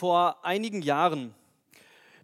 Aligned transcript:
Vor 0.00 0.42
einigen 0.46 0.80
Jahren, 0.80 1.34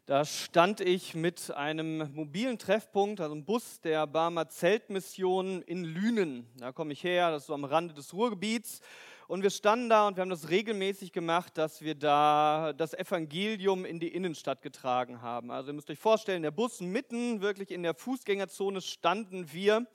da 0.06 0.24
stand 0.24 0.80
ich 0.80 1.14
mit 1.14 1.50
einem 1.50 2.10
mobilen 2.14 2.58
Treffpunkt, 2.58 3.20
also 3.20 3.34
einem 3.34 3.44
Bus 3.44 3.82
der 3.82 4.06
Barmer 4.06 4.48
Zeltmission 4.48 5.60
in 5.60 5.84
Lünen. 5.84 6.46
Da 6.56 6.72
komme 6.72 6.94
ich 6.94 7.04
her, 7.04 7.30
das 7.30 7.42
ist 7.42 7.48
so 7.48 7.52
am 7.52 7.66
Rande 7.66 7.92
des 7.92 8.14
Ruhrgebiets. 8.14 8.80
Und 9.28 9.42
wir 9.42 9.50
standen 9.50 9.90
da 9.90 10.08
und 10.08 10.16
wir 10.16 10.22
haben 10.22 10.30
das 10.30 10.48
regelmäßig 10.48 11.12
gemacht, 11.12 11.58
dass 11.58 11.82
wir 11.82 11.94
da 11.94 12.72
das 12.74 12.94
Evangelium 12.94 13.84
in 13.84 14.00
die 14.00 14.08
Innenstadt 14.08 14.62
getragen 14.62 15.20
haben. 15.20 15.50
Also 15.50 15.68
ihr 15.68 15.74
müsst 15.74 15.90
euch 15.90 15.98
vorstellen, 15.98 16.42
der 16.42 16.52
Bus 16.52 16.80
mitten 16.80 17.42
wirklich 17.42 17.70
in 17.70 17.82
der 17.82 17.92
Fußgängerzone 17.92 18.80
standen 18.80 19.52
wir 19.52 19.86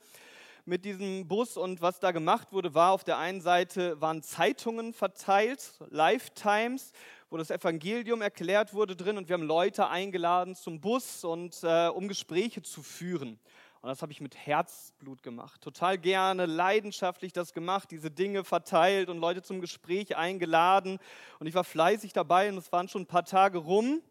mit 0.64 0.84
diesem 0.84 1.26
Bus 1.26 1.56
und 1.56 1.82
was 1.82 1.98
da 1.98 2.12
gemacht 2.12 2.52
wurde, 2.52 2.74
war 2.74 2.92
auf 2.92 3.02
der 3.02 3.18
einen 3.18 3.40
Seite 3.40 4.00
waren 4.00 4.22
Zeitungen 4.22 4.92
verteilt, 4.92 5.72
Lifetimes, 5.90 6.92
wo 7.32 7.38
das 7.38 7.50
Evangelium 7.50 8.20
erklärt 8.20 8.74
wurde 8.74 8.94
drin 8.94 9.16
und 9.16 9.26
wir 9.26 9.32
haben 9.32 9.42
Leute 9.42 9.88
eingeladen 9.88 10.54
zum 10.54 10.82
Bus 10.82 11.24
und 11.24 11.58
äh, 11.62 11.88
um 11.88 12.06
Gespräche 12.06 12.60
zu 12.60 12.82
führen. 12.82 13.40
Und 13.80 13.88
das 13.88 14.02
habe 14.02 14.12
ich 14.12 14.20
mit 14.20 14.36
Herzblut 14.36 15.22
gemacht. 15.22 15.62
Total 15.62 15.96
gerne, 15.96 16.44
leidenschaftlich 16.44 17.32
das 17.32 17.54
gemacht, 17.54 17.90
diese 17.90 18.10
Dinge 18.10 18.44
verteilt 18.44 19.08
und 19.08 19.16
Leute 19.16 19.40
zum 19.40 19.62
Gespräch 19.62 20.14
eingeladen. 20.14 20.98
Und 21.38 21.46
ich 21.46 21.54
war 21.54 21.64
fleißig 21.64 22.12
dabei 22.12 22.50
und 22.50 22.58
es 22.58 22.70
waren 22.70 22.88
schon 22.88 23.02
ein 23.02 23.06
paar 23.06 23.24
Tage 23.24 23.56
rum. 23.56 24.02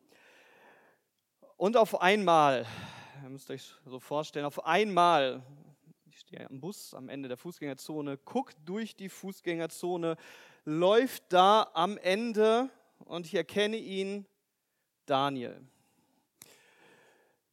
Und 1.57 1.77
auf 1.77 2.01
einmal, 2.01 2.65
ihr 3.21 3.29
müsst 3.29 3.51
euch 3.51 3.71
so 3.85 3.99
vorstellen, 3.99 4.47
auf 4.47 4.65
einmal 4.65 5.43
stehe 6.09 6.49
am 6.49 6.59
Bus 6.59 6.95
am 6.95 7.07
Ende 7.07 7.27
der 7.27 7.37
Fußgängerzone, 7.37 8.17
guckt 8.17 8.57
durch 8.65 8.95
die 8.95 9.09
Fußgängerzone, 9.09 10.17
läuft 10.65 11.23
da 11.29 11.69
am 11.75 11.99
Ende 11.99 12.71
und 13.05 13.25
ich 13.25 13.35
erkenne 13.35 13.77
ihn, 13.77 14.25
Daniel. 15.05 15.61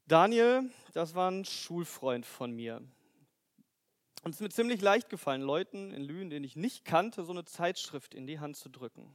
Daniel, 0.06 0.70
das 0.92 1.14
war 1.14 1.30
ein 1.30 1.44
Schulfreund 1.44 2.24
von 2.24 2.52
mir. 2.52 2.82
Und 4.22 4.30
es 4.30 4.36
ist 4.36 4.40
mir 4.40 4.50
ziemlich 4.50 4.80
leicht 4.80 5.10
gefallen, 5.10 5.42
Leuten 5.42 5.92
in 5.92 6.02
Lünen, 6.02 6.30
den 6.30 6.44
ich 6.44 6.56
nicht 6.56 6.84
kannte, 6.84 7.24
so 7.24 7.32
eine 7.32 7.44
Zeitschrift 7.44 8.14
in 8.14 8.26
die 8.26 8.40
Hand 8.40 8.56
zu 8.56 8.68
drücken. 8.68 9.14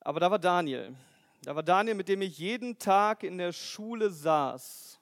Aber 0.00 0.20
da 0.20 0.30
war 0.30 0.38
Daniel. 0.38 0.94
Da 1.42 1.54
war 1.54 1.62
Daniel, 1.62 1.94
mit 1.94 2.08
dem 2.08 2.22
ich 2.22 2.38
jeden 2.38 2.78
Tag 2.78 3.22
in 3.22 3.38
der 3.38 3.52
Schule 3.52 4.10
saß. 4.10 4.98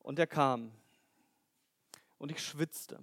Und 0.00 0.18
er 0.18 0.26
kam 0.26 0.72
und 2.18 2.30
ich 2.30 2.42
schwitzte. 2.42 3.02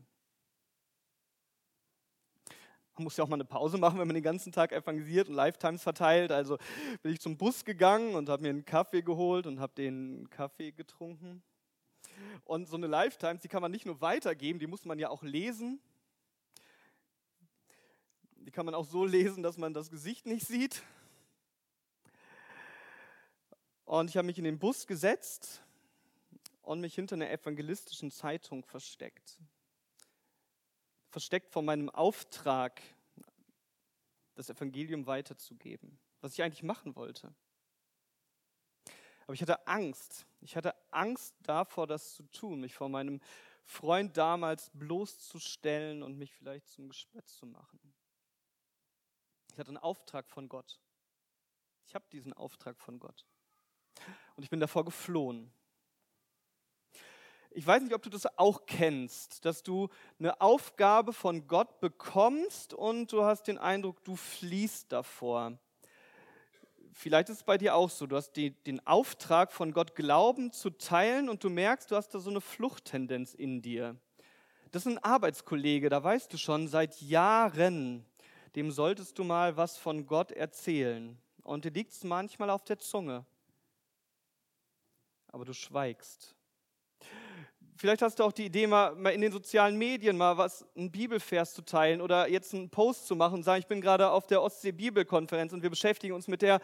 Man 3.02 3.06
muss 3.06 3.18
ja 3.18 3.24
auch 3.24 3.30
mal 3.30 3.34
eine 3.38 3.46
Pause 3.46 3.80
machen, 3.80 3.98
wenn 3.98 4.08
man 4.08 4.14
den 4.14 4.22
ganzen 4.22 4.52
Tag 4.52 4.72
evangelisiert 4.72 5.28
und 5.28 5.34
Lifetimes 5.34 5.82
verteilt. 5.82 6.32
Also 6.32 6.60
bin 7.02 7.12
ich 7.12 7.20
zum 7.20 7.36
Bus 7.36 7.66
gegangen 7.66 8.14
und 8.14 8.30
habe 8.30 8.44
mir 8.44 8.50
einen 8.50 8.64
Kaffee 8.64 9.02
geholt 9.02 9.48
und 9.48 9.60
habe 9.60 9.74
den 9.74 10.30
Kaffee 10.30 10.72
getrunken. 10.72 11.42
Und 12.44 12.68
so 12.68 12.78
eine 12.78 12.86
Lifetimes, 12.86 13.42
die 13.42 13.48
kann 13.48 13.64
man 13.64 13.72
nicht 13.72 13.88
nur 13.88 14.02
weitergeben, 14.02 14.60
die 14.60 14.68
muss 14.68 14.86
man 14.86 15.00
ja 15.00 15.10
auch 15.10 15.24
lesen. 15.24 15.82
Die 18.36 18.52
kann 18.52 18.68
man 18.68 18.76
auch 18.76 18.86
so 18.86 19.04
lesen, 19.04 19.42
dass 19.42 19.58
man 19.58 19.74
das 19.74 19.90
Gesicht 19.90 20.28
nicht 20.28 20.46
sieht. 20.46 20.84
Und 23.84 24.12
ich 24.12 24.18
habe 24.18 24.28
mich 24.28 24.38
in 24.38 24.44
den 24.44 24.60
Bus 24.60 24.86
gesetzt 24.86 25.64
und 26.62 26.82
mich 26.82 26.94
hinter 26.94 27.16
einer 27.16 27.32
evangelistischen 27.32 28.12
Zeitung 28.12 28.64
versteckt. 28.64 29.40
Versteckt 31.12 31.52
vor 31.52 31.62
meinem 31.62 31.90
Auftrag, 31.90 32.82
das 34.36 34.50
Evangelium 34.50 35.06
weiterzugeben, 35.06 36.00
was 36.22 36.34
ich 36.34 36.42
eigentlich 36.42 36.64
machen 36.64 36.96
wollte. 36.96 37.34
Aber 39.26 39.34
ich 39.34 39.42
hatte 39.42 39.68
Angst. 39.68 40.26
Ich 40.40 40.56
hatte 40.56 40.74
Angst 40.90 41.36
davor, 41.44 41.86
das 41.86 42.16
zu 42.16 42.24
tun, 42.32 42.62
mich 42.62 42.74
vor 42.74 42.90
meinem 42.90 43.20
Freund 43.66 44.16
damals 44.16 44.72
bloßzustellen 44.74 46.02
und 46.02 46.18
mich 46.18 46.34
vielleicht 46.34 46.70
zum 46.70 46.88
Gespött 46.88 47.28
zu 47.28 47.46
machen. 47.46 47.80
Ich 49.52 49.60
hatte 49.60 49.70
einen 49.70 49.78
Auftrag 49.78 50.30
von 50.30 50.48
Gott. 50.48 50.80
Ich 51.88 51.94
habe 51.94 52.06
diesen 52.12 52.32
Auftrag 52.32 52.80
von 52.80 53.00
Gott. 53.00 53.26
Und 54.38 54.44
ich 54.44 54.50
bin 54.50 54.62
davor 54.62 54.86
geflohen. 54.86 55.52
Ich 57.54 57.68
weiß 57.68 57.84
nicht, 57.84 57.94
ob 57.94 58.02
du 58.02 58.10
das 58.10 58.38
auch 58.38 58.66
kennst, 58.66 59.44
dass 59.44 59.62
du 59.62 59.90
eine 60.20 60.40
Aufgabe 60.40 61.12
von 61.12 61.48
Gott 61.48 61.82
bekommst 61.82 62.74
und 62.74 63.12
du 63.12 63.24
hast 63.24 63.44
den 63.44 63.58
Eindruck, 63.58 64.02
du 64.06 64.16
fließt 64.16 64.90
davor. 64.90 65.60
Vielleicht 66.94 67.28
ist 67.28 67.38
es 67.38 67.44
bei 67.44 67.58
dir 67.58 67.76
auch 67.76 67.90
so, 67.90 68.08
du 68.08 68.16
hast 68.16 68.34
die, 68.34 68.52
den 68.52 68.86
Auftrag 68.88 69.52
von 69.52 69.74
Gott 69.74 69.96
Glauben 69.96 70.54
zu 70.54 70.70
teilen 70.70 71.28
und 71.28 71.44
du 71.44 71.50
merkst, 71.50 71.92
du 71.92 71.98
hast 71.98 72.10
da 72.10 72.20
so 72.20 72.30
eine 72.30 72.40
Fluchttendenz 72.40 73.34
in 73.34 73.62
dir. 73.62 73.98
Das 74.72 74.86
ist 74.86 74.94
ein 74.94 75.04
Arbeitskollege, 75.04 75.90
da 75.90 76.02
weißt 76.02 76.32
du 76.32 76.38
schon 76.38 76.70
seit 76.70 77.02
Jahren, 77.02 78.06
dem 78.56 78.72
solltest 78.72 79.20
du 79.20 79.26
mal 79.26 79.58
was 79.58 79.78
von 79.78 80.06
Gott 80.06 80.32
erzählen. 80.32 81.18
Und 81.44 81.66
dir 81.66 81.72
liegt 81.72 81.92
es 81.92 82.06
manchmal 82.06 82.50
auf 82.50 82.64
der 82.64 82.80
Zunge. 82.80 83.26
Aber 85.28 85.44
du 85.44 85.54
schweigst. 85.54 86.36
Vielleicht 87.82 88.04
hast 88.04 88.20
du 88.20 88.24
auch 88.24 88.32
die 88.32 88.46
Idee, 88.46 88.68
mal, 88.68 88.94
mal 88.94 89.10
in 89.10 89.22
den 89.22 89.32
sozialen 89.32 89.76
Medien 89.76 90.16
mal 90.16 90.38
was, 90.38 90.64
einen 90.76 90.92
Bibelvers 90.92 91.56
zu 91.56 91.64
teilen 91.64 92.00
oder 92.00 92.30
jetzt 92.30 92.54
einen 92.54 92.70
Post 92.70 93.08
zu 93.08 93.16
machen 93.16 93.34
und 93.38 93.44
sagen, 93.44 93.60
ich 93.60 93.66
bin 93.66 93.82
gerade 93.82 94.12
auf 94.12 94.28
der 94.28 94.44
Ostsee-Bibelkonferenz 94.44 95.52
und 95.52 95.64
wir 95.64 95.72
beschäftigen 95.72 96.14
uns 96.14 96.28
mit 96.28 96.44
der 96.44 96.62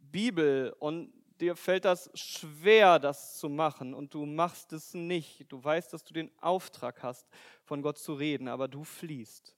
Bibel 0.00 0.74
und 0.80 1.12
dir 1.40 1.54
fällt 1.54 1.84
das 1.84 2.10
schwer, 2.14 2.98
das 2.98 3.38
zu 3.38 3.48
machen 3.48 3.94
und 3.94 4.14
du 4.14 4.26
machst 4.26 4.72
es 4.72 4.94
nicht. 4.94 5.44
Du 5.46 5.62
weißt, 5.62 5.92
dass 5.92 6.02
du 6.02 6.12
den 6.12 6.28
Auftrag 6.40 7.04
hast, 7.04 7.28
von 7.62 7.80
Gott 7.80 7.98
zu 7.98 8.12
reden, 8.12 8.48
aber 8.48 8.66
du 8.66 8.82
fliehst. 8.82 9.54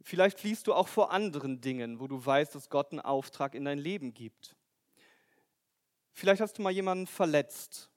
Vielleicht 0.00 0.40
fliehst 0.40 0.66
du 0.66 0.72
auch 0.72 0.88
vor 0.88 1.12
anderen 1.12 1.60
Dingen, 1.60 2.00
wo 2.00 2.06
du 2.06 2.24
weißt, 2.24 2.54
dass 2.54 2.70
Gott 2.70 2.92
einen 2.92 3.00
Auftrag 3.00 3.54
in 3.54 3.66
dein 3.66 3.78
Leben 3.78 4.14
gibt. 4.14 4.56
Vielleicht 6.12 6.40
hast 6.40 6.58
du 6.58 6.62
mal 6.62 6.70
jemanden 6.70 7.06
verletzt, 7.06 7.90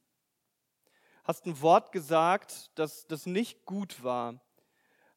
hast 1.23 1.45
ein 1.45 1.59
Wort 1.61 1.91
gesagt, 1.91 2.71
das, 2.75 3.07
das 3.07 3.25
nicht 3.25 3.65
gut 3.65 4.03
war, 4.03 4.39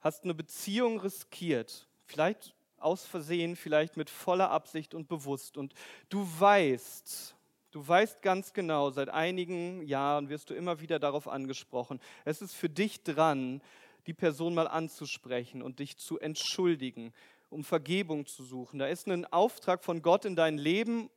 hast 0.00 0.24
eine 0.24 0.34
Beziehung 0.34 1.00
riskiert, 1.00 1.88
vielleicht 2.04 2.54
aus 2.78 3.04
Versehen, 3.04 3.56
vielleicht 3.56 3.96
mit 3.96 4.10
voller 4.10 4.50
Absicht 4.50 4.94
und 4.94 5.08
bewusst. 5.08 5.56
Und 5.56 5.74
du 6.08 6.26
weißt, 6.38 7.34
du 7.70 7.86
weißt 7.86 8.22
ganz 8.22 8.52
genau, 8.52 8.90
seit 8.90 9.08
einigen 9.08 9.82
Jahren 9.82 10.28
wirst 10.28 10.50
du 10.50 10.54
immer 10.54 10.80
wieder 10.80 10.98
darauf 10.98 11.28
angesprochen, 11.28 12.00
es 12.24 12.42
ist 12.42 12.54
für 12.54 12.68
dich 12.68 13.02
dran, 13.02 13.60
die 14.06 14.14
Person 14.14 14.54
mal 14.54 14.68
anzusprechen 14.68 15.62
und 15.62 15.80
dich 15.80 15.98
zu 15.98 16.18
entschuldigen, 16.18 17.12
um 17.50 17.64
Vergebung 17.64 18.26
zu 18.26 18.42
suchen. 18.44 18.78
Da 18.78 18.86
ist 18.86 19.06
ein 19.06 19.26
Auftrag 19.26 19.84
von 19.84 20.02
Gott 20.02 20.24
in 20.24 20.36
dein 20.36 20.56
Leben 20.56 21.10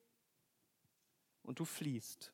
und 1.43 1.59
du 1.59 1.65
fliehst. 1.65 2.31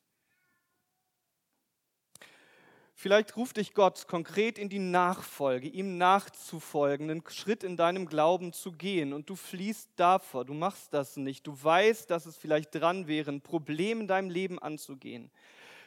Vielleicht 3.00 3.38
ruft 3.38 3.58
dich 3.58 3.76
Gott 3.76 4.08
konkret 4.08 4.58
in 4.58 4.70
die 4.70 4.80
Nachfolge, 4.80 5.68
ihm 5.68 6.00
nachzufolgen, 6.00 7.12
einen 7.12 7.24
Schritt 7.30 7.64
in 7.64 7.78
deinem 7.78 8.08
Glauben 8.08 8.54
zu 8.54 8.72
gehen 8.72 9.14
und 9.14 9.30
du 9.30 9.36
fliehst 9.36 9.92
davor, 9.98 10.46
du 10.46 10.56
machst 10.56 10.96
das 10.96 11.16
nicht. 11.16 11.46
Du 11.46 11.56
weißt, 11.64 12.10
dass 12.10 12.26
es 12.26 12.38
vielleicht 12.38 12.74
dran 12.74 13.08
wäre, 13.08 13.30
ein 13.30 13.42
Problem 13.42 14.02
in 14.02 14.08
deinem 14.08 14.32
Leben 14.32 14.58
anzugehen. 14.58 15.30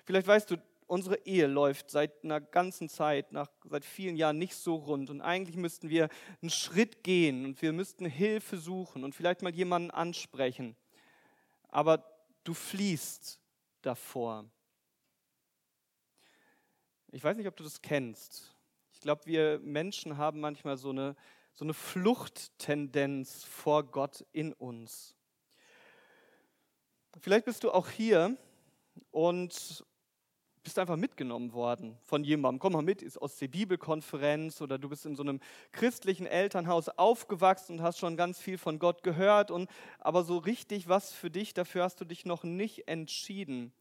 Vielleicht 0.05 0.29
weißt 0.29 0.53
du, 0.53 0.57
unsere 0.87 1.27
Ehe 1.27 1.49
läuft 1.49 1.91
seit 1.91 2.25
einer 2.25 2.41
ganzen 2.41 2.89
Zeit, 2.89 3.33
nach, 3.33 3.49
seit 3.69 3.85
vielen 3.85 4.17
Jahren 4.17 4.39
nicht 4.39 4.55
so 4.55 4.77
rund 4.77 5.11
und 5.11 5.21
eigentlich 5.21 5.57
müssten 5.57 5.89
wir 5.89 6.11
einen 6.43 6.51
Schritt 6.51 7.03
gehen 7.03 7.45
und 7.45 7.61
wir 7.61 7.73
müssten 7.73 8.07
Hilfe 8.07 8.57
suchen 8.57 9.03
und 9.03 9.17
vielleicht 9.17 9.43
mal 9.43 9.55
jemanden 9.55 9.91
ansprechen. 9.91 10.77
Aber 11.71 12.05
du 12.45 12.55
fliehst 12.55 13.41
davor. 13.83 14.51
Ich 17.13 17.25
weiß 17.25 17.37
nicht, 17.37 17.49
ob 17.49 17.57
du 17.57 17.65
das 17.65 17.83
kennst. 17.83 18.55
Ich 18.93 19.01
glaube, 19.01 19.27
wir 19.27 19.59
Menschen 19.61 20.17
haben 20.17 20.41
manchmal 20.41 20.77
so 20.77 20.91
eine, 20.91 21.17
so 21.55 21.65
eine 21.65 21.75
Fluchttendenz 21.75 23.45
vor 23.45 23.85
Gott 23.85 24.25
in 24.33 24.53
uns. 24.53 25.17
Vielleicht 27.19 27.47
bist 27.47 27.65
du 27.65 27.73
auch 27.73 27.91
hier 27.91 28.37
und 29.11 29.85
bist 30.63 30.79
einfach 30.79 30.97
mitgenommen 30.97 31.53
worden 31.53 31.97
von 32.03 32.23
jemandem. 32.25 32.59
Komm 32.59 32.75
mal 32.75 32.83
mit, 32.83 33.03
ist 33.03 33.17
aus 33.17 33.37
der 33.37 33.49
Bibelkonferenz 33.49 34.61
oder 34.61 34.79
du 34.79 34.89
bist 34.89 35.07
in 35.07 35.17
so 35.17 35.23
einem 35.23 35.41
christlichen 35.73 36.27
Elternhaus 36.27 36.89
aufgewachsen 36.89 37.79
und 37.79 37.83
hast 37.83 37.99
schon 37.99 38.17
ganz 38.17 38.39
viel 38.39 38.59
von 38.59 38.79
Gott 38.79 39.03
gehört 39.03 39.51
und 39.51 39.71
aber 39.99 40.23
so 40.23 40.39
richtig 40.39 40.89
was 40.89 41.13
für 41.13 41.31
dich, 41.31 41.55
dafür 41.55 41.85
hast 41.85 42.01
du 42.01 42.05
dich 42.05 42.27
noch 42.27 42.45
nicht 42.45 42.89
entschieden. 42.89 43.73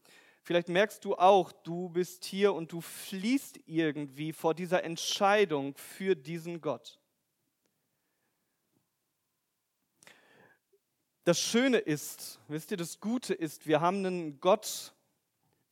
Vielleicht 0.42 0.68
merkst 0.68 1.04
du 1.04 1.16
auch, 1.16 1.52
du 1.52 1.90
bist 1.90 2.24
hier 2.24 2.54
und 2.54 2.72
du 2.72 2.80
fließt 2.80 3.60
irgendwie 3.66 4.32
vor 4.32 4.54
dieser 4.54 4.82
Entscheidung 4.84 5.76
für 5.76 6.16
diesen 6.16 6.60
Gott. 6.60 6.98
Das 11.24 11.38
Schöne 11.38 11.76
ist, 11.76 12.40
wisst 12.48 12.70
ihr, 12.70 12.78
das 12.78 12.98
Gute 12.98 13.34
ist, 13.34 13.66
wir 13.66 13.82
haben 13.82 14.04
einen 14.04 14.40
Gott, 14.40 14.94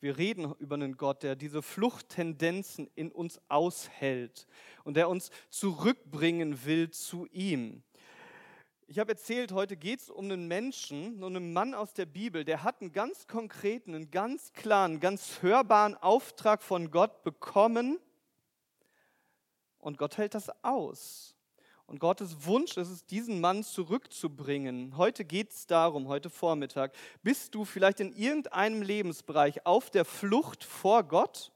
wir 0.00 0.16
reden 0.16 0.54
über 0.58 0.74
einen 0.74 0.96
Gott, 0.96 1.22
der 1.22 1.36
diese 1.36 1.62
Fluchttendenzen 1.62 2.88
in 2.94 3.10
uns 3.10 3.40
aushält 3.48 4.46
und 4.84 4.94
der 4.96 5.08
uns 5.08 5.30
zurückbringen 5.50 6.64
will 6.64 6.90
zu 6.90 7.26
ihm. 7.26 7.82
Ich 8.86 8.98
habe 8.98 9.12
erzählt, 9.12 9.52
heute 9.52 9.76
geht 9.76 10.00
es 10.00 10.08
um 10.08 10.24
einen 10.26 10.48
Menschen, 10.48 11.22
um 11.22 11.36
einen 11.36 11.52
Mann 11.52 11.74
aus 11.74 11.92
der 11.92 12.06
Bibel, 12.06 12.44
der 12.44 12.62
hat 12.62 12.80
einen 12.80 12.92
ganz 12.92 13.26
konkreten, 13.26 13.94
einen 13.94 14.10
ganz 14.10 14.52
klaren, 14.52 14.98
ganz 14.98 15.42
hörbaren 15.42 15.94
Auftrag 15.94 16.62
von 16.62 16.90
Gott 16.90 17.22
bekommen 17.22 17.98
und 19.78 19.98
Gott 19.98 20.16
hält 20.16 20.34
das 20.34 20.50
aus. 20.62 21.37
Und 21.88 22.00
Gottes 22.00 22.44
Wunsch 22.44 22.76
ist 22.76 22.90
es, 22.90 23.06
diesen 23.06 23.40
Mann 23.40 23.64
zurückzubringen. 23.64 24.98
Heute 24.98 25.24
geht 25.24 25.52
es 25.52 25.66
darum, 25.66 26.06
heute 26.08 26.28
Vormittag, 26.28 26.94
bist 27.22 27.54
du 27.54 27.64
vielleicht 27.64 28.00
in 28.00 28.12
irgendeinem 28.12 28.82
Lebensbereich 28.82 29.64
auf 29.64 29.88
der 29.88 30.04
Flucht 30.04 30.64
vor 30.64 31.02
Gott? 31.02 31.50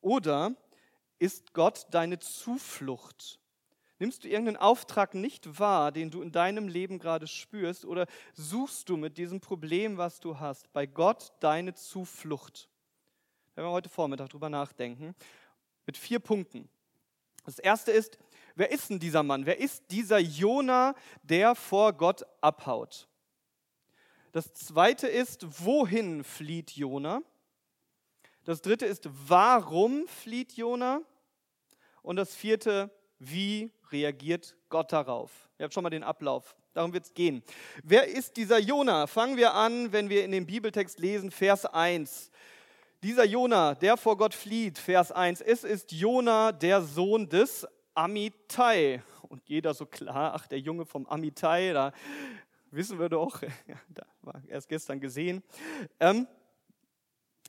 Oder 0.00 0.56
ist 1.18 1.52
Gott 1.52 1.88
deine 1.90 2.20
Zuflucht? 2.20 3.38
Nimmst 3.98 4.24
du 4.24 4.28
irgendeinen 4.28 4.56
Auftrag 4.56 5.12
nicht 5.12 5.58
wahr, 5.58 5.92
den 5.92 6.10
du 6.10 6.22
in 6.22 6.32
deinem 6.32 6.66
Leben 6.66 6.98
gerade 6.98 7.26
spürst? 7.26 7.84
Oder 7.84 8.06
suchst 8.32 8.88
du 8.88 8.96
mit 8.96 9.18
diesem 9.18 9.42
Problem, 9.42 9.98
was 9.98 10.20
du 10.20 10.40
hast, 10.40 10.72
bei 10.72 10.86
Gott 10.86 11.34
deine 11.40 11.74
Zuflucht? 11.74 12.70
Werden 13.56 13.68
wir 13.68 13.72
heute 13.72 13.90
Vormittag 13.90 14.30
drüber 14.30 14.48
nachdenken. 14.48 15.14
Mit 15.84 15.98
vier 15.98 16.18
Punkten. 16.18 16.70
Das 17.44 17.58
erste 17.58 17.90
ist, 17.90 18.18
wer 18.60 18.70
ist 18.70 18.90
denn 18.90 18.98
dieser 18.98 19.22
Mann? 19.22 19.46
Wer 19.46 19.58
ist 19.58 19.90
dieser 19.90 20.18
Jona, 20.18 20.94
der 21.22 21.54
vor 21.54 21.94
Gott 21.94 22.26
abhaut? 22.42 23.08
Das 24.32 24.52
zweite 24.52 25.08
ist, 25.08 25.64
wohin 25.64 26.22
flieht 26.22 26.72
Jona? 26.72 27.22
Das 28.44 28.60
dritte 28.60 28.84
ist, 28.84 29.08
warum 29.26 30.06
flieht 30.06 30.52
Jona? 30.52 31.00
Und 32.02 32.16
das 32.16 32.34
vierte, 32.34 32.90
wie 33.18 33.72
reagiert 33.90 34.56
Gott 34.68 34.92
darauf? 34.92 35.48
Ihr 35.58 35.64
habt 35.64 35.72
schon 35.72 35.82
mal 35.82 35.90
den 35.90 36.04
Ablauf. 36.04 36.54
Darum 36.74 36.92
wird 36.92 37.06
es 37.06 37.14
gehen. 37.14 37.42
Wer 37.82 38.08
ist 38.08 38.36
dieser 38.36 38.58
Jona? 38.58 39.06
Fangen 39.06 39.38
wir 39.38 39.54
an, 39.54 39.90
wenn 39.92 40.10
wir 40.10 40.22
in 40.22 40.32
dem 40.32 40.46
Bibeltext 40.46 40.98
lesen, 40.98 41.30
Vers 41.30 41.64
1. 41.64 42.30
Dieser 43.02 43.24
Jona, 43.24 43.74
der 43.74 43.96
vor 43.96 44.18
Gott 44.18 44.34
flieht, 44.34 44.78
Vers 44.78 45.10
1. 45.12 45.40
Es 45.40 45.64
ist 45.64 45.92
Jona, 45.92 46.52
der 46.52 46.82
Sohn 46.82 47.26
des 47.28 47.66
Amitai. 48.00 49.02
Und 49.28 49.46
jeder 49.46 49.74
so 49.74 49.84
klar, 49.84 50.32
ach, 50.34 50.46
der 50.46 50.58
Junge 50.58 50.86
vom 50.86 51.06
Amitai, 51.06 51.74
da 51.74 51.92
wissen 52.70 52.98
wir 52.98 53.10
doch, 53.10 53.42
da 53.88 54.06
war 54.22 54.42
erst 54.48 54.70
gestern 54.70 55.00
gesehen. 55.00 55.42
Ähm, 56.00 56.26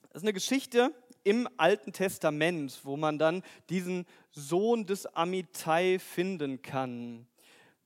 das 0.09 0.17
ist 0.17 0.23
eine 0.23 0.33
Geschichte 0.33 0.93
im 1.23 1.47
Alten 1.55 1.93
Testament, 1.93 2.81
wo 2.83 2.97
man 2.97 3.17
dann 3.17 3.43
diesen 3.69 4.05
Sohn 4.31 4.85
des 4.85 5.05
Amitai 5.05 5.99
finden 5.99 6.61
kann. 6.61 7.25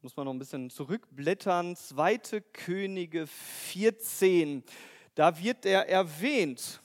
Muss 0.02 0.18
man 0.18 0.26
noch 0.26 0.34
ein 0.34 0.40
bisschen 0.40 0.72
zurückblättern. 0.72 1.76
Zweite 1.76 2.42
Könige 2.42 3.28
14. 3.28 4.64
Da 5.14 5.40
wird 5.40 5.68
er 5.68 5.88
erwähnt. 5.88 6.82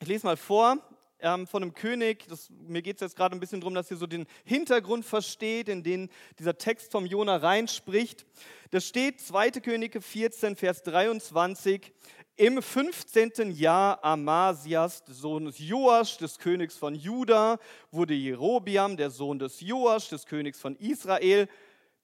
Ich 0.00 0.08
lese 0.08 0.26
mal 0.26 0.36
vor 0.36 0.78
ähm, 1.22 1.46
von 1.46 1.62
einem 1.62 1.74
König. 1.74 2.26
Das, 2.28 2.50
mir 2.50 2.82
geht 2.82 2.96
es 2.96 3.00
jetzt 3.00 3.16
gerade 3.16 3.36
ein 3.36 3.40
bisschen 3.40 3.60
darum, 3.60 3.74
dass 3.74 3.90
ihr 3.90 3.96
so 3.96 4.06
den 4.06 4.26
Hintergrund 4.44 5.04
versteht, 5.04 5.68
in 5.68 5.82
den 5.82 6.08
dieser 6.38 6.56
Text 6.58 6.90
vom 6.92 7.06
Jona 7.06 7.36
reinspricht. 7.36 8.26
Da 8.70 8.80
steht 8.80 9.20
2. 9.20 9.50
Könige 9.52 10.00
14, 10.00 10.56
Vers 10.56 10.82
23. 10.82 11.92
Im 12.36 12.62
15. 12.62 13.50
Jahr 13.50 14.02
Amasias, 14.02 15.04
des 15.04 15.18
Sohnes 15.18 15.58
Joasch, 15.58 16.16
des 16.16 16.38
Königs 16.38 16.76
von 16.76 16.94
Juda, 16.94 17.58
wurde 17.90 18.14
Jerobiam, 18.14 18.96
der 18.96 19.10
Sohn 19.10 19.38
des 19.38 19.60
Joasch, 19.60 20.08
des 20.08 20.24
Königs 20.24 20.58
von 20.58 20.74
Israel, 20.76 21.48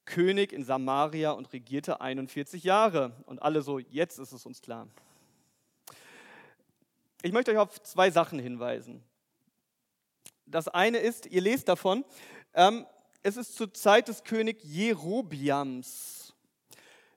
König 0.05 0.53
in 0.53 0.65
Samaria 0.65 1.31
und 1.31 1.53
regierte 1.53 2.01
41 2.01 2.65
Jahre. 2.65 3.13
Und 3.27 3.41
alle 3.41 3.63
so, 3.63 3.79
jetzt 3.79 4.19
ist 4.19 4.33
es 4.33 4.45
uns 4.45 4.61
klar. 4.61 4.89
Ich 7.23 7.33
möchte 7.33 7.51
euch 7.51 7.59
auf 7.59 7.83
zwei 7.83 8.11
Sachen 8.11 8.39
hinweisen. 8.39 9.03
Das 10.45 10.69
eine 10.69 10.99
ist, 10.99 11.27
ihr 11.27 11.41
lest 11.41 11.69
davon, 11.69 12.05
ähm, 12.55 12.87
es 13.23 13.37
ist 13.37 13.57
zur 13.57 13.73
Zeit 13.75 14.09
des 14.09 14.23
König 14.23 14.63
Jerobiams. 14.63 16.35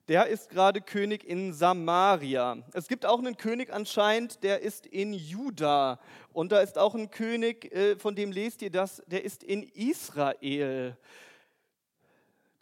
Der 0.08 0.26
ist 0.26 0.50
gerade 0.50 0.82
König 0.82 1.24
in 1.24 1.54
Samaria. 1.54 2.58
Es 2.74 2.88
gibt 2.88 3.06
auch 3.06 3.20
einen 3.20 3.38
König 3.38 3.72
anscheinend, 3.72 4.42
der 4.42 4.62
ist 4.62 4.88
in 4.88 5.14
Juda. 5.14 6.00
Und 6.34 6.52
da 6.52 6.62
ist 6.62 6.80
auch 6.80 6.96
ein 6.96 7.12
König, 7.12 7.72
äh, 7.72 7.96
von 7.98 8.16
dem 8.16 8.32
lest 8.32 8.64
ihr 8.64 8.72
das, 8.72 9.04
der 9.06 9.24
ist 9.24 9.44
in 9.44 9.62
Israel. 9.62 10.98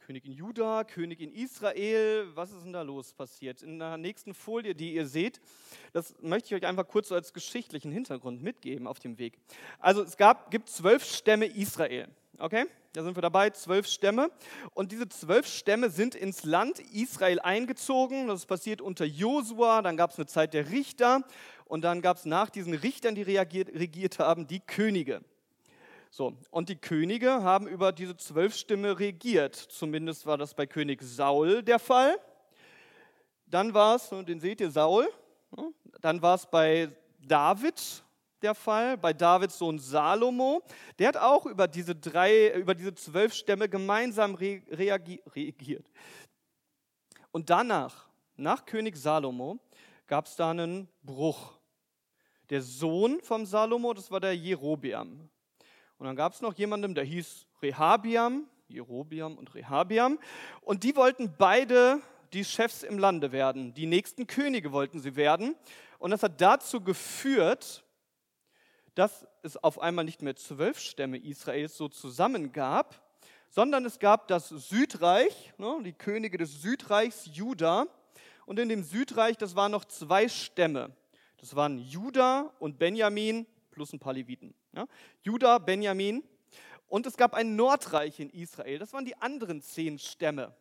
König 0.07 0.23
in 0.23 0.31
Juda, 0.31 0.85
König 0.85 1.19
in 1.19 1.33
Israel. 1.33 2.27
Was 2.33 2.53
ist 2.53 2.63
denn 2.63 2.71
da 2.71 2.81
los 2.81 3.11
passiert? 3.11 3.61
In 3.61 3.77
der 3.77 3.97
nächsten 3.97 4.33
Folie, 4.33 4.73
die 4.73 4.93
ihr 4.93 5.05
seht, 5.05 5.41
das 5.91 6.15
möchte 6.21 6.47
ich 6.47 6.63
euch 6.63 6.65
einfach 6.65 6.87
kurz 6.87 7.09
so 7.09 7.15
als 7.15 7.33
geschichtlichen 7.33 7.91
Hintergrund 7.91 8.41
mitgeben 8.41 8.87
auf 8.87 8.99
dem 8.99 9.17
Weg. 9.17 9.37
Also 9.79 10.03
es 10.03 10.15
gab, 10.15 10.49
gibt 10.49 10.69
zwölf 10.69 11.03
Stämme 11.03 11.45
Israel. 11.47 12.07
Okay, 12.37 12.67
da 12.93 13.03
sind 13.03 13.17
wir 13.17 13.21
dabei, 13.21 13.49
zwölf 13.49 13.85
Stämme. 13.85 14.31
Und 14.73 14.93
diese 14.93 15.09
zwölf 15.09 15.45
Stämme 15.45 15.89
sind 15.89 16.15
ins 16.15 16.45
Land 16.45 16.79
Israel 16.79 17.41
eingezogen. 17.41 18.29
Das 18.29 18.45
passiert 18.45 18.79
unter 18.79 19.03
Josua. 19.03 19.81
Dann 19.81 19.97
gab 19.97 20.11
es 20.11 20.17
eine 20.17 20.27
Zeit 20.27 20.53
der 20.53 20.71
Richter. 20.71 21.25
Und 21.65 21.81
dann 21.81 22.01
gab 22.01 22.15
es 22.15 22.23
nach 22.23 22.49
diesen 22.49 22.73
Richtern, 22.73 23.13
die 23.13 23.23
reagiert, 23.23 23.73
regiert 23.73 24.19
haben, 24.19 24.47
die 24.47 24.61
Könige. 24.61 25.21
So, 26.09 26.37
und 26.51 26.69
die 26.69 26.75
Könige 26.75 27.43
haben 27.43 27.67
über 27.67 27.91
diese 27.91 28.15
zwölf 28.17 28.55
Stämme 28.55 28.97
regiert. 28.97 29.55
Zumindest 29.55 30.25
war 30.25 30.37
das 30.37 30.53
bei 30.53 30.65
König 30.65 31.01
Saul 31.01 31.63
der 31.63 31.79
Fall. 31.79 32.17
Dann 33.45 33.73
war 33.73 33.95
es, 33.95 34.11
und 34.11 34.27
den 34.27 34.39
seht 34.39 34.61
ihr, 34.61 34.71
Saul. 34.71 35.07
Dann 36.01 36.21
war 36.21 36.35
es 36.35 36.45
bei 36.45 36.89
David 37.19 38.03
der 38.41 38.55
Fall, 38.55 38.97
bei 38.97 39.13
Davids 39.13 39.57
Sohn 39.57 39.79
Salomo. 39.79 40.61
Der 40.99 41.09
hat 41.09 41.17
auch 41.17 41.45
über 41.45 41.67
diese 41.67 41.95
drei, 41.95 42.53
über 42.53 42.75
diese 42.75 42.93
zwölf 42.93 43.33
Stämme 43.33 43.67
gemeinsam 43.69 44.35
reagiert. 44.35 45.89
Und 47.31 47.49
danach, 47.49 48.07
nach 48.35 48.65
König 48.65 48.97
Salomo, 48.97 49.59
gab 50.07 50.25
es 50.25 50.35
da 50.35 50.51
einen 50.51 50.87
Bruch. 51.03 51.57
Der 52.49 52.61
Sohn 52.61 53.19
vom 53.21 53.45
Salomo, 53.45 53.93
das 53.93 54.09
war 54.09 54.19
der 54.19 54.35
Jerobeam. 54.35 55.29
Und 55.97 56.05
dann 56.05 56.15
gab 56.15 56.33
es 56.33 56.41
noch 56.41 56.53
jemanden, 56.53 56.93
der 56.93 57.03
hieß 57.03 57.47
Rehabiam, 57.61 58.47
Jerobiam 58.67 59.37
und 59.37 59.53
Rehabiam. 59.55 60.19
Und 60.61 60.83
die 60.83 60.95
wollten 60.95 61.33
beide 61.37 62.01
die 62.33 62.45
Chefs 62.45 62.83
im 62.83 62.99
Lande 62.99 63.31
werden. 63.31 63.73
Die 63.73 63.85
nächsten 63.85 64.27
Könige 64.27 64.71
wollten 64.71 64.99
sie 64.99 65.15
werden. 65.15 65.55
Und 65.99 66.11
das 66.11 66.23
hat 66.23 66.39
dazu 66.39 66.81
geführt, 66.81 67.83
dass 68.93 69.27
es 69.43 69.57
auf 69.57 69.79
einmal 69.79 70.05
nicht 70.05 70.21
mehr 70.21 70.35
zwölf 70.35 70.79
Stämme 70.79 71.17
Israels 71.17 71.77
so 71.77 71.87
zusammen 71.87 72.51
gab, 72.51 73.01
sondern 73.49 73.85
es 73.85 73.99
gab 73.99 74.27
das 74.27 74.49
Südreich, 74.49 75.53
ne, 75.57 75.79
die 75.83 75.93
Könige 75.93 76.37
des 76.37 76.61
Südreichs 76.61 77.29
Juda. 77.33 77.85
Und 78.45 78.59
in 78.59 78.69
dem 78.69 78.83
Südreich, 78.83 79.37
das 79.37 79.55
waren 79.55 79.71
noch 79.71 79.85
zwei 79.85 80.27
Stämme. 80.27 80.95
Das 81.37 81.55
waren 81.55 81.79
Juda 81.79 82.51
und 82.59 82.79
Benjamin 82.79 83.45
plus 83.71 83.93
ein 83.93 83.99
paar 83.99 84.13
Leviten. 84.13 84.53
Ja? 84.77 84.87
Juda, 85.23 85.57
Benjamin. 85.57 86.23
Und 86.87 87.07
es 87.07 87.17
gab 87.17 87.33
ein 87.33 87.55
Nordreich 87.55 88.19
in 88.19 88.29
Israel. 88.29 88.77
Das 88.77 88.93
waren 88.93 89.05
die 89.05 89.17
anderen 89.17 89.61
zehn 89.61 89.97
Stämme. 89.97 90.55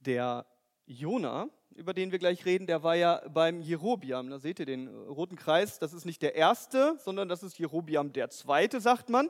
Der 0.00 0.46
Jona, 0.86 1.50
über 1.74 1.92
den 1.92 2.12
wir 2.12 2.18
gleich 2.18 2.46
reden, 2.46 2.66
der 2.66 2.82
war 2.82 2.96
ja 2.96 3.22
beim 3.28 3.60
Jerobiam. 3.60 4.30
Da 4.30 4.38
seht 4.38 4.58
ihr 4.58 4.66
den 4.66 4.88
roten 4.88 5.36
Kreis. 5.36 5.78
Das 5.78 5.92
ist 5.92 6.06
nicht 6.06 6.22
der 6.22 6.34
erste, 6.34 6.96
sondern 6.98 7.28
das 7.28 7.42
ist 7.42 7.58
Jerobiam 7.58 8.12
der 8.12 8.30
zweite, 8.30 8.80
sagt 8.80 9.10
man. 9.10 9.28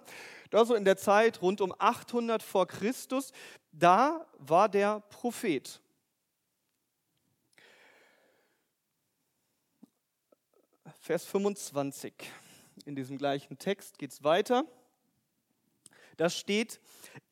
Da 0.50 0.64
so 0.64 0.76
in 0.76 0.84
der 0.84 0.96
Zeit 0.96 1.42
rund 1.42 1.60
um 1.60 1.74
800 1.76 2.44
vor 2.44 2.68
Christus, 2.68 3.32
da 3.72 4.24
war 4.38 4.68
der 4.68 5.00
Prophet. 5.00 5.81
Vers 11.04 11.24
25. 11.24 12.14
In 12.84 12.94
diesem 12.94 13.18
gleichen 13.18 13.58
Text 13.58 13.98
geht 13.98 14.12
es 14.12 14.22
weiter. 14.22 14.64
Da 16.16 16.30
steht, 16.30 16.80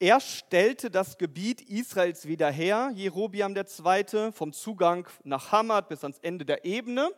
er 0.00 0.18
stellte 0.18 0.90
das 0.90 1.18
Gebiet 1.18 1.60
Israels 1.60 2.26
wieder 2.26 2.50
her, 2.50 2.90
Jerobiam 2.96 3.54
II., 3.54 4.32
vom 4.32 4.52
Zugang 4.52 5.06
nach 5.22 5.52
Hamad 5.52 5.88
bis 5.88 6.02
ans 6.02 6.18
Ende 6.18 6.44
der 6.44 6.64
Ebene. 6.64 7.14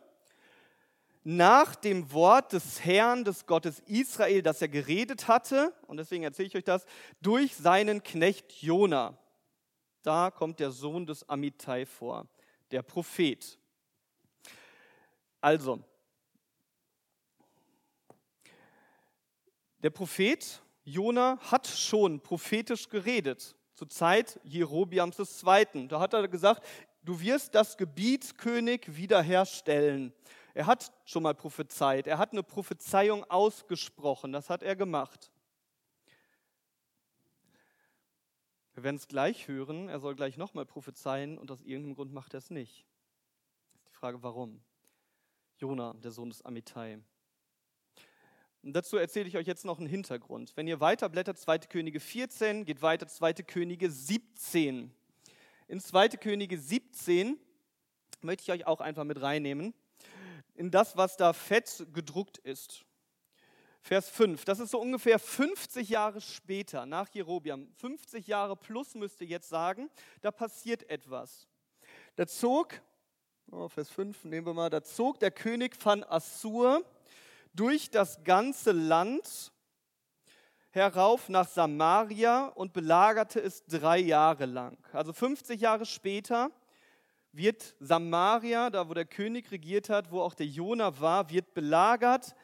nach 1.23 1.73
dem 1.73 2.11
Wort 2.11 2.53
des 2.53 2.85
Herrn, 2.85 3.23
des 3.23 3.47
Gottes 3.47 3.79
Israel, 3.87 4.43
das 4.43 4.61
er 4.61 4.67
geredet 4.67 5.27
hatte, 5.27 5.73
und 5.87 5.97
deswegen 5.97 6.23
erzähle 6.23 6.49
ich 6.49 6.55
euch 6.55 6.65
das, 6.65 6.85
durch 7.19 7.55
seinen 7.55 8.03
Knecht 8.03 8.51
Jona. 8.61 9.17
Da 10.03 10.29
kommt 10.29 10.59
der 10.59 10.69
Sohn 10.69 11.07
des 11.07 11.27
Amittai 11.27 11.87
vor, 11.87 12.27
der 12.69 12.83
Prophet. 12.83 13.57
Also, 15.41 15.83
der 19.83 19.89
Prophet 19.89 20.61
Jona 20.85 21.37
hat 21.39 21.67
schon 21.67 22.19
prophetisch 22.21 22.89
geredet, 22.89 23.55
zur 23.75 23.89
Zeit 23.89 24.39
Jerobiams 24.43 25.17
II. 25.19 25.87
Da 25.87 25.99
hat 25.99 26.13
er 26.13 26.27
gesagt, 26.27 26.63
du 27.03 27.19
wirst 27.19 27.53
das 27.55 27.77
Gebiet 27.77 28.37
König 28.37 28.95
wiederherstellen. 28.95 30.13
Er 30.53 30.67
hat 30.67 30.91
schon 31.05 31.23
mal 31.23 31.33
prophezeit, 31.33 32.07
er 32.07 32.17
hat 32.17 32.31
eine 32.31 32.43
Prophezeiung 32.43 33.23
ausgesprochen, 33.25 34.31
das 34.31 34.49
hat 34.49 34.61
er 34.61 34.75
gemacht. 34.75 35.31
Wir 38.75 38.83
werden 38.83 38.97
es 38.97 39.07
gleich 39.07 39.47
hören, 39.47 39.89
er 39.89 39.99
soll 39.99 40.15
gleich 40.15 40.37
nochmal 40.37 40.65
prophezeien 40.65 41.37
und 41.37 41.51
aus 41.51 41.61
irgendeinem 41.61 41.95
Grund 41.95 42.13
macht 42.13 42.33
er 42.33 42.39
es 42.39 42.49
nicht. 42.49 42.85
Die 43.87 43.93
Frage, 43.93 44.21
warum? 44.23 44.61
Jona, 45.57 45.93
der 45.93 46.11
Sohn 46.11 46.29
des 46.29 46.43
Amittai. 46.43 46.99
Und 48.63 48.73
dazu 48.73 48.95
erzähle 48.95 49.27
ich 49.27 49.35
euch 49.35 49.45
jetzt 49.45 49.65
noch 49.65 49.77
einen 49.77 49.87
Hintergrund. 49.87 50.53
Wenn 50.55 50.67
ihr 50.67 50.79
weiterblättert, 50.79 51.37
2. 51.37 51.59
Könige 51.59 51.99
14, 51.99 52.63
geht 52.63 52.81
weiter 52.81 53.07
2. 53.07 53.33
Könige 53.33 53.91
17. 53.91 54.89
In 55.67 55.79
2. 55.81 56.09
Könige 56.09 56.57
17 56.57 57.37
möchte 58.21 58.43
ich 58.43 58.51
euch 58.51 58.65
auch 58.65 58.79
einfach 58.79 59.03
mit 59.03 59.21
reinnehmen 59.21 59.73
in 60.55 60.71
das, 60.71 60.95
was 60.95 61.17
da 61.17 61.33
fett 61.33 61.85
gedruckt 61.93 62.37
ist. 62.37 62.85
Vers 63.81 64.07
5, 64.09 64.45
das 64.45 64.59
ist 64.59 64.71
so 64.71 64.79
ungefähr 64.79 65.19
50 65.19 65.89
Jahre 65.89 66.21
später, 66.21 66.85
nach 66.85 67.09
Jerobiam, 67.09 67.67
50 67.73 68.27
Jahre 68.27 68.55
plus 68.55 68.95
müsst 68.95 69.19
ihr 69.19 69.27
jetzt 69.27 69.49
sagen, 69.49 69.89
da 70.21 70.31
passiert 70.31 70.89
etwas. 70.89 71.49
Da 72.15 72.25
zog, 72.25 72.81
oh, 73.51 73.67
Vers 73.67 73.89
5 73.89 74.23
nehmen 74.23 74.47
wir 74.47 74.53
mal, 74.53 74.69
da 74.69 74.83
zog 74.83 75.19
der 75.19 75.31
König 75.31 75.75
von 75.75 76.01
Assur 76.05 76.85
durch 77.53 77.89
das 77.89 78.23
ganze 78.23 78.71
Land 78.71 79.51
herauf 80.71 81.29
nach 81.29 81.47
Samaria 81.47 82.47
und 82.47 82.73
belagerte 82.73 83.39
es 83.39 83.63
drei 83.65 83.99
Jahre 83.99 84.45
lang. 84.45 84.77
Also 84.91 85.13
50 85.13 85.61
Jahre 85.61 85.85
später 85.85 86.49
wird 87.31 87.75
Samaria, 87.79 88.69
da 88.69 88.89
wo 88.89 88.93
der 88.93 89.05
König 89.05 89.51
regiert 89.51 89.89
hat, 89.89 90.11
wo 90.11 90.21
auch 90.21 90.33
der 90.33 90.47
Jona 90.47 90.99
war, 90.99 91.29
wird 91.29 91.53
belagert. 91.53 92.35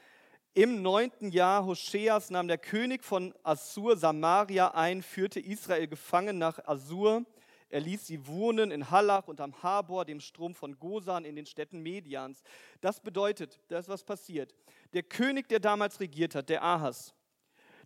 Im 0.54 0.82
neunten 0.82 1.32
Jahr 1.32 1.66
Hoscheas 1.66 2.30
nahm 2.30 2.48
der 2.48 2.58
König 2.58 3.04
von 3.04 3.34
Assur 3.44 3.98
Samaria 3.98 4.70
ein, 4.70 5.02
führte 5.02 5.40
Israel 5.40 5.88
gefangen 5.88 6.38
nach 6.38 6.60
Assur. 6.66 7.24
Er 7.70 7.82
ließ 7.82 8.08
sie 8.08 8.26
wohnen 8.26 8.72
in 8.72 8.90
Hallach 8.90 9.28
und 9.28 9.42
am 9.42 9.62
Habor, 9.62 10.06
dem 10.06 10.20
Strom 10.20 10.56
von 10.56 10.80
Gosan, 10.80 11.24
in 11.24 11.36
den 11.36 11.46
Städten 11.46 11.82
Medians. 11.82 12.42
Das 12.82 13.00
bedeutet, 13.00 13.60
da 13.68 13.78
ist 13.78 13.90
was 13.90 14.04
passiert. 14.04 14.56
Der 14.94 15.04
König, 15.04 15.48
der 15.50 15.60
damals 15.60 16.00
regiert 16.00 16.36
hat, 16.36 16.50
der 16.50 16.64
Ahas, 16.64 17.14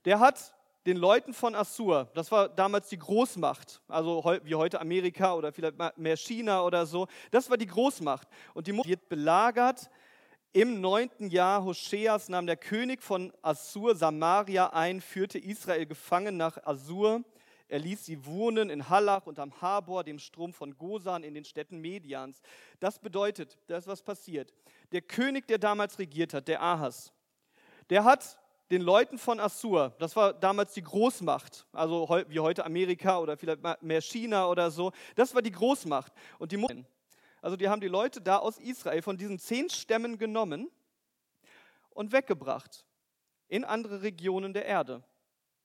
der 0.06 0.20
hat 0.20 0.56
den 0.86 0.98
Leuten 0.98 1.34
von 1.34 1.56
Assur, 1.56 2.10
das 2.14 2.32
war 2.32 2.50
damals 2.50 2.90
die 2.90 2.98
Großmacht, 2.98 3.82
also 3.88 4.24
wie 4.44 4.56
heute 4.56 4.82
Amerika 4.82 5.34
oder 5.34 5.54
vielleicht 5.54 5.78
mehr 5.98 6.18
China 6.18 6.64
oder 6.64 6.86
so, 6.86 7.08
das 7.32 7.50
war 7.50 7.58
die 7.58 7.68
Großmacht. 7.68 8.28
Und 8.54 8.68
die 8.68 8.74
wird 8.74 9.08
belagert. 9.08 9.90
Im 10.52 10.82
neunten 10.82 11.30
Jahr 11.30 11.64
Hoscheas 11.64 12.30
nahm 12.30 12.46
der 12.46 12.58
König 12.58 13.02
von 13.02 13.34
Assur 13.42 13.96
Samaria 13.96 14.68
ein, 14.68 15.02
führte 15.02 15.40
Israel 15.40 15.86
gefangen 15.86 16.38
nach 16.38 16.64
Assur. 16.64 17.24
Er 17.74 17.80
ließ 17.80 18.06
sie 18.06 18.24
wohnen 18.24 18.70
in 18.70 18.88
Hallach 18.88 19.25
und 19.25 19.39
am 19.39 19.60
Habor, 19.60 20.03
dem 20.03 20.20
Strom 20.20 20.53
von 20.53 20.77
Gosan, 20.77 21.24
in 21.24 21.34
den 21.34 21.44
Städten 21.44 21.80
Medians. 21.80 22.39
Das 22.80 23.00
bedeutet, 23.00 23.58
da 23.65 23.77
ist 23.77 23.88
was 23.88 24.03
passiert. 24.03 24.53
Der 24.92 25.01
König, 25.01 25.48
der 25.48 25.58
damals 25.58 25.98
regiert 25.98 26.36
hat, 26.36 26.48
der 26.48 26.62
Ahas, 26.62 27.12
der 27.89 28.03
hat 28.03 28.38
den 28.70 28.84
Leuten 28.84 29.18
von 29.18 29.39
Assur, 29.39 29.96
das 29.98 30.15
war 30.15 30.34
damals 30.34 30.75
die 30.75 30.84
Großmacht, 30.84 31.65
also 31.72 32.08
wie 32.27 32.39
heute 32.39 32.63
Amerika 32.63 33.18
oder 33.18 33.38
vielleicht 33.38 33.63
mehr 33.82 34.01
China 34.01 34.48
oder 34.50 34.70
so, 34.70 34.92
das 35.15 35.34
war 35.34 35.42
die 35.42 35.51
Großmacht. 35.51 36.13
Und 36.38 36.51
die, 36.51 36.63
also 37.42 37.58
die 37.58 37.70
haben 37.70 37.82
die 37.82 37.88
Leute 37.88 38.22
da 38.22 38.38
aus 38.38 38.60
Israel 38.60 39.01
von 39.01 39.18
diesen 39.18 39.39
zehn 39.39 39.68
Stämmen 39.72 40.20
genommen 40.20 40.70
und 41.89 42.12
weggebracht 42.12 42.86
in 43.48 43.65
andere 43.65 44.03
Regionen 44.03 44.53
der 44.53 44.65
Erde. 44.65 45.03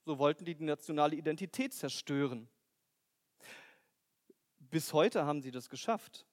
So 0.09 0.19
wollten 0.19 0.47
die 0.47 0.55
die 0.55 0.65
nationale 0.65 1.15
Identität 1.17 1.75
zerstören. 1.75 2.49
Bis 4.59 4.95
heute 4.95 5.27
haben 5.27 5.43
sie 5.43 5.51
das 5.51 5.69
geschafft. 5.69 6.25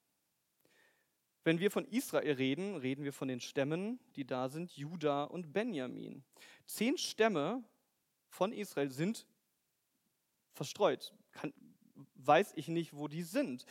Wenn 1.44 1.60
wir 1.60 1.70
von 1.70 1.84
Israel 1.84 2.32
reden, 2.32 2.76
reden 2.76 3.04
wir 3.04 3.12
von 3.12 3.28
den 3.28 3.38
Stämmen, 3.38 4.00
die 4.14 4.26
da 4.26 4.48
sind, 4.48 4.74
Juda 4.78 5.24
und 5.24 5.52
Benjamin. 5.52 6.24
Zehn 6.64 6.96
Stämme 6.96 7.62
von 8.30 8.50
Israel 8.50 8.90
sind 8.90 9.26
verstreut. 10.54 11.12
Kann, 11.32 11.52
weiß 12.14 12.54
ich 12.56 12.68
nicht, 12.68 12.96
wo 12.96 13.08
die 13.08 13.24
sind. 13.24 13.66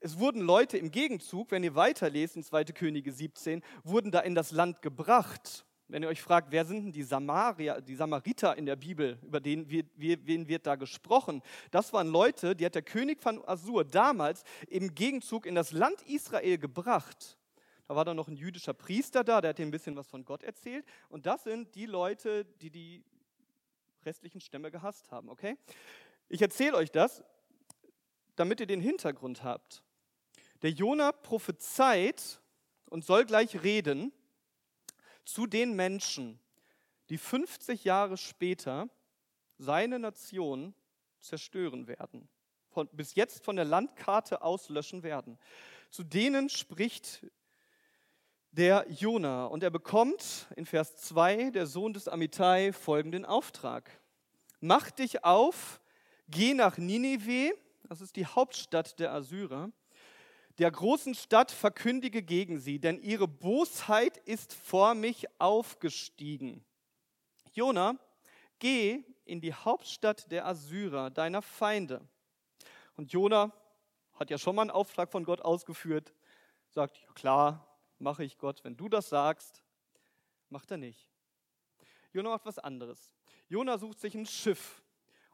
Es 0.00 0.18
wurden 0.18 0.40
Leute 0.40 0.76
im 0.76 0.90
Gegenzug, 0.90 1.52
wenn 1.52 1.62
ihr 1.62 1.76
weiterlest 1.76 2.34
in 2.34 2.42
2. 2.42 2.64
Könige 2.64 3.12
17, 3.12 3.62
wurden 3.84 4.10
da 4.10 4.18
in 4.18 4.34
das 4.34 4.50
Land 4.50 4.82
gebracht. 4.82 5.64
Wenn 5.86 6.02
ihr 6.02 6.08
euch 6.08 6.22
fragt, 6.22 6.50
wer 6.50 6.64
sind 6.64 6.84
denn 6.84 6.92
die, 6.92 7.02
Samaria, 7.02 7.80
die 7.80 7.94
Samariter 7.94 8.56
in 8.56 8.64
der 8.64 8.76
Bibel, 8.76 9.18
über 9.22 9.38
den, 9.38 9.68
wen 9.68 10.48
wird 10.48 10.66
da 10.66 10.76
gesprochen? 10.76 11.42
Das 11.70 11.92
waren 11.92 12.08
Leute, 12.08 12.56
die 12.56 12.64
hat 12.64 12.74
der 12.74 12.82
König 12.82 13.20
von 13.20 13.46
Assur 13.46 13.84
damals 13.84 14.44
im 14.68 14.94
Gegenzug 14.94 15.44
in 15.44 15.54
das 15.54 15.72
Land 15.72 16.00
Israel 16.02 16.56
gebracht. 16.56 17.38
Da 17.86 17.94
war 17.94 18.06
dann 18.06 18.16
noch 18.16 18.28
ein 18.28 18.36
jüdischer 18.36 18.72
Priester 18.72 19.24
da, 19.24 19.42
der 19.42 19.50
hat 19.50 19.58
ihm 19.58 19.68
ein 19.68 19.70
bisschen 19.70 19.94
was 19.94 20.08
von 20.08 20.24
Gott 20.24 20.42
erzählt. 20.42 20.86
Und 21.10 21.26
das 21.26 21.44
sind 21.44 21.74
die 21.74 21.84
Leute, 21.84 22.46
die 22.62 22.70
die 22.70 23.04
restlichen 24.06 24.40
Stämme 24.40 24.70
gehasst 24.70 25.10
haben, 25.10 25.28
okay? 25.28 25.56
Ich 26.28 26.40
erzähle 26.40 26.76
euch 26.76 26.90
das, 26.90 27.22
damit 28.36 28.60
ihr 28.60 28.66
den 28.66 28.80
Hintergrund 28.80 29.44
habt. 29.44 29.82
Der 30.62 30.70
Jona 30.70 31.12
prophezeit 31.12 32.40
und 32.88 33.04
soll 33.04 33.26
gleich 33.26 33.62
reden 33.62 34.12
zu 35.24 35.46
den 35.46 35.74
Menschen, 35.74 36.38
die 37.08 37.18
50 37.18 37.84
Jahre 37.84 38.16
später 38.16 38.88
seine 39.58 39.98
Nation 39.98 40.74
zerstören 41.20 41.86
werden, 41.86 42.28
von, 42.68 42.88
bis 42.92 43.14
jetzt 43.14 43.44
von 43.44 43.56
der 43.56 43.64
Landkarte 43.64 44.42
auslöschen 44.42 45.02
werden. 45.02 45.38
Zu 45.90 46.02
denen 46.02 46.48
spricht 46.48 47.26
der 48.50 48.86
Jona 48.88 49.46
und 49.46 49.62
er 49.62 49.70
bekommt 49.70 50.46
in 50.56 50.66
Vers 50.66 50.96
2 50.96 51.50
der 51.50 51.66
Sohn 51.66 51.92
des 51.92 52.08
Amittai 52.08 52.72
folgenden 52.72 53.24
Auftrag. 53.24 53.90
Mach 54.60 54.90
dich 54.90 55.24
auf, 55.24 55.80
geh 56.28 56.54
nach 56.54 56.78
Ninive, 56.78 57.52
das 57.88 58.00
ist 58.00 58.16
die 58.16 58.26
Hauptstadt 58.26 58.98
der 58.98 59.12
Assyrer, 59.12 59.70
der 60.58 60.70
großen 60.70 61.14
Stadt 61.14 61.50
verkündige 61.50 62.22
gegen 62.22 62.58
sie, 62.58 62.78
denn 62.78 63.00
ihre 63.00 63.26
Bosheit 63.26 64.18
ist 64.18 64.52
vor 64.52 64.94
mich 64.94 65.26
aufgestiegen. 65.40 66.64
Jona, 67.52 67.96
geh 68.58 69.04
in 69.24 69.40
die 69.40 69.54
Hauptstadt 69.54 70.30
der 70.30 70.46
Assyrer, 70.46 71.10
deiner 71.10 71.42
Feinde. 71.42 72.06
Und 72.96 73.12
Jona 73.12 73.52
hat 74.14 74.30
ja 74.30 74.38
schon 74.38 74.54
mal 74.54 74.62
einen 74.62 74.70
Auftrag 74.70 75.10
von 75.10 75.24
Gott 75.24 75.40
ausgeführt, 75.40 76.14
sagt, 76.68 76.98
ja 76.98 77.12
klar, 77.14 77.78
mache 77.98 78.24
ich 78.24 78.38
Gott, 78.38 78.62
wenn 78.64 78.76
du 78.76 78.88
das 78.88 79.08
sagst, 79.08 79.64
macht 80.50 80.70
er 80.70 80.76
nicht. 80.76 81.10
Jona 82.12 82.30
macht 82.30 82.46
was 82.46 82.58
anderes. 82.58 83.12
Jona 83.48 83.76
sucht 83.76 83.98
sich 83.98 84.14
ein 84.14 84.26
Schiff 84.26 84.82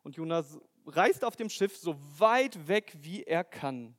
und 0.03 0.17
Jona 0.17 0.43
reist 0.87 1.25
auf 1.25 1.37
dem 1.37 1.51
Schiff 1.51 1.77
so 1.77 1.97
weit 2.19 2.69
weg, 2.69 2.97
wie 3.01 3.23
er 3.25 3.45
kann. 3.45 3.97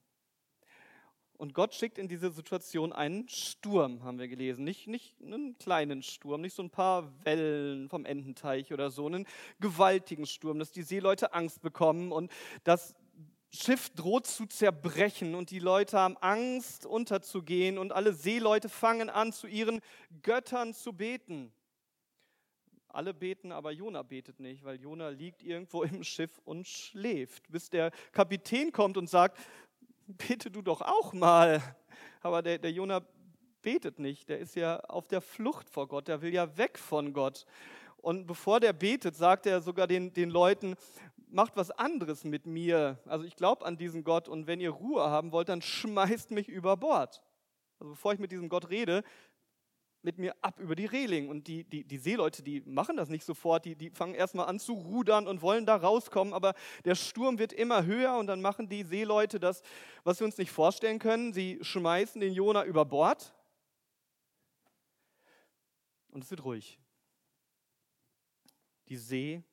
Und 1.42 1.56
Gott 1.56 1.74
schickt 1.74 1.98
in 1.98 2.08
diese 2.08 2.30
Situation 2.30 2.94
einen 2.94 3.28
Sturm, 3.28 4.04
haben 4.04 4.20
wir 4.20 4.28
gelesen. 4.28 4.64
Nicht, 4.64 4.86
nicht 4.86 5.20
einen 5.24 5.58
kleinen 5.58 6.04
Sturm, 6.04 6.42
nicht 6.42 6.54
so 6.54 6.62
ein 6.62 6.70
paar 6.70 7.12
Wellen 7.26 7.90
vom 7.90 8.06
Ententeich 8.06 8.72
oder 8.72 8.92
so, 8.92 9.08
einen 9.08 9.26
gewaltigen 9.60 10.28
Sturm, 10.28 10.60
dass 10.60 10.72
die 10.72 10.84
Seeleute 10.84 11.34
Angst 11.34 11.64
bekommen 11.64 12.12
und 12.12 12.32
das 12.64 12.94
Schiff 13.50 13.90
droht 13.90 14.28
zu 14.28 14.46
zerbrechen 14.46 15.34
und 15.34 15.50
die 15.50 15.58
Leute 15.58 15.98
haben 15.98 16.16
Angst 16.18 16.86
unterzugehen 16.86 17.80
und 17.80 17.92
alle 17.92 18.14
Seeleute 18.14 18.70
fangen 18.70 19.10
an, 19.10 19.34
zu 19.34 19.48
ihren 19.48 19.82
Göttern 20.22 20.76
zu 20.76 20.94
beten. 20.94 21.52
Alle 22.88 23.16
beten, 23.16 23.52
aber 23.52 23.72
Jona 23.72 24.04
betet 24.04 24.40
nicht, 24.40 24.64
weil 24.64 24.80
Jona 24.80 25.10
liegt 25.10 25.42
irgendwo 25.42 25.82
im 25.82 26.04
Schiff 26.04 26.40
und 26.46 26.68
schläft, 26.68 27.52
bis 27.52 27.72
der 27.72 27.90
Kapitän 28.12 28.72
kommt 28.72 28.96
und 28.96 29.10
sagt, 29.10 29.40
bete 30.08 30.52
du 30.52 30.62
doch 30.62 30.82
auch 30.82 31.14
mal. 31.14 31.62
Aber 32.22 32.42
der, 32.42 32.58
der 32.58 32.72
Jona 32.72 33.02
betet 33.62 34.00
nicht, 34.00 34.30
der 34.30 34.40
ist 34.40 34.56
ja 34.56 34.80
auf 34.82 35.08
der 35.08 35.22
Flucht 35.22 35.70
vor 35.70 35.88
Gott, 35.88 36.08
der 36.08 36.22
will 36.22 36.34
ja 36.34 36.58
weg 36.58 36.78
von 36.78 37.14
Gott. 37.14 37.46
Und 37.98 38.26
bevor 38.26 38.60
der 38.60 38.74
betet, 38.74 39.16
sagt 39.16 39.46
er 39.46 39.62
sogar 39.62 39.88
den, 39.88 40.14
den 40.14 40.30
Leuten, 40.30 40.76
macht 41.30 41.56
was 41.56 41.72
anderes 41.72 42.24
mit 42.24 42.46
mir. 42.46 43.00
Also 43.06 43.26
ich 43.26 43.36
glaube 43.36 43.66
an 43.66 43.78
diesen 43.78 44.04
Gott 44.04 44.28
und 44.28 44.48
wenn 44.48 44.60
ihr 44.60 44.72
Ruhe 44.72 45.04
haben 45.04 45.32
wollt, 45.32 45.50
dann 45.50 45.62
schmeißt 45.62 46.32
mich 46.32 46.50
über 46.50 46.78
Bord. 46.78 47.22
Also 47.80 47.92
bevor 47.92 48.14
ich 48.14 48.20
mit 48.20 48.32
diesem 48.32 48.50
Gott 48.50 48.70
rede, 48.70 49.04
mit 50.04 50.18
mir 50.18 50.36
ab 50.42 50.60
über 50.60 50.76
die 50.76 50.86
Reling. 50.86 51.30
Und 51.30 51.48
die, 51.48 51.64
die, 51.64 51.84
die 51.84 51.98
Seeleute, 51.98 52.44
die 52.44 52.62
machen 52.62 52.98
das 52.98 53.10
nicht 53.10 53.24
sofort, 53.24 53.66
die, 53.66 53.76
die 53.76 53.92
fangen 53.92 54.16
erstmal 54.16 54.48
an 54.48 54.60
zu 54.60 54.74
rudern 54.74 55.28
und 55.28 55.42
wollen 55.42 55.66
da 55.66 55.76
rauskommen, 55.76 56.34
aber 56.34 56.54
der 56.86 56.96
Sturm 56.96 57.38
wird 57.40 57.54
immer 57.54 57.86
höher 57.86 58.18
und 58.18 58.28
dann 58.28 58.42
machen 58.42 58.70
die 58.70 58.84
Seeleute 58.84 59.40
das, 59.40 59.62
was 60.04 60.20
wir 60.20 60.26
uns 60.26 60.38
nicht 60.38 60.52
vorstellen 60.52 61.00
können. 61.00 61.34
Sie 61.34 61.60
schmeißen 61.62 62.20
den 62.20 62.34
Jona 62.34 62.66
über 62.66 62.86
Bord 62.86 63.34
und 66.10 66.24
es 66.24 66.32
wird 66.32 66.44
ruhig. 66.44 66.80
Die 68.88 68.98
See 68.98 69.44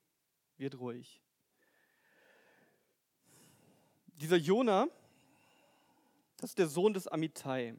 wird 0.57 0.79
ruhig. 0.79 1.21
Dieser 4.07 4.35
Jona, 4.35 4.89
das 6.37 6.51
ist 6.51 6.59
der 6.59 6.67
Sohn 6.67 6.93
des 6.93 7.07
Amittai. 7.07 7.75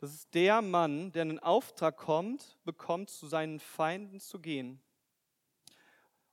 Das 0.00 0.14
ist 0.14 0.32
der 0.32 0.62
Mann, 0.62 1.12
der 1.12 1.22
einen 1.22 1.38
Auftrag 1.38 1.98
kommt, 1.98 2.56
bekommt, 2.64 3.10
zu 3.10 3.26
seinen 3.26 3.60
Feinden 3.60 4.18
zu 4.18 4.38
gehen. 4.40 4.80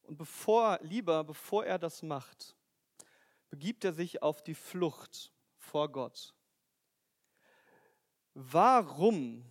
Und 0.04 0.16
bevor, 0.16 0.80
lieber, 0.82 1.26
bevor 1.26 1.66
er 1.66 1.78
das 1.78 2.02
macht, 2.02 2.56
begibt 3.50 3.84
er 3.84 3.92
sich 3.92 4.24
auf 4.24 4.42
die 4.42 4.54
Flucht 4.54 5.34
vor 5.58 5.92
Gott. 5.92 6.34
Warum, 8.34 9.44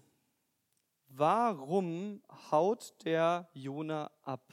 warum 1.09 2.23
haut 2.51 2.95
der 3.05 3.51
Jona 3.53 4.11
ab? 4.23 4.51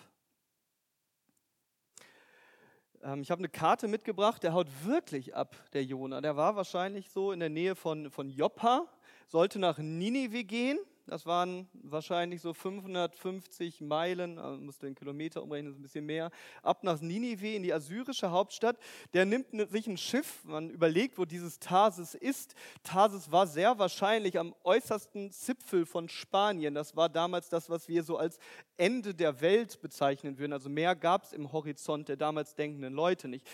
Ähm, 3.01 3.21
ich 3.21 3.31
habe 3.31 3.39
eine 3.39 3.49
Karte 3.49 3.87
mitgebracht, 3.87 4.43
der 4.43 4.51
haut 4.51 4.67
wirklich 4.83 5.33
ab, 5.33 5.55
der 5.71 5.85
Jona. 5.85 6.19
Der 6.19 6.35
war 6.35 6.57
wahrscheinlich 6.57 7.09
so 7.09 7.31
in 7.31 7.39
der 7.39 7.49
Nähe 7.49 7.75
von, 7.75 8.11
von 8.11 8.29
Joppa, 8.29 8.89
sollte 9.27 9.59
nach 9.59 9.77
Ninive 9.77 10.43
gehen. 10.43 10.79
Das 11.05 11.25
waren 11.25 11.67
wahrscheinlich 11.73 12.41
so 12.41 12.53
550 12.53 13.81
Meilen, 13.81 14.39
also 14.39 14.61
musste 14.61 14.85
den 14.85 14.95
Kilometer 14.95 15.43
umrechnen, 15.43 15.73
ist 15.73 15.79
ein 15.79 15.81
bisschen 15.81 16.05
mehr, 16.05 16.31
ab 16.61 16.83
nach 16.83 17.01
Ninive 17.01 17.55
in 17.55 17.63
die 17.63 17.73
assyrische 17.73 18.31
Hauptstadt. 18.31 18.77
Der 19.13 19.25
nimmt 19.25 19.47
sich 19.69 19.87
ein 19.87 19.97
Schiff, 19.97 20.45
man 20.45 20.69
überlegt, 20.69 21.17
wo 21.17 21.25
dieses 21.25 21.59
Tarsis 21.59 22.13
ist. 22.13 22.55
Tarsis 22.83 23.31
war 23.31 23.47
sehr 23.47 23.77
wahrscheinlich 23.79 24.39
am 24.39 24.55
äußersten 24.63 25.31
Zipfel 25.31 25.85
von 25.85 26.07
Spanien. 26.07 26.73
Das 26.73 26.95
war 26.95 27.09
damals 27.09 27.49
das, 27.49 27.69
was 27.69 27.89
wir 27.89 28.03
so 28.03 28.17
als 28.17 28.39
Ende 28.77 29.13
der 29.13 29.41
Welt 29.41 29.81
bezeichnen 29.81 30.37
würden. 30.37 30.53
Also 30.53 30.69
mehr 30.69 30.95
gab 30.95 31.23
es 31.23 31.33
im 31.33 31.51
Horizont 31.51 32.07
der 32.07 32.15
damals 32.15 32.55
denkenden 32.55 32.93
Leute 32.93 33.27
nicht. 33.27 33.45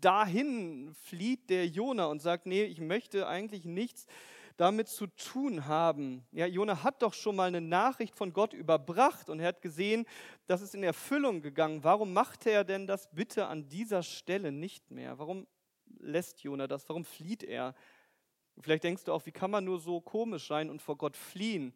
Dahin 0.00 0.94
flieht 0.94 1.50
der 1.50 1.66
Jona 1.66 2.06
und 2.06 2.22
sagt, 2.22 2.46
nee, 2.46 2.62
ich 2.62 2.80
möchte 2.80 3.26
eigentlich 3.26 3.64
nichts 3.64 4.06
damit 4.56 4.88
zu 4.88 5.06
tun 5.06 5.66
haben. 5.66 6.26
Ja, 6.32 6.46
Jona 6.46 6.82
hat 6.82 7.02
doch 7.02 7.12
schon 7.12 7.36
mal 7.36 7.48
eine 7.48 7.60
Nachricht 7.60 8.14
von 8.14 8.32
Gott 8.32 8.54
überbracht 8.54 9.28
und 9.28 9.40
er 9.40 9.48
hat 9.48 9.60
gesehen, 9.60 10.06
dass 10.46 10.62
es 10.62 10.74
in 10.74 10.82
Erfüllung 10.82 11.42
gegangen. 11.42 11.84
Warum 11.84 12.12
macht 12.12 12.46
er 12.46 12.64
denn 12.64 12.86
das 12.86 13.10
bitte 13.10 13.46
an 13.46 13.68
dieser 13.68 14.02
Stelle 14.02 14.52
nicht 14.52 14.90
mehr? 14.90 15.18
Warum 15.18 15.46
lässt 15.98 16.42
Jona 16.42 16.66
das? 16.66 16.88
Warum 16.88 17.04
flieht 17.04 17.42
er? 17.42 17.74
Vielleicht 18.58 18.84
denkst 18.84 19.04
du 19.04 19.12
auch, 19.12 19.26
wie 19.26 19.32
kann 19.32 19.50
man 19.50 19.64
nur 19.64 19.78
so 19.78 20.00
komisch 20.00 20.48
sein 20.48 20.70
und 20.70 20.80
vor 20.80 20.96
Gott 20.96 21.16
fliehen? 21.16 21.74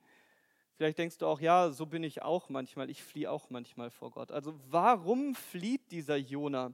Vielleicht 0.77 0.97
denkst 0.97 1.19
du 1.19 1.27
auch, 1.27 1.41
ja, 1.41 1.71
so 1.71 1.85
bin 1.85 2.03
ich 2.03 2.23
auch 2.23 2.49
manchmal. 2.49 2.89
Ich 2.89 3.03
fliehe 3.03 3.31
auch 3.31 3.51
manchmal 3.51 3.91
vor 3.91 4.11
Gott. 4.11 4.33
Also 4.33 4.59
warum 4.71 5.35
flieht 5.35 5.93
dieser 5.93 6.17
Jona? 6.17 6.73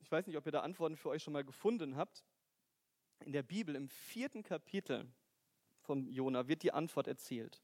Ich 0.00 0.10
weiß 0.10 0.26
nicht, 0.26 0.38
ob 0.38 0.46
ihr 0.46 0.52
da 0.52 0.60
Antworten 0.60 0.96
für 0.96 1.10
euch 1.10 1.22
schon 1.22 1.34
mal 1.34 1.44
gefunden 1.44 1.96
habt 1.96 2.24
in 3.20 3.32
der 3.32 3.42
Bibel, 3.42 3.74
im 3.74 3.88
vierten 3.88 4.42
Kapitel 4.42 5.06
von 5.80 6.06
Jona, 6.08 6.48
wird 6.48 6.62
die 6.62 6.72
Antwort 6.72 7.06
erzählt. 7.06 7.62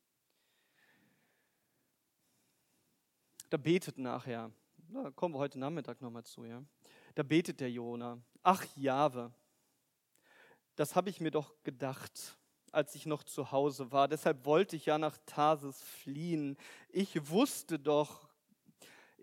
Da 3.51 3.57
betet 3.57 3.99
nachher, 3.99 4.51
da 4.89 5.11
kommen 5.11 5.35
wir 5.35 5.39
heute 5.39 5.59
Nachmittag 5.59 6.01
nochmal 6.01 6.25
zu, 6.25 6.45
ja. 6.45 6.65
Da 7.15 7.23
betet 7.23 7.61
der 7.61 7.71
Jona, 7.71 8.21
ach 8.43 8.65
Jahwe, 8.77 9.33
das 10.77 10.97
habe 10.97 11.11
ich 11.11 11.21
mir 11.21 11.31
doch 11.31 11.55
gedacht, 11.63 12.37
als 12.73 12.95
ich 12.95 13.07
noch 13.07 13.23
zu 13.23 13.53
Hause 13.53 13.93
war. 13.93 14.09
Deshalb 14.09 14.45
wollte 14.45 14.75
ich 14.75 14.87
ja 14.87 14.99
nach 14.99 15.17
Tarsis 15.27 15.81
fliehen. 15.83 16.57
Ich 16.89 17.29
wusste 17.29 17.79
doch, 17.79 18.29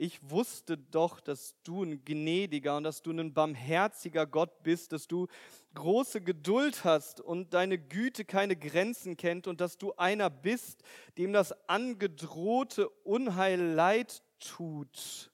ich 0.02 0.32
wusste 0.32 0.80
doch, 0.80 1.20
dass 1.20 1.54
du 1.62 1.84
ein 1.84 2.04
gnädiger 2.04 2.76
und 2.76 2.86
dass 2.86 3.04
du 3.04 3.12
ein 3.12 3.36
barmherziger 3.36 4.26
Gott 4.26 4.64
bist, 4.64 4.94
dass 4.94 5.08
du 5.08 5.28
große 5.76 6.22
Geduld 6.22 6.84
hast 6.84 7.22
und 7.22 7.54
deine 7.54 7.78
Güte 7.78 8.26
keine 8.26 8.56
Grenzen 8.56 9.16
kennt 9.16 9.46
und 9.46 9.62
dass 9.62 9.78
du 9.78 9.94
einer 9.98 10.32
bist, 10.32 10.82
dem 11.20 11.34
das 11.34 11.52
angedrohte 11.70 12.90
Unheil 13.04 13.62
leid 13.62 14.24
tut. 14.40 15.32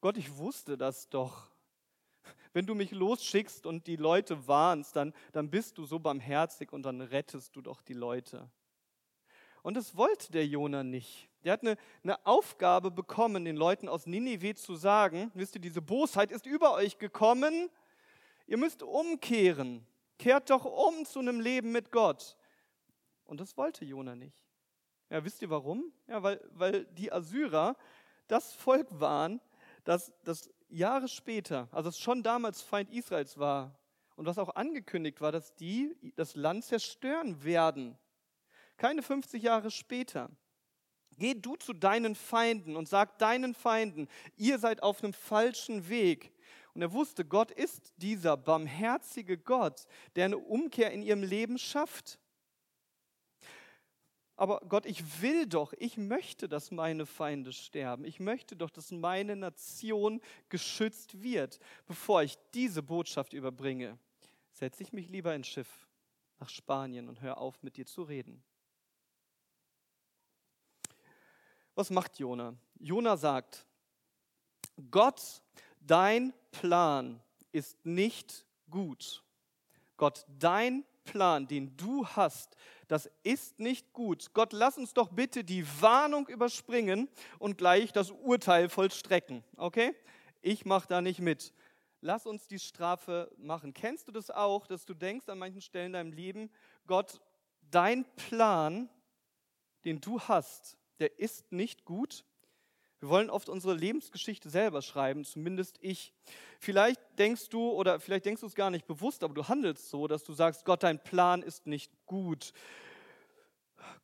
Gott, 0.00 0.16
ich 0.16 0.38
wusste 0.38 0.78
das 0.78 1.10
doch. 1.10 1.50
Wenn 2.54 2.64
du 2.64 2.74
mich 2.74 2.92
losschickst 2.92 3.66
und 3.66 3.86
die 3.86 3.96
Leute 3.96 4.48
warnst, 4.48 4.96
dann, 4.96 5.12
dann 5.32 5.50
bist 5.50 5.76
du 5.76 5.84
so 5.84 5.98
barmherzig 5.98 6.72
und 6.72 6.84
dann 6.84 7.02
rettest 7.02 7.54
du 7.54 7.60
doch 7.60 7.82
die 7.82 7.92
Leute. 7.92 8.50
Und 9.62 9.74
das 9.74 9.94
wollte 9.94 10.32
der 10.32 10.46
Jona 10.46 10.82
nicht. 10.82 11.28
Der 11.44 11.52
hat 11.52 11.62
eine, 11.62 11.76
eine 12.02 12.26
Aufgabe 12.26 12.90
bekommen, 12.90 13.44
den 13.44 13.56
Leuten 13.56 13.88
aus 13.88 14.06
Ninive 14.06 14.54
zu 14.54 14.76
sagen, 14.76 15.30
wisst 15.34 15.54
ihr, 15.54 15.60
diese 15.60 15.82
Bosheit 15.82 16.32
ist 16.32 16.46
über 16.46 16.72
euch 16.72 16.98
gekommen, 16.98 17.70
ihr 18.46 18.56
müsst 18.56 18.82
umkehren, 18.82 19.86
kehrt 20.18 20.50
doch 20.50 20.64
um 20.64 21.04
zu 21.04 21.20
einem 21.20 21.40
Leben 21.40 21.70
mit 21.70 21.92
Gott. 21.92 22.36
Und 23.24 23.40
das 23.40 23.56
wollte 23.56 23.84
Jona 23.84 24.14
nicht. 24.16 24.44
Ja, 25.10 25.24
wisst 25.24 25.42
ihr 25.42 25.50
warum? 25.50 25.92
Ja, 26.06 26.22
weil, 26.22 26.40
weil 26.52 26.86
die 26.86 27.12
Assyrer 27.12 27.76
das 28.26 28.54
Volk 28.54 28.88
waren, 28.98 29.40
das, 29.84 30.12
das 30.24 30.50
Jahre 30.68 31.08
später, 31.08 31.68
also 31.72 31.90
es 31.90 31.98
schon 31.98 32.22
damals 32.22 32.62
Feind 32.62 32.90
Israels 32.90 33.38
war 33.38 33.78
und 34.16 34.26
was 34.26 34.38
auch 34.38 34.54
angekündigt 34.54 35.20
war, 35.20 35.30
dass 35.30 35.54
die 35.54 35.94
das 36.16 36.36
Land 36.36 36.64
zerstören 36.64 37.44
werden. 37.44 37.98
Keine 38.76 39.02
50 39.02 39.42
Jahre 39.42 39.70
später. 39.70 40.30
Geh 41.18 41.34
du 41.34 41.56
zu 41.56 41.72
deinen 41.72 42.14
Feinden 42.14 42.76
und 42.76 42.88
sag 42.88 43.18
deinen 43.18 43.54
Feinden, 43.54 44.08
ihr 44.36 44.58
seid 44.58 44.82
auf 44.82 45.02
einem 45.02 45.12
falschen 45.12 45.88
Weg. 45.88 46.32
Und 46.74 46.82
er 46.82 46.92
wusste, 46.92 47.24
Gott 47.24 47.50
ist 47.52 47.92
dieser 47.98 48.36
barmherzige 48.36 49.38
Gott, 49.38 49.86
der 50.16 50.24
eine 50.26 50.38
Umkehr 50.38 50.90
in 50.90 51.02
ihrem 51.02 51.22
Leben 51.22 51.58
schafft. 51.58 52.18
Aber 54.36 54.60
Gott, 54.68 54.84
ich 54.84 55.22
will 55.22 55.46
doch, 55.46 55.72
ich 55.78 55.96
möchte, 55.96 56.48
dass 56.48 56.72
meine 56.72 57.06
Feinde 57.06 57.52
sterben. 57.52 58.04
Ich 58.04 58.18
möchte 58.18 58.56
doch, 58.56 58.70
dass 58.70 58.90
meine 58.90 59.36
Nation 59.36 60.20
geschützt 60.48 61.22
wird. 61.22 61.60
Bevor 61.86 62.24
ich 62.24 62.36
diese 62.52 62.82
Botschaft 62.82 63.32
überbringe, 63.32 63.96
setze 64.50 64.82
ich 64.82 64.92
mich 64.92 65.08
lieber 65.08 65.34
ins 65.34 65.46
Schiff 65.46 65.86
nach 66.40 66.48
Spanien 66.48 67.08
und 67.08 67.20
höre 67.20 67.38
auf, 67.38 67.62
mit 67.62 67.76
dir 67.76 67.86
zu 67.86 68.02
reden. 68.02 68.42
Was 71.74 71.90
macht 71.90 72.18
Jona? 72.18 72.54
Jona 72.78 73.16
sagt, 73.16 73.66
Gott, 74.90 75.42
dein 75.80 76.32
Plan 76.50 77.20
ist 77.52 77.84
nicht 77.84 78.44
gut. 78.70 79.22
Gott, 79.96 80.24
dein 80.38 80.84
Plan, 81.04 81.46
den 81.46 81.76
du 81.76 82.06
hast, 82.06 82.56
das 82.88 83.10
ist 83.22 83.58
nicht 83.58 83.92
gut. 83.92 84.32
Gott, 84.34 84.52
lass 84.52 84.78
uns 84.78 84.94
doch 84.94 85.08
bitte 85.08 85.44
die 85.44 85.66
Warnung 85.80 86.28
überspringen 86.28 87.08
und 87.38 87.58
gleich 87.58 87.92
das 87.92 88.10
Urteil 88.10 88.68
vollstrecken. 88.68 89.44
Okay? 89.56 89.94
Ich 90.42 90.64
mache 90.64 90.88
da 90.88 91.00
nicht 91.00 91.20
mit. 91.20 91.52
Lass 92.00 92.26
uns 92.26 92.46
die 92.46 92.58
Strafe 92.58 93.30
machen. 93.38 93.72
Kennst 93.72 94.08
du 94.08 94.12
das 94.12 94.30
auch, 94.30 94.66
dass 94.66 94.84
du 94.84 94.94
denkst 94.94 95.28
an 95.28 95.38
manchen 95.38 95.62
Stellen 95.62 95.86
in 95.86 95.92
deinem 95.94 96.12
Leben, 96.12 96.50
Gott, 96.86 97.20
dein 97.70 98.04
Plan, 98.16 98.90
den 99.84 100.00
du 100.00 100.20
hast, 100.20 100.76
der 100.98 101.18
ist 101.18 101.52
nicht 101.52 101.84
gut. 101.84 102.24
Wir 103.00 103.10
wollen 103.10 103.28
oft 103.28 103.48
unsere 103.48 103.74
Lebensgeschichte 103.74 104.48
selber 104.48 104.80
schreiben, 104.80 105.24
zumindest 105.24 105.76
ich. 105.80 106.14
Vielleicht 106.58 107.00
denkst 107.18 107.50
du 107.50 107.70
oder 107.70 108.00
vielleicht 108.00 108.24
denkst 108.24 108.40
du 108.40 108.46
es 108.46 108.54
gar 108.54 108.70
nicht 108.70 108.86
bewusst, 108.86 109.22
aber 109.22 109.34
du 109.34 109.46
handelst 109.46 109.90
so, 109.90 110.06
dass 110.06 110.24
du 110.24 110.32
sagst, 110.32 110.64
Gott, 110.64 110.82
dein 110.82 111.02
Plan 111.02 111.42
ist 111.42 111.66
nicht 111.66 111.92
gut. 112.06 112.52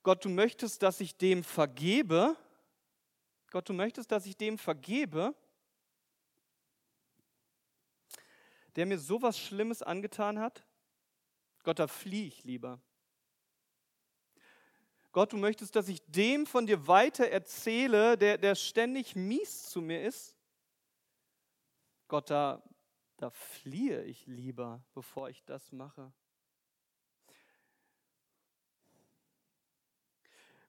Gott, 0.02 0.24
du 0.24 0.28
möchtest, 0.28 0.82
dass 0.82 1.00
ich 1.00 1.16
dem 1.16 1.44
vergebe. 1.44 2.36
Gott, 3.50 3.68
du 3.68 3.72
möchtest, 3.72 4.12
dass 4.12 4.26
ich 4.26 4.36
dem 4.36 4.58
vergebe, 4.58 5.34
der 8.76 8.86
mir 8.86 8.98
sowas 8.98 9.38
Schlimmes 9.38 9.82
angetan 9.82 10.38
hat. 10.38 10.64
Gott, 11.62 11.78
da 11.78 11.86
fliehe 11.86 12.26
ich 12.26 12.44
lieber. 12.44 12.80
Gott, 15.12 15.32
du 15.32 15.36
möchtest, 15.36 15.74
dass 15.74 15.88
ich 15.88 16.00
dem 16.06 16.46
von 16.46 16.66
dir 16.66 16.86
weiter 16.86 17.26
erzähle, 17.28 18.16
der, 18.16 18.38
der 18.38 18.54
ständig 18.54 19.16
mies 19.16 19.64
zu 19.64 19.80
mir 19.80 20.02
ist. 20.04 20.36
Gott, 22.06 22.30
da, 22.30 22.62
da 23.16 23.30
fliehe 23.30 24.04
ich 24.04 24.26
lieber, 24.26 24.84
bevor 24.94 25.28
ich 25.28 25.44
das 25.44 25.72
mache. 25.72 26.12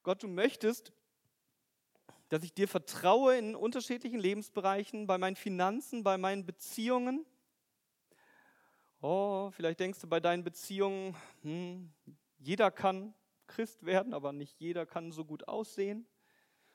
Gott, 0.02 0.24
du 0.24 0.28
möchtest, 0.28 0.92
dass 2.30 2.44
ich 2.44 2.54
dir 2.54 2.68
vertraue 2.68 3.38
in 3.38 3.56
unterschiedlichen 3.56 4.20
Lebensbereichen, 4.20 5.06
bei 5.06 5.20
meinen 5.20 5.36
Finanzen, 5.36 6.02
bei 6.02 6.18
meinen 6.18 6.48
Beziehungen. 6.48 7.28
Oh, 9.02 9.52
vielleicht 9.52 9.80
denkst 9.80 10.00
du 10.00 10.08
bei 10.08 10.20
deinen 10.20 10.44
Beziehungen, 10.44 11.16
hm, 11.44 11.94
jeder 12.40 12.72
kann 12.72 13.14
Christ 13.52 13.86
werden, 13.86 14.14
aber 14.14 14.32
nicht 14.32 14.60
jeder 14.60 14.86
kann 14.86 15.12
so 15.12 15.26
gut 15.26 15.48
aussehen. 15.48 16.08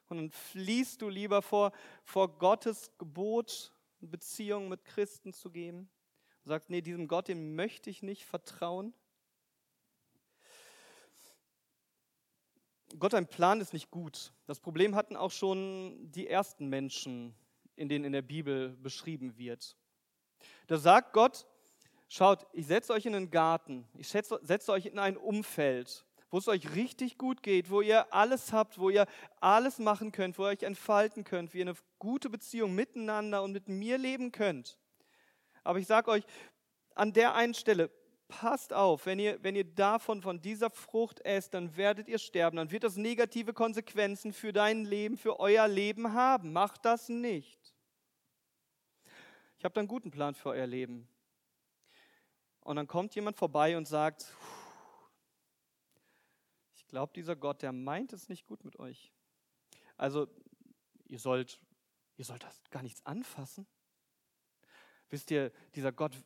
Und 0.09 0.19
dann 0.19 0.31
fließt 0.31 1.03
du 1.03 1.09
lieber 1.09 1.43
vor, 1.43 1.73
vor 2.05 2.39
Gottes 2.39 2.93
Gebot, 2.99 3.73
Beziehungen 4.01 4.69
mit 4.69 4.85
Christen 4.85 5.33
zu 5.33 5.51
geben. 5.51 5.89
Und 6.45 6.49
sagst, 6.49 6.71
nee, 6.71 6.81
diesem 6.81 7.09
Gott, 7.09 7.29
dem 7.29 7.57
möchte 7.57 7.91
ich 7.91 8.03
nicht 8.03 8.25
vertrauen. 8.25 8.95
Gott, 12.99 13.15
ein 13.15 13.27
Plan 13.27 13.61
ist 13.61 13.73
nicht 13.73 13.91
gut. 13.91 14.33
Das 14.47 14.61
Problem 14.61 14.95
hatten 14.95 15.17
auch 15.17 15.33
schon 15.33 16.11
die 16.13 16.29
ersten 16.29 16.69
Menschen, 16.69 17.35
in 17.75 17.89
denen 17.89 18.05
in 18.05 18.13
der 18.13 18.23
Bibel 18.23 18.77
beschrieben 18.77 19.37
wird. 19.37 19.77
Da 20.69 20.79
sagt 20.79 21.13
Gott, 21.13 21.47
schaut, 22.09 22.47
ich 22.53 22.67
setze 22.67 22.93
euch 22.93 23.07
in 23.07 23.15
einen 23.15 23.31
Garten, 23.31 23.87
ich 23.99 24.09
setze, 24.09 24.39
setze 24.43 24.73
euch 24.73 24.87
in 24.87 24.99
ein 24.99 25.17
Umfeld, 25.17 26.06
wo 26.31 26.39
es 26.39 26.49
euch 26.49 26.75
richtig 26.75 27.19
gut 27.19 27.43
geht, 27.43 27.71
wo 27.71 27.81
ihr 27.81 28.13
alles 28.13 28.53
habt, 28.53 28.79
wo 28.79 28.91
ihr 28.91 29.07
alles 29.41 29.79
machen 29.79 30.13
könnt, 30.13 30.39
wo 30.39 30.45
ihr 30.45 30.51
euch 30.51 30.63
entfalten 30.63 31.25
könnt, 31.25 31.55
wie 31.55 31.59
ihr 31.59 31.67
eine 31.67 31.77
gute 31.99 32.31
Beziehung 32.31 32.75
miteinander 32.75 33.43
und 33.43 33.53
mit 33.53 33.69
mir 33.69 33.99
leben 33.99 34.33
könnt. 34.33 34.79
Aber 35.65 35.79
ich 35.79 35.87
sage 35.87 36.11
euch, 36.11 36.25
an 36.95 37.13
der 37.13 37.35
einen 37.35 37.55
Stelle, 37.55 37.91
passt 38.29 38.73
auf, 38.73 39.07
wenn 39.07 39.19
ihr, 39.19 39.43
wenn 39.43 39.55
ihr 39.55 39.65
davon, 39.65 40.23
von 40.23 40.41
dieser 40.41 40.71
Frucht 40.71 41.21
esst, 41.21 41.55
dann 41.55 41.77
werdet 41.77 42.09
ihr 42.09 42.19
sterben, 42.19 42.57
dann 42.57 42.71
wird 42.71 42.85
das 42.85 42.97
negative 42.97 43.53
Konsequenzen 43.53 44.33
für 44.33 44.53
dein 44.53 44.85
Leben, 44.85 45.17
für 45.17 45.39
euer 45.39 45.69
Leben 45.69 46.13
haben. 46.13 46.53
Macht 46.53 46.85
das 46.85 47.09
nicht. 47.09 47.75
Ich 49.59 49.65
habe 49.65 49.75
da 49.75 49.81
einen 49.81 49.89
guten 49.89 50.11
Plan 50.11 50.35
für 50.35 50.51
euer 50.51 50.67
Leben. 50.67 51.09
Und 52.61 52.77
dann 52.77 52.87
kommt 52.87 53.15
jemand 53.15 53.37
vorbei 53.37 53.77
und 53.77 53.87
sagt, 53.87 54.35
ich 56.87 56.91
glaube, 56.91 57.13
dieser 57.13 57.35
Gott, 57.35 57.63
der 57.63 57.73
meint 57.73 58.13
es 58.13 58.29
nicht 58.29 58.47
gut 58.47 58.65
mit 58.65 58.79
euch. 58.79 59.13
Also, 59.97 60.29
ihr 61.09 61.19
sollt, 61.19 61.59
ihr 62.17 62.25
sollt 62.25 62.45
das 62.45 62.63
gar 62.71 62.85
nichts 62.85 63.05
anfassen. 63.05 63.67
Wisst 65.09 65.33
ihr, 65.33 65.51
dieser 65.75 65.91
Gott 65.91 66.17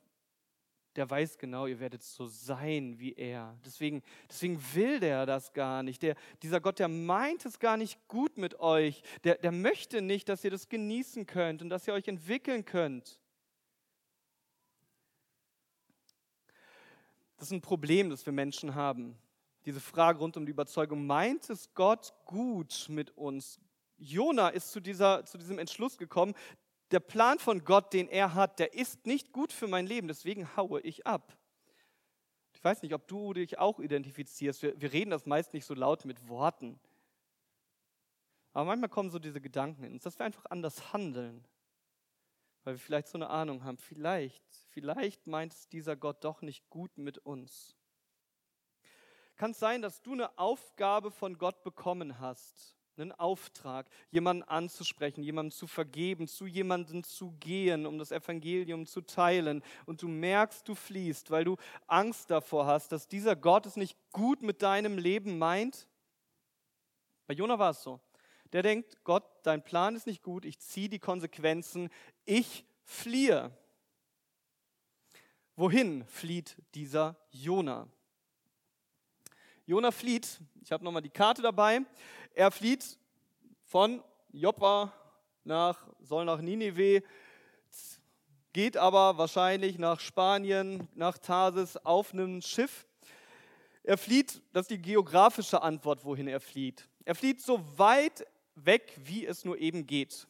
der 0.96 1.08
weiß 1.08 1.38
genau, 1.38 1.66
ihr 1.66 1.78
werdet 1.78 2.02
so 2.02 2.26
sein 2.26 2.98
wie 2.98 3.14
er. 3.14 3.56
Deswegen, 3.64 4.02
deswegen 4.28 4.60
will 4.74 4.98
der 4.98 5.24
das 5.24 5.52
gar 5.52 5.82
nicht. 5.82 6.02
Der, 6.02 6.14
dieser 6.42 6.60
Gott, 6.60 6.78
der 6.78 6.88
meint 6.88 7.46
es 7.46 7.58
gar 7.58 7.76
nicht 7.76 8.06
gut 8.08 8.36
mit 8.36 8.58
euch. 8.58 9.02
Der, 9.22 9.36
der 9.36 9.52
möchte 9.52 10.02
nicht, 10.02 10.28
dass 10.28 10.44
ihr 10.44 10.50
das 10.50 10.68
genießen 10.68 11.26
könnt 11.26 11.62
und 11.62 11.70
dass 11.70 11.86
ihr 11.86 11.94
euch 11.94 12.08
entwickeln 12.08 12.64
könnt. 12.64 13.20
Das 17.36 17.46
ist 17.46 17.52
ein 17.52 17.62
Problem, 17.62 18.10
das 18.10 18.26
wir 18.26 18.32
Menschen 18.32 18.74
haben. 18.74 19.16
Diese 19.66 19.80
Frage 19.80 20.18
rund 20.18 20.36
um 20.36 20.46
die 20.46 20.52
Überzeugung, 20.52 21.06
meint 21.06 21.50
es 21.50 21.74
Gott 21.74 22.14
gut 22.24 22.86
mit 22.88 23.16
uns? 23.16 23.60
Jona 23.98 24.48
ist 24.48 24.72
zu, 24.72 24.80
dieser, 24.80 25.24
zu 25.26 25.36
diesem 25.36 25.58
Entschluss 25.58 25.98
gekommen, 25.98 26.34
der 26.90 27.00
Plan 27.00 27.38
von 27.38 27.64
Gott, 27.64 27.92
den 27.92 28.08
er 28.08 28.34
hat, 28.34 28.58
der 28.58 28.74
ist 28.74 29.06
nicht 29.06 29.32
gut 29.32 29.52
für 29.52 29.68
mein 29.68 29.86
Leben, 29.86 30.08
deswegen 30.08 30.56
haue 30.56 30.80
ich 30.80 31.06
ab. 31.06 31.36
Ich 32.52 32.64
weiß 32.64 32.82
nicht, 32.82 32.94
ob 32.94 33.06
du 33.06 33.32
dich 33.32 33.58
auch 33.58 33.78
identifizierst. 33.78 34.62
Wir, 34.62 34.80
wir 34.80 34.92
reden 34.92 35.10
das 35.10 35.26
meist 35.26 35.54
nicht 35.54 35.64
so 35.64 35.74
laut 35.74 36.04
mit 36.04 36.28
Worten. 36.28 36.80
Aber 38.52 38.64
manchmal 38.64 38.90
kommen 38.90 39.10
so 39.10 39.18
diese 39.18 39.40
Gedanken 39.40 39.84
in 39.84 39.92
uns, 39.94 40.02
dass 40.02 40.18
wir 40.18 40.26
einfach 40.26 40.46
anders 40.46 40.92
handeln. 40.92 41.44
Weil 42.64 42.74
wir 42.74 42.78
vielleicht 42.78 43.08
so 43.08 43.16
eine 43.16 43.30
Ahnung 43.30 43.64
haben, 43.64 43.78
vielleicht, 43.78 44.44
vielleicht 44.70 45.26
meint 45.26 45.54
es 45.54 45.68
dieser 45.68 45.96
Gott 45.96 46.24
doch 46.24 46.42
nicht 46.42 46.68
gut 46.68 46.98
mit 46.98 47.18
uns. 47.18 47.76
Kann 49.40 49.52
es 49.52 49.58
sein, 49.58 49.80
dass 49.80 50.02
du 50.02 50.12
eine 50.12 50.38
Aufgabe 50.38 51.10
von 51.10 51.38
Gott 51.38 51.62
bekommen 51.62 52.20
hast 52.20 52.76
einen 52.98 53.12
Auftrag, 53.12 53.88
jemanden 54.10 54.42
anzusprechen, 54.42 55.22
jemandem 55.22 55.56
zu 55.56 55.66
vergeben, 55.66 56.28
zu 56.28 56.46
jemandem 56.46 57.02
zu 57.02 57.30
gehen, 57.40 57.86
um 57.86 57.96
das 57.96 58.12
Evangelium 58.12 58.84
zu 58.84 59.00
teilen. 59.00 59.62
Und 59.86 60.02
du 60.02 60.08
merkst, 60.08 60.68
du 60.68 60.74
fließt, 60.74 61.30
weil 61.30 61.44
du 61.44 61.56
Angst 61.86 62.30
davor 62.30 62.66
hast, 62.66 62.92
dass 62.92 63.08
dieser 63.08 63.34
Gott 63.34 63.64
es 63.64 63.76
nicht 63.76 63.96
gut 64.12 64.42
mit 64.42 64.60
deinem 64.60 64.98
Leben 64.98 65.38
meint. 65.38 65.88
Bei 67.26 67.32
Jona 67.32 67.58
war 67.58 67.70
es 67.70 67.82
so. 67.82 67.98
Der 68.52 68.62
denkt, 68.62 69.02
Gott, 69.04 69.24
dein 69.44 69.64
Plan 69.64 69.96
ist 69.96 70.06
nicht 70.06 70.22
gut, 70.22 70.44
ich 70.44 70.58
ziehe 70.58 70.90
die 70.90 70.98
Konsequenzen, 70.98 71.88
ich 72.26 72.66
fliehe. 72.82 73.50
Wohin 75.56 76.04
flieht 76.04 76.58
dieser 76.74 77.16
Jona? 77.30 77.88
Jona 79.70 79.92
flieht, 79.92 80.40
ich 80.64 80.72
habe 80.72 80.82
nochmal 80.82 81.00
die 81.00 81.10
Karte 81.10 81.42
dabei, 81.42 81.82
er 82.34 82.50
flieht 82.50 82.98
von 83.62 84.02
Joppa 84.32 84.92
nach, 85.44 85.86
soll 86.00 86.24
nach 86.24 86.40
Ninive, 86.40 87.04
geht 88.52 88.76
aber 88.76 89.16
wahrscheinlich 89.16 89.78
nach 89.78 90.00
Spanien, 90.00 90.88
nach 90.96 91.18
Tarsis 91.18 91.76
auf 91.76 92.12
einem 92.12 92.42
Schiff. 92.42 92.84
Er 93.84 93.96
flieht, 93.96 94.42
das 94.52 94.62
ist 94.62 94.72
die 94.72 94.82
geografische 94.82 95.62
Antwort, 95.62 96.04
wohin 96.04 96.26
er 96.26 96.40
flieht. 96.40 96.88
Er 97.04 97.14
flieht 97.14 97.40
so 97.40 97.64
weit 97.78 98.26
weg, 98.56 98.92
wie 99.04 99.24
es 99.24 99.44
nur 99.44 99.56
eben 99.56 99.86
geht. 99.86 100.26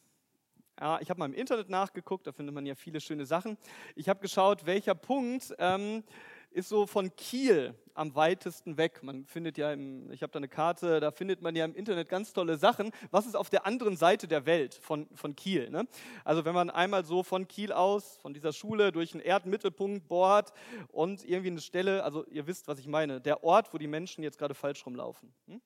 Ja, 0.79 1.01
ich 1.01 1.09
habe 1.09 1.19
mal 1.19 1.25
im 1.25 1.33
Internet 1.33 1.67
nachgeguckt, 1.67 2.27
da 2.27 2.31
findet 2.31 2.53
man 2.53 2.67
ja 2.67 2.75
viele 2.75 3.01
schöne 3.01 3.25
Sachen. 3.25 3.57
Ich 3.95 4.07
habe 4.07 4.19
geschaut, 4.19 4.67
welcher 4.67 4.93
Punkt 4.93 5.51
ähm, 5.57 6.03
ist 6.51 6.69
so 6.69 6.85
von 6.85 7.15
Kiel 7.15 7.73
am 7.93 8.15
weitesten 8.15 8.77
weg. 8.77 9.03
Man 9.03 9.25
findet 9.25 9.57
ja, 9.57 9.71
im, 9.71 10.11
ich 10.11 10.21
habe 10.21 10.31
da 10.31 10.37
eine 10.37 10.47
Karte, 10.47 10.99
da 10.99 11.11
findet 11.11 11.41
man 11.41 11.55
ja 11.55 11.65
im 11.65 11.75
Internet 11.75 12.09
ganz 12.09 12.33
tolle 12.33 12.57
Sachen. 12.57 12.91
Was 13.09 13.25
ist 13.25 13.35
auf 13.35 13.49
der 13.49 13.65
anderen 13.65 13.95
Seite 13.95 14.27
der 14.27 14.45
Welt 14.45 14.75
von, 14.75 15.07
von 15.15 15.35
Kiel? 15.35 15.69
Ne? 15.69 15.87
Also 16.23 16.45
wenn 16.45 16.53
man 16.53 16.69
einmal 16.69 17.05
so 17.05 17.23
von 17.23 17.47
Kiel 17.47 17.71
aus, 17.71 18.17
von 18.17 18.33
dieser 18.33 18.53
Schule 18.53 18.91
durch 18.91 19.13
einen 19.13 19.23
Erdmittelpunkt 19.23 20.07
bohrt 20.07 20.51
und 20.89 21.23
irgendwie 21.23 21.51
eine 21.51 21.61
Stelle, 21.61 22.03
also 22.03 22.25
ihr 22.27 22.47
wisst, 22.47 22.67
was 22.67 22.79
ich 22.79 22.87
meine, 22.87 23.21
der 23.21 23.43
Ort, 23.43 23.73
wo 23.73 23.77
die 23.77 23.87
Menschen 23.87 24.23
jetzt 24.23 24.37
gerade 24.37 24.53
falsch 24.53 24.85
rumlaufen. 24.85 25.33
Hm? 25.47 25.61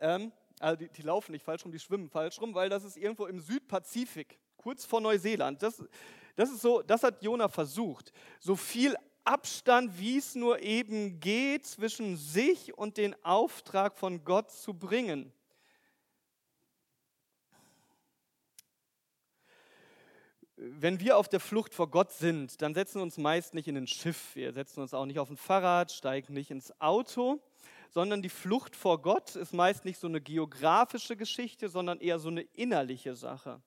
Ähm, 0.00 0.32
also 0.60 0.76
die, 0.76 0.88
die 0.88 1.02
laufen 1.02 1.32
nicht 1.32 1.44
falsch 1.44 1.64
rum, 1.64 1.72
die 1.72 1.78
schwimmen 1.78 2.08
falsch 2.08 2.40
rum, 2.40 2.54
weil 2.54 2.68
das 2.68 2.84
ist 2.84 2.96
irgendwo 2.96 3.26
im 3.26 3.40
Südpazifik, 3.40 4.38
kurz 4.56 4.84
vor 4.84 5.00
Neuseeland. 5.00 5.62
Das, 5.62 5.82
das 6.36 6.50
ist 6.50 6.62
so, 6.62 6.82
das 6.82 7.02
hat 7.02 7.22
Jona 7.22 7.48
versucht, 7.48 8.12
so 8.40 8.56
viel 8.56 8.96
Abstand, 9.24 9.98
wie 9.98 10.18
es 10.18 10.34
nur 10.34 10.60
eben 10.60 11.20
geht, 11.20 11.66
zwischen 11.66 12.16
sich 12.16 12.76
und 12.76 12.96
den 12.96 13.14
Auftrag 13.24 13.96
von 13.96 14.24
Gott 14.24 14.50
zu 14.50 14.74
bringen. 14.74 15.32
Wenn 20.56 21.00
wir 21.00 21.16
auf 21.16 21.28
der 21.28 21.40
Flucht 21.40 21.74
vor 21.74 21.90
Gott 21.90 22.12
sind, 22.12 22.62
dann 22.62 22.74
setzen 22.74 22.96
wir 22.96 23.02
uns 23.02 23.18
meist 23.18 23.54
nicht 23.54 23.66
in 23.66 23.76
ein 23.76 23.86
Schiff, 23.86 24.36
wir 24.36 24.52
setzen 24.52 24.80
uns 24.80 24.94
auch 24.94 25.06
nicht 25.06 25.18
auf 25.18 25.28
ein 25.28 25.36
Fahrrad, 25.36 25.90
steigen 25.90 26.34
nicht 26.34 26.50
ins 26.50 26.72
Auto, 26.80 27.40
sondern 27.90 28.22
die 28.22 28.28
Flucht 28.28 28.76
vor 28.76 29.02
Gott 29.02 29.36
ist 29.36 29.52
meist 29.52 29.84
nicht 29.84 29.98
so 29.98 30.06
eine 30.06 30.20
geografische 30.20 31.16
Geschichte, 31.16 31.68
sondern 31.68 32.00
eher 32.00 32.18
so 32.18 32.28
eine 32.28 32.42
innerliche 32.42 33.14
Sache. 33.14 33.60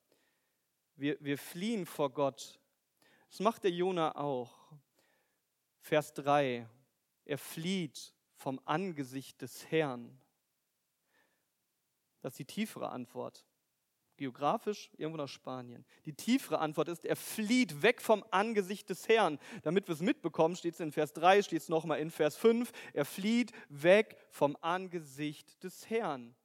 Wir, 0.95 1.17
wir 1.19 1.37
fliehen 1.37 1.85
vor 1.85 2.11
Gott. 2.11 2.59
Das 3.29 3.39
macht 3.41 3.65
der 3.65 3.71
Jona 3.71 4.15
auch. 4.15 4.64
Vers 5.85 6.15
3. 6.15 6.67
Er 7.25 7.37
flieht 7.37 8.15
vom 8.33 8.59
Angesicht 8.65 9.39
des 9.39 9.69
Herrn. 9.69 10.19
Das 12.21 12.33
ist 12.33 12.39
die 12.39 12.45
tiefere 12.45 12.89
Antwort. 12.89 13.45
Geografisch 14.17 14.89
irgendwo 14.97 15.17
nach 15.17 15.29
Spanien. 15.29 15.85
Die 16.05 16.13
tiefere 16.13 16.57
Antwort 16.57 16.87
ist, 16.87 17.05
er 17.05 17.15
flieht 17.15 17.83
weg 17.83 18.01
vom 18.01 18.25
Angesicht 18.31 18.89
des 18.89 19.07
Herrn. 19.07 19.37
Damit 19.61 19.87
wir 19.87 19.93
es 19.93 20.01
mitbekommen, 20.01 20.55
steht 20.55 20.73
es 20.73 20.79
in 20.79 20.91
Vers 20.91 21.13
3, 21.13 21.43
steht 21.43 21.61
es 21.61 21.69
nochmal 21.69 21.99
in 21.99 22.09
Vers 22.09 22.35
5. 22.35 22.71
Er 22.93 23.05
flieht 23.05 23.51
weg 23.69 24.17
vom 24.31 24.57
Angesicht 24.61 25.63
des 25.63 25.87
Herrn. 25.87 26.35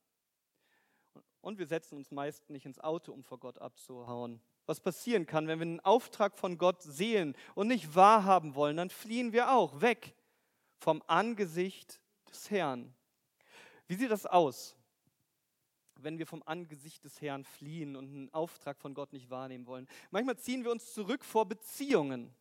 Und 1.40 1.59
wir 1.59 1.66
setzen 1.66 1.96
uns 1.96 2.11
meist 2.11 2.50
nicht 2.50 2.66
ins 2.66 2.79
Auto, 2.79 3.11
um 3.11 3.24
vor 3.24 3.38
Gott 3.38 3.59
abzuhauen 3.59 4.42
was 4.70 4.80
passieren 4.80 5.26
kann, 5.26 5.48
wenn 5.48 5.59
wir 5.59 5.66
einen 5.66 5.80
Auftrag 5.80 6.38
von 6.38 6.56
Gott 6.56 6.80
sehen 6.80 7.35
und 7.56 7.66
nicht 7.66 7.96
wahrhaben 7.96 8.54
wollen, 8.54 8.76
dann 8.76 8.88
fliehen 8.88 9.33
wir 9.33 9.50
auch 9.50 9.80
weg 9.80 10.14
vom 10.78 11.02
Angesicht 11.09 12.00
des 12.30 12.52
Herrn. 12.52 12.94
Wie 13.88 13.96
sieht 13.96 14.12
das 14.12 14.26
aus, 14.26 14.76
wenn 15.96 16.18
wir 16.18 16.26
vom 16.26 16.44
Angesicht 16.46 17.04
des 17.04 17.20
Herrn 17.20 17.42
fliehen 17.42 17.96
und 17.96 18.11
einen 18.11 18.33
Auftrag 18.33 18.78
von 18.78 18.94
Gott 18.94 19.12
nicht 19.12 19.28
wahrnehmen 19.28 19.66
wollen? 19.66 19.88
Manchmal 20.12 20.38
ziehen 20.38 20.62
wir 20.62 20.70
uns 20.70 20.94
zurück 20.94 21.24
vor 21.24 21.46
Beziehungen. 21.46 22.33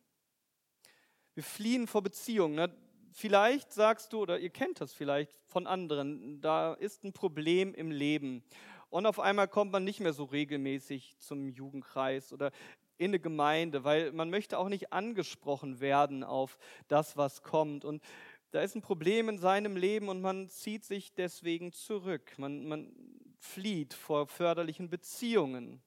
Wir 1.34 1.42
fliehen 1.42 1.88
vor 1.88 2.02
Beziehungen. 2.02 2.54
Ne? 2.54 2.72
Vielleicht 3.10 3.72
sagst 3.72 4.12
du, 4.12 4.20
oder 4.20 4.38
ihr 4.38 4.50
kennt 4.50 4.80
das 4.80 4.92
vielleicht 4.92 5.36
von 5.48 5.66
anderen, 5.66 6.40
da 6.40 6.74
ist 6.74 7.02
ein 7.02 7.12
Problem 7.12 7.74
im 7.74 7.90
Leben. 7.90 8.44
Und 8.90 9.06
auf 9.06 9.20
einmal 9.20 9.48
kommt 9.48 9.72
man 9.72 9.84
nicht 9.84 10.00
mehr 10.00 10.12
so 10.12 10.24
regelmäßig 10.24 11.16
zum 11.18 11.48
Jugendkreis 11.48 12.32
oder 12.32 12.50
in 12.98 13.12
eine 13.12 13.20
Gemeinde, 13.20 13.84
weil 13.84 14.12
man 14.12 14.28
möchte 14.28 14.58
auch 14.58 14.68
nicht 14.68 14.92
angesprochen 14.92 15.80
werden 15.80 16.22
auf 16.22 16.58
das, 16.88 17.16
was 17.16 17.42
kommt. 17.42 17.84
Und 17.84 18.02
da 18.50 18.60
ist 18.60 18.74
ein 18.74 18.82
Problem 18.82 19.28
in 19.28 19.38
seinem 19.38 19.76
Leben 19.76 20.08
und 20.08 20.20
man 20.20 20.50
zieht 20.50 20.84
sich 20.84 21.14
deswegen 21.14 21.72
zurück. 21.72 22.32
Man, 22.36 22.66
man 22.66 22.92
flieht 23.38 23.94
vor 23.94 24.26
förderlichen 24.26 24.90
Beziehungen, 24.90 25.80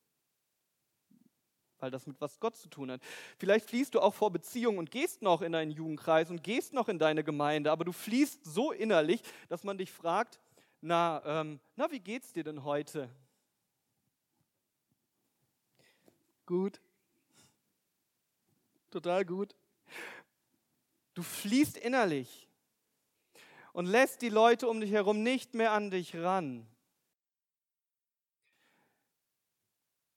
weil 1.79 1.91
das 1.91 2.07
mit 2.07 2.19
was 2.21 2.39
Gott 2.39 2.55
zu 2.55 2.69
tun 2.69 2.89
hat. 2.89 3.01
Vielleicht 3.37 3.69
fliehst 3.69 3.93
du 3.95 3.99
auch 3.99 4.13
vor 4.13 4.31
Beziehungen 4.31 4.79
und 4.79 4.89
gehst 4.89 5.21
noch 5.21 5.41
in 5.41 5.51
deinen 5.51 5.71
Jugendkreis 5.71 6.29
und 6.29 6.41
gehst 6.41 6.73
noch 6.73 6.87
in 6.87 6.99
deine 6.99 7.25
Gemeinde, 7.25 7.69
aber 7.69 7.83
du 7.83 7.91
fließt 7.91 8.45
so 8.45 8.71
innerlich, 8.71 9.21
dass 9.49 9.65
man 9.65 9.77
dich 9.77 9.91
fragt, 9.91 10.39
na, 10.83 11.21
ähm, 11.25 11.59
na, 11.77 11.89
wie 11.91 11.99
geht's 12.01 12.33
dir 12.33 12.43
denn 12.43 12.63
heute? 12.65 13.09
Gut. 16.45 16.81
Total 18.91 19.23
gut. 19.23 19.55
Du 21.13 21.23
fließt 21.23 21.77
innerlich 21.77 22.49
und 23.71 23.85
lässt 23.85 24.21
die 24.21 24.29
Leute 24.29 24.67
um 24.67 24.81
dich 24.81 24.91
herum 24.91 25.23
nicht 25.23 25.53
mehr 25.53 25.71
an 25.71 25.89
dich 25.89 26.15
ran. 26.17 26.67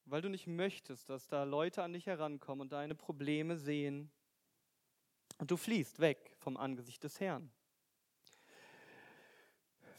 Weil 0.05 0.21
du 0.21 0.29
nicht 0.29 0.49
möchtest, 0.49 1.09
dass 1.09 1.29
da 1.29 1.45
Leute 1.45 1.85
an 1.85 1.93
dich 1.93 2.07
herankommen 2.07 2.63
und 2.63 2.73
deine 2.73 2.95
Probleme 2.97 3.57
sehen. 3.57 4.11
Und 5.39 5.51
du 5.51 5.57
fliehst 5.57 6.01
weg 6.01 6.35
vom 6.39 6.57
Angesicht 6.57 7.05
des 7.05 7.21
Herrn. 7.21 7.53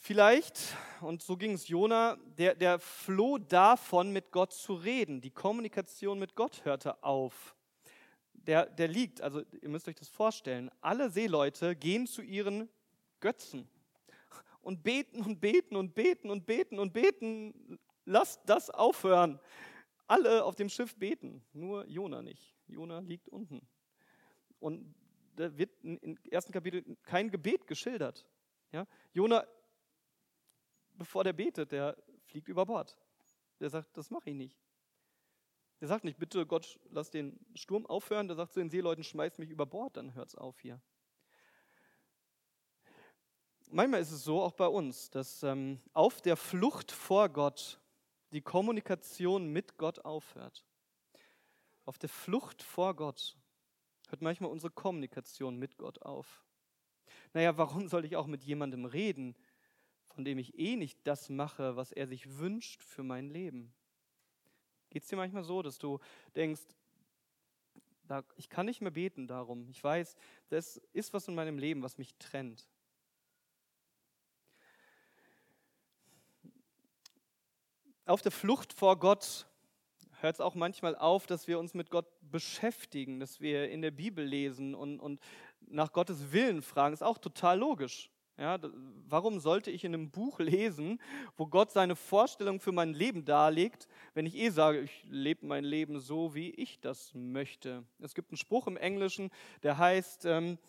Vielleicht, 0.08 0.74
und 1.02 1.22
so 1.22 1.36
ging 1.36 1.52
es 1.52 1.68
Jona, 1.68 2.16
der, 2.38 2.56
der 2.56 2.80
floh 2.80 3.38
davon, 3.40 4.14
mit 4.14 4.32
Gott 4.32 4.54
zu 4.54 4.76
reden. 4.76 5.20
Die 5.20 5.32
Kommunikation 5.32 6.18
mit 6.18 6.34
Gott 6.34 6.64
hörte 6.64 7.04
auf. 7.04 7.58
Der, 8.32 8.68
der 8.68 8.88
liegt, 8.88 9.20
also 9.20 9.42
ihr 9.62 9.68
müsst 9.68 9.86
euch 9.90 9.98
das 9.98 10.08
vorstellen, 10.08 10.72
alle 10.80 11.10
Seeleute 11.10 11.76
gehen 11.76 12.08
zu 12.08 12.22
ihren 12.22 12.70
Götzen 13.20 13.68
und 14.62 14.82
beten 14.82 15.24
und 15.24 15.42
beten 15.42 15.76
und 15.76 15.94
beten 15.94 16.30
und 16.30 16.46
beten 16.46 16.80
und 16.80 16.94
beten. 16.94 17.78
Lasst 18.06 18.40
das 18.46 18.70
aufhören. 18.70 19.42
Alle 20.08 20.46
auf 20.46 20.56
dem 20.56 20.70
Schiff 20.70 20.96
beten, 20.96 21.44
nur 21.52 21.86
Jona 21.86 22.22
nicht. 22.22 22.56
Jona 22.68 23.00
liegt 23.00 23.28
unten. 23.28 23.60
Und 24.62 24.96
da 25.36 25.58
wird 25.58 25.72
im 25.84 26.18
ersten 26.32 26.54
Kapitel 26.54 26.96
kein 27.04 27.30
Gebet 27.30 27.68
geschildert. 27.68 28.26
Ja? 28.72 28.88
Jona 29.12 29.46
bevor 30.98 31.24
der 31.24 31.34
betet, 31.34 31.72
der 31.72 31.98
fliegt 32.26 32.48
über 32.48 32.66
Bord. 32.66 32.98
Der 33.60 33.70
sagt, 33.70 33.96
das 33.98 34.10
mache 34.10 34.30
ich 34.30 34.36
nicht. 34.36 34.58
Der 35.80 35.88
sagt 35.88 36.04
nicht, 36.04 36.18
bitte 36.18 36.46
Gott, 36.46 36.80
lass 36.90 37.12
den 37.12 37.40
Sturm 37.54 37.86
aufhören. 37.86 38.28
Der 38.28 38.36
sagt 38.36 38.54
zu 38.54 38.60
den 38.60 38.70
Seeleuten, 38.70 39.04
schmeiß 39.04 39.38
mich 39.38 39.50
über 39.50 39.66
Bord, 39.66 39.98
dann 39.98 40.14
hört 40.16 40.30
es 40.30 40.36
auf 40.36 40.60
hier. 40.60 40.82
Manchmal 43.70 44.02
ist 44.02 44.12
es 44.12 44.24
so, 44.24 44.42
auch 44.42 44.54
bei 44.54 44.68
uns, 44.68 45.10
dass 45.10 45.44
ähm, 45.44 45.82
auf 45.94 46.22
der 46.22 46.38
Flucht 46.38 46.92
vor 46.92 47.30
Gott 47.30 47.80
die 48.32 48.42
Kommunikation 48.42 49.50
mit 49.50 49.78
Gott 49.78 50.00
aufhört. 50.00 50.66
Auf 51.86 51.98
der 51.98 52.10
Flucht 52.10 52.64
vor 52.64 52.96
Gott 52.96 53.38
hört 54.10 54.22
manchmal 54.22 54.52
unsere 54.52 54.72
Kommunikation 54.72 55.58
mit 55.58 55.78
Gott 55.78 56.02
auf. 56.02 56.46
Naja, 57.34 57.58
warum 57.58 57.88
soll 57.88 58.06
ich 58.06 58.16
auch 58.16 58.28
mit 58.28 58.44
jemandem 58.44 58.86
reden, 58.86 59.36
von 60.18 60.26
dem 60.26 60.40
ich 60.40 60.58
eh 60.58 60.76
nicht 60.76 60.98
das 61.04 61.30
mache, 61.30 61.76
was 61.76 61.92
er 61.92 62.08
sich 62.08 62.40
wünscht 62.40 62.82
für 62.82 63.04
mein 63.04 63.30
Leben. 63.30 63.72
Geht 64.90 65.04
es 65.04 65.10
dir 65.10 65.16
manchmal 65.16 65.44
so, 65.44 65.62
dass 65.62 65.78
du 65.78 66.00
denkst, 66.36 66.64
ich 68.36 68.50
kann 68.50 68.66
nicht 68.66 68.82
mehr 68.82 68.90
beten 68.90 69.28
darum. 69.28 69.70
Ich 69.70 69.84
weiß, 69.84 70.16
das 70.50 70.78
ist 70.92 71.14
was 71.14 71.28
in 71.28 71.36
meinem 71.36 71.60
Leben, 71.60 71.84
was 71.84 72.00
mich 72.00 72.16
trennt. 72.16 72.68
Auf 78.08 78.24
der 78.24 78.32
Flucht 78.32 78.74
vor 78.74 78.98
Gott 78.98 79.46
hört 80.20 80.34
es 80.34 80.42
auch 80.42 80.56
manchmal 80.56 80.96
auf, 80.96 81.28
dass 81.28 81.48
wir 81.48 81.60
uns 81.60 81.76
mit 81.76 81.92
Gott 81.92 82.08
beschäftigen, 82.22 83.20
dass 83.20 83.40
wir 83.40 83.70
in 83.70 83.84
der 83.84 83.92
Bibel 83.92 84.26
lesen 84.26 84.74
und, 84.74 85.00
und 85.00 85.22
nach 85.60 85.94
Gottes 85.94 86.32
Willen 86.32 86.64
fragen. 86.64 86.96
Ist 86.96 87.04
auch 87.04 87.20
total 87.20 87.60
logisch. 87.60 88.10
Ja, 88.40 88.60
warum 89.08 89.40
sollte 89.40 89.72
ich 89.72 89.84
in 89.84 89.96
einem 89.96 90.12
Buch 90.12 90.40
lesen, 90.40 91.02
wo 91.36 91.48
Gott 91.48 91.72
seine 91.72 91.96
Vorstellung 91.96 92.60
für 92.60 92.72
mein 92.72 92.94
Leben 92.94 93.26
darlegt, 93.26 93.88
wenn 94.14 94.28
ich 94.28 94.36
eh 94.36 94.50
sage, 94.50 94.82
ich 94.82 95.04
lebe 95.10 95.46
mein 95.46 95.64
Leben 95.64 96.00
so, 96.00 96.36
wie 96.36 96.52
ich 96.52 96.80
das 96.80 97.14
möchte? 97.16 97.84
Es 98.00 98.14
gibt 98.14 98.32
einen 98.32 98.38
Spruch 98.38 98.68
im 98.68 98.78
Englischen, 98.78 99.32
der 99.64 99.78
heißt, 99.78 100.26
ähm, 100.26 100.60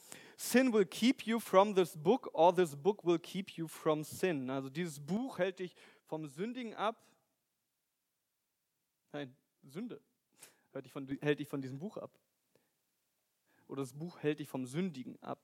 Sin 0.41 0.73
will 0.73 0.87
keep 0.87 1.23
you 1.23 1.41
from 1.41 1.75
this 1.75 1.97
book 1.97 2.31
or 2.33 2.55
this 2.55 2.77
book 2.77 3.05
will 3.05 3.19
keep 3.19 3.51
you 3.51 3.67
from 3.67 4.05
sin. 4.05 4.49
Also 4.51 4.71
dieses 4.71 5.01
Buch 5.01 5.39
hält 5.39 5.59
dich 5.59 5.75
vom 6.07 6.29
Sündigen 6.29 6.75
ab. 6.75 6.97
Nein, 9.13 9.35
Sünde 9.65 10.01
hält 10.73 10.85
dich 10.85 10.93
von, 10.93 11.09
hält 11.21 11.41
dich 11.41 11.49
von 11.49 11.61
diesem 11.61 11.81
Buch 11.81 11.97
ab. 11.97 12.17
Oder 13.67 13.83
das 13.83 13.93
Buch 13.93 14.21
hält 14.21 14.39
dich 14.39 14.49
vom 14.49 14.65
Sündigen 14.65 15.21
ab. 15.21 15.41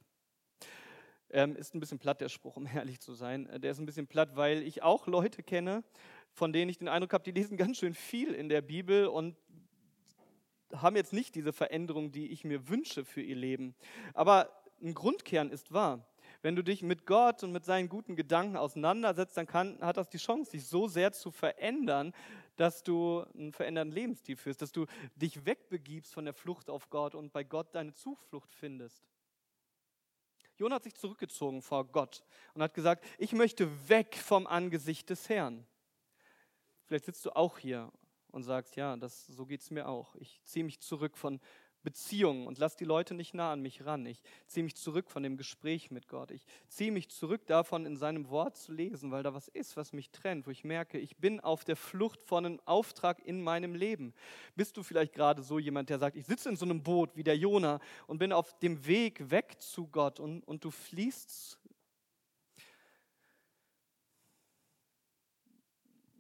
Ähm, 1.35 1.57
ist 1.57 1.75
ein 1.75 1.81
bisschen 1.81 1.99
platt, 1.99 2.21
der 2.21 2.29
Spruch, 2.29 2.57
um 2.57 2.65
ehrlich 2.73 3.01
zu 3.01 3.13
sein. 3.13 3.49
Äh, 3.49 3.59
der 3.59 3.73
ist 3.73 3.81
ein 3.81 3.87
bisschen 3.87 4.07
platt, 4.07 4.37
weil 4.37 4.63
ich 4.63 4.85
auch 4.85 5.09
Leute 5.09 5.43
kenne, 5.43 5.83
von 6.31 6.53
denen 6.53 6.69
ich 6.71 6.79
den 6.79 6.87
Eindruck 6.87 7.13
habe, 7.13 7.25
die 7.25 7.33
lesen 7.33 7.57
ganz 7.57 7.79
schön 7.79 7.93
viel 7.93 8.33
in 8.33 8.49
der 8.49 8.63
Bibel 8.63 9.09
und 9.09 9.37
haben 10.73 10.95
jetzt 10.95 11.13
nicht 11.13 11.35
diese 11.35 11.53
Veränderung, 11.53 12.13
die 12.13 12.29
ich 12.29 12.45
mir 12.45 12.69
wünsche 12.69 13.05
für 13.05 13.21
ihr 13.21 13.35
Leben. 13.35 13.75
Aber 14.15 14.49
ein 14.81 14.95
Grundkern 14.95 15.51
ist 15.51 15.73
wahr. 15.73 16.07
Wenn 16.41 16.55
du 16.55 16.63
dich 16.63 16.83
mit 16.83 17.05
Gott 17.05 17.43
und 17.43 17.51
mit 17.51 17.65
seinen 17.65 17.89
guten 17.89 18.15
Gedanken 18.15 18.57
auseinandersetzt, 18.57 19.37
dann 19.37 19.47
kann, 19.49 19.81
hat 19.81 19.97
das 19.97 20.09
die 20.09 20.19
Chance, 20.19 20.53
sich 20.53 20.67
so 20.67 20.87
sehr 20.87 21.11
zu 21.11 21.33
verändern, 21.33 22.13
dass 22.55 22.85
du 22.85 23.25
einen 23.35 23.53
veränderten 23.53 23.91
Lebensstil 23.91 24.37
führst, 24.37 24.63
dass 24.63 24.71
du 24.71 24.87
dich 25.17 25.45
wegbegibst 25.45 26.15
von 26.15 26.27
der 26.27 26.35
Flucht 26.35 26.71
auf 26.71 26.91
Gott 26.91 27.17
und 27.17 27.33
bei 27.33 27.43
Gott 27.43 27.75
deine 27.75 27.93
Zuflucht 27.93 28.55
findest. 28.55 29.03
Jona 30.57 30.77
hat 30.77 30.85
sich 30.85 30.95
zurückgezogen 30.95 31.63
vor 31.63 31.85
Gott 31.87 32.25
und 32.55 32.63
hat 32.63 32.75
gesagt, 32.75 33.05
ich 33.19 33.33
möchte 33.33 33.89
weg 33.89 34.17
vom 34.17 34.47
Angesicht 34.47 35.11
des 35.11 35.29
Herrn. 35.29 35.67
Vielleicht 36.85 37.07
sitzt 37.07 37.25
du 37.25 37.31
auch 37.35 37.59
hier 37.59 37.91
und 38.31 38.45
sagst, 38.45 38.77
ja, 38.77 38.97
das, 38.97 39.27
so 39.27 39.47
geht 39.47 39.63
es 39.63 39.71
mir 39.71 39.89
auch. 39.89 40.15
Ich 40.17 40.43
ziehe 40.45 40.65
mich 40.65 40.81
zurück 40.81 41.17
von 41.17 41.41
Beziehungen 41.85 42.47
und 42.47 42.59
lass 42.59 42.75
die 42.75 42.85
Leute 42.85 43.15
nicht 43.15 43.35
nah 43.35 43.53
an 43.53 43.61
mich 43.61 43.85
ran. 43.85 44.05
Ich 44.07 44.23
ziehe 44.47 44.65
mich 44.65 44.75
zurück 44.75 45.11
von 45.11 45.23
dem 45.23 45.37
Gespräch 45.37 45.91
mit 45.91 46.09
Gott. 46.09 46.31
Ich 46.33 46.45
ziehe 46.67 46.91
mich 46.91 47.11
zurück 47.11 47.47
davon, 47.47 47.87
in 47.87 47.97
seinem 47.97 48.31
Wort 48.31 48.57
zu 48.57 48.73
lesen, 48.73 49.13
weil 49.13 49.23
da 49.23 49.35
was 49.35 49.49
ist, 49.49 49.77
was 49.77 49.93
mich 49.93 50.11
trennt, 50.11 50.47
wo 50.47 50.51
ich 50.51 50.65
merke, 50.65 50.99
ich 50.99 51.17
bin 51.19 51.39
auf 51.41 51.63
der 51.63 51.77
Flucht 51.77 52.23
von 52.23 52.47
einem 52.47 52.61
Auftrag 52.65 53.25
in 53.25 53.43
meinem 53.43 53.75
Leben. 53.75 54.15
Bist 54.57 54.77
du 54.77 54.83
vielleicht 54.83 55.13
gerade 55.13 55.43
so 55.43 55.59
jemand, 55.59 55.91
der 55.91 55.99
sagt, 55.99 56.17
ich 56.17 56.27
sitze 56.27 56.49
in 56.49 56.57
so 56.57 56.65
einem 56.65 56.83
Boot 56.83 57.15
wie 57.15 57.23
der 57.23 57.37
Jona 57.37 57.79
und 58.07 58.19
bin 58.19 58.33
auf 58.33 58.59
dem 58.59 58.87
Weg 58.87 59.31
weg 59.31 59.61
zu 59.61 59.87
Gott 59.87 60.19
und, 60.19 60.43
und 60.45 60.65
du 60.65 60.71
fließt. 60.71 61.59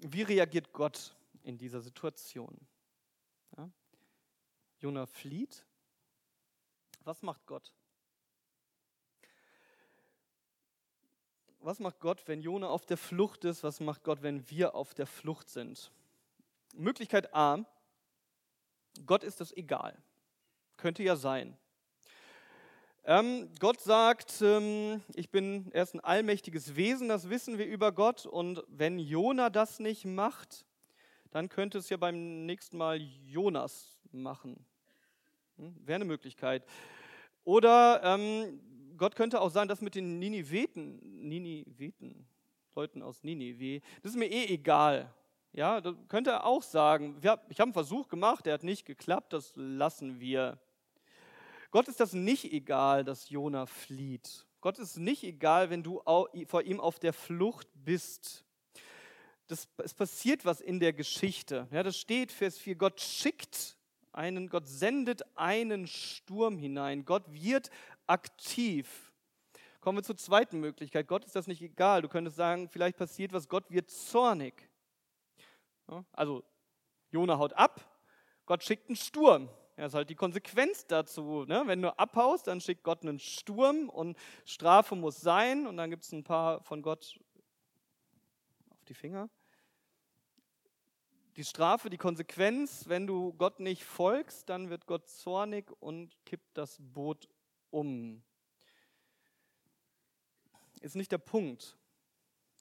Wie 0.06 0.22
reagiert 0.22 0.72
Gott 0.74 1.16
in 1.42 1.56
dieser 1.56 1.80
Situation? 1.80 2.54
Jona 4.84 5.06
flieht. 5.06 5.64
Was 7.04 7.22
macht 7.22 7.46
Gott? 7.46 7.72
Was 11.60 11.78
macht 11.78 12.00
Gott, 12.00 12.28
wenn 12.28 12.42
Jona 12.42 12.68
auf 12.68 12.84
der 12.84 12.98
Flucht 12.98 13.46
ist? 13.46 13.64
Was 13.64 13.80
macht 13.80 14.04
Gott, 14.04 14.22
wenn 14.22 14.50
wir 14.50 14.74
auf 14.74 14.92
der 14.92 15.06
Flucht 15.06 15.48
sind? 15.48 15.90
Möglichkeit 16.74 17.32
A, 17.32 17.64
Gott 19.06 19.24
ist 19.24 19.40
das 19.40 19.52
egal. 19.52 19.96
Könnte 20.76 21.02
ja 21.02 21.16
sein. 21.16 21.56
Ähm, 23.04 23.50
Gott 23.60 23.80
sagt, 23.80 24.42
ähm, 24.42 25.02
ich 25.14 25.30
bin 25.30 25.70
erst 25.70 25.94
ein 25.94 26.00
allmächtiges 26.00 26.76
Wesen, 26.76 27.08
das 27.08 27.30
wissen 27.30 27.56
wir 27.56 27.66
über 27.66 27.90
Gott. 27.90 28.26
Und 28.26 28.62
wenn 28.68 28.98
Jona 28.98 29.48
das 29.48 29.78
nicht 29.78 30.04
macht, 30.04 30.66
dann 31.30 31.48
könnte 31.48 31.78
es 31.78 31.88
ja 31.88 31.96
beim 31.96 32.44
nächsten 32.44 32.76
Mal 32.76 33.00
Jonas 33.00 33.98
machen. 34.12 34.66
Hm, 35.56 35.74
Wäre 35.84 35.96
eine 35.96 36.04
Möglichkeit. 36.04 36.64
Oder 37.44 38.00
ähm, 38.02 38.60
Gott 38.96 39.16
könnte 39.16 39.40
auch 39.40 39.50
sagen, 39.50 39.68
das 39.68 39.80
mit 39.80 39.94
den 39.94 40.18
Niniveten, 40.18 41.28
Niniveten, 41.28 42.26
Leuten 42.74 43.02
aus 43.02 43.22
Ninive, 43.22 43.82
das 44.02 44.12
ist 44.12 44.18
mir 44.18 44.30
eh 44.30 44.46
egal. 44.46 45.12
Ja, 45.52 45.80
das 45.80 45.94
könnte 46.08 46.30
er 46.30 46.44
auch 46.44 46.62
sagen. 46.62 47.16
ich 47.20 47.28
habe 47.28 47.42
einen 47.48 47.72
Versuch 47.72 48.08
gemacht, 48.08 48.46
der 48.46 48.54
hat 48.54 48.64
nicht 48.64 48.84
geklappt, 48.84 49.32
das 49.32 49.52
lassen 49.54 50.18
wir. 50.18 50.58
Gott 51.70 51.86
ist 51.88 52.00
das 52.00 52.12
nicht 52.12 52.52
egal, 52.52 53.04
dass 53.04 53.30
Jona 53.30 53.66
flieht. 53.66 54.46
Gott 54.60 54.78
ist 54.78 54.96
nicht 54.96 55.22
egal, 55.22 55.70
wenn 55.70 55.82
du 55.82 56.02
vor 56.46 56.62
ihm 56.62 56.80
auf 56.80 56.98
der 56.98 57.12
Flucht 57.12 57.68
bist. 57.74 58.44
Das, 59.46 59.68
es 59.76 59.92
passiert 59.92 60.44
was 60.44 60.60
in 60.60 60.80
der 60.80 60.92
Geschichte. 60.92 61.68
Ja, 61.70 61.82
das 61.82 61.98
steht, 61.98 62.32
Vers 62.32 62.58
4, 62.58 62.76
Gott 62.76 63.00
schickt 63.00 63.76
einen, 64.14 64.48
Gott 64.48 64.68
sendet 64.68 65.22
einen 65.36 65.86
Sturm 65.86 66.58
hinein. 66.58 67.04
Gott 67.04 67.24
wird 67.32 67.70
aktiv. 68.06 69.12
Kommen 69.80 69.98
wir 69.98 70.02
zur 70.02 70.16
zweiten 70.16 70.60
Möglichkeit. 70.60 71.06
Gott 71.08 71.24
ist 71.24 71.36
das 71.36 71.46
nicht 71.46 71.60
egal. 71.60 72.02
Du 72.02 72.08
könntest 72.08 72.36
sagen, 72.36 72.68
vielleicht 72.68 72.96
passiert 72.96 73.32
was, 73.32 73.48
Gott 73.48 73.70
wird 73.70 73.90
zornig. 73.90 74.68
Also 76.12 76.42
Jona 77.10 77.38
haut 77.38 77.52
ab, 77.52 77.80
Gott 78.46 78.62
schickt 78.62 78.88
einen 78.88 78.96
Sturm. 78.96 79.48
Ja, 79.76 79.86
ist 79.86 79.94
halt 79.94 80.08
die 80.08 80.14
Konsequenz 80.14 80.86
dazu. 80.86 81.44
Ne? 81.46 81.64
Wenn 81.66 81.82
du 81.82 81.98
abhaust, 81.98 82.46
dann 82.46 82.60
schickt 82.60 82.84
Gott 82.84 83.02
einen 83.02 83.18
Sturm 83.18 83.88
und 83.88 84.16
Strafe 84.44 84.94
muss 84.94 85.20
sein. 85.20 85.66
Und 85.66 85.76
dann 85.76 85.90
gibt 85.90 86.04
es 86.04 86.12
ein 86.12 86.22
paar 86.22 86.62
von 86.62 86.80
Gott 86.80 87.18
auf 88.70 88.84
die 88.84 88.94
Finger. 88.94 89.28
Die 91.36 91.44
Strafe, 91.44 91.90
die 91.90 91.98
Konsequenz, 91.98 92.88
wenn 92.88 93.08
du 93.08 93.32
Gott 93.32 93.58
nicht 93.58 93.84
folgst, 93.84 94.48
dann 94.48 94.70
wird 94.70 94.86
Gott 94.86 95.08
zornig 95.08 95.70
und 95.80 96.16
kippt 96.24 96.56
das 96.56 96.78
Boot 96.80 97.28
um. 97.70 98.22
Ist 100.80 100.94
nicht 100.94 101.10
der 101.10 101.18
Punkt. 101.18 101.76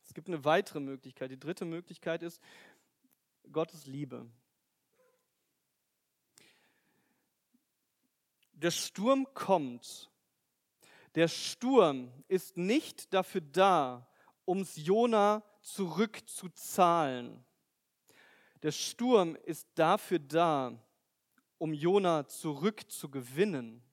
Es 0.08 0.14
gibt 0.16 0.28
eine 0.28 0.44
weitere 0.44 0.80
Möglichkeit. 0.80 1.30
Die 1.30 1.40
dritte 1.40 1.66
Möglichkeit 1.66 2.24
ist, 2.24 2.42
Gottes 3.52 3.86
Liebe. 3.86 4.26
Der 8.54 8.72
Sturm 8.72 9.28
kommt. 9.36 10.10
Der 11.14 11.28
Sturm 11.28 12.12
ist 12.28 12.58
nicht 12.58 13.14
dafür 13.14 13.42
da, 13.42 14.08
ums 14.48 14.78
Jona 14.78 15.44
zurückzuzahlen. 15.62 17.46
Der 18.64 18.72
Sturm 18.72 19.36
ist 19.36 19.68
dafür 19.76 20.20
da, 20.20 20.74
um 21.58 21.74
Jona 21.74 22.28
zurückzugewinnen. 22.28 23.84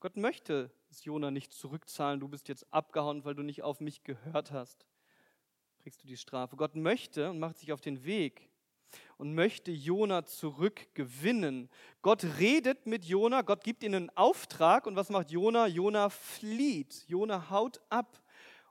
Gott 0.00 0.16
möchte 0.16 0.70
es 0.90 1.04
Jona 1.04 1.30
nicht 1.30 1.52
zurückzahlen, 1.52 2.20
du 2.20 2.28
bist 2.28 2.48
jetzt 2.48 2.66
abgehauen, 2.72 3.24
weil 3.24 3.34
du 3.34 3.42
nicht 3.42 3.62
auf 3.62 3.80
mich 3.80 4.02
gehört 4.02 4.50
hast 4.50 4.86
kriegst 5.80 6.02
du 6.02 6.06
die 6.06 6.16
Strafe. 6.16 6.56
Gott 6.56 6.76
möchte 6.76 7.30
und 7.30 7.38
macht 7.38 7.58
sich 7.58 7.72
auf 7.72 7.80
den 7.80 8.04
Weg 8.04 8.50
und 9.16 9.34
möchte 9.34 9.70
Jona 9.70 10.26
zurückgewinnen. 10.26 11.70
Gott 12.02 12.24
redet 12.38 12.86
mit 12.86 13.04
Jona, 13.04 13.42
Gott 13.42 13.64
gibt 13.64 13.82
ihm 13.82 13.94
einen 13.94 14.10
Auftrag 14.16 14.86
und 14.86 14.96
was 14.96 15.10
macht 15.10 15.30
Jona? 15.30 15.66
Jona 15.66 16.10
flieht. 16.10 17.04
Jona 17.08 17.50
haut 17.50 17.80
ab. 17.88 18.22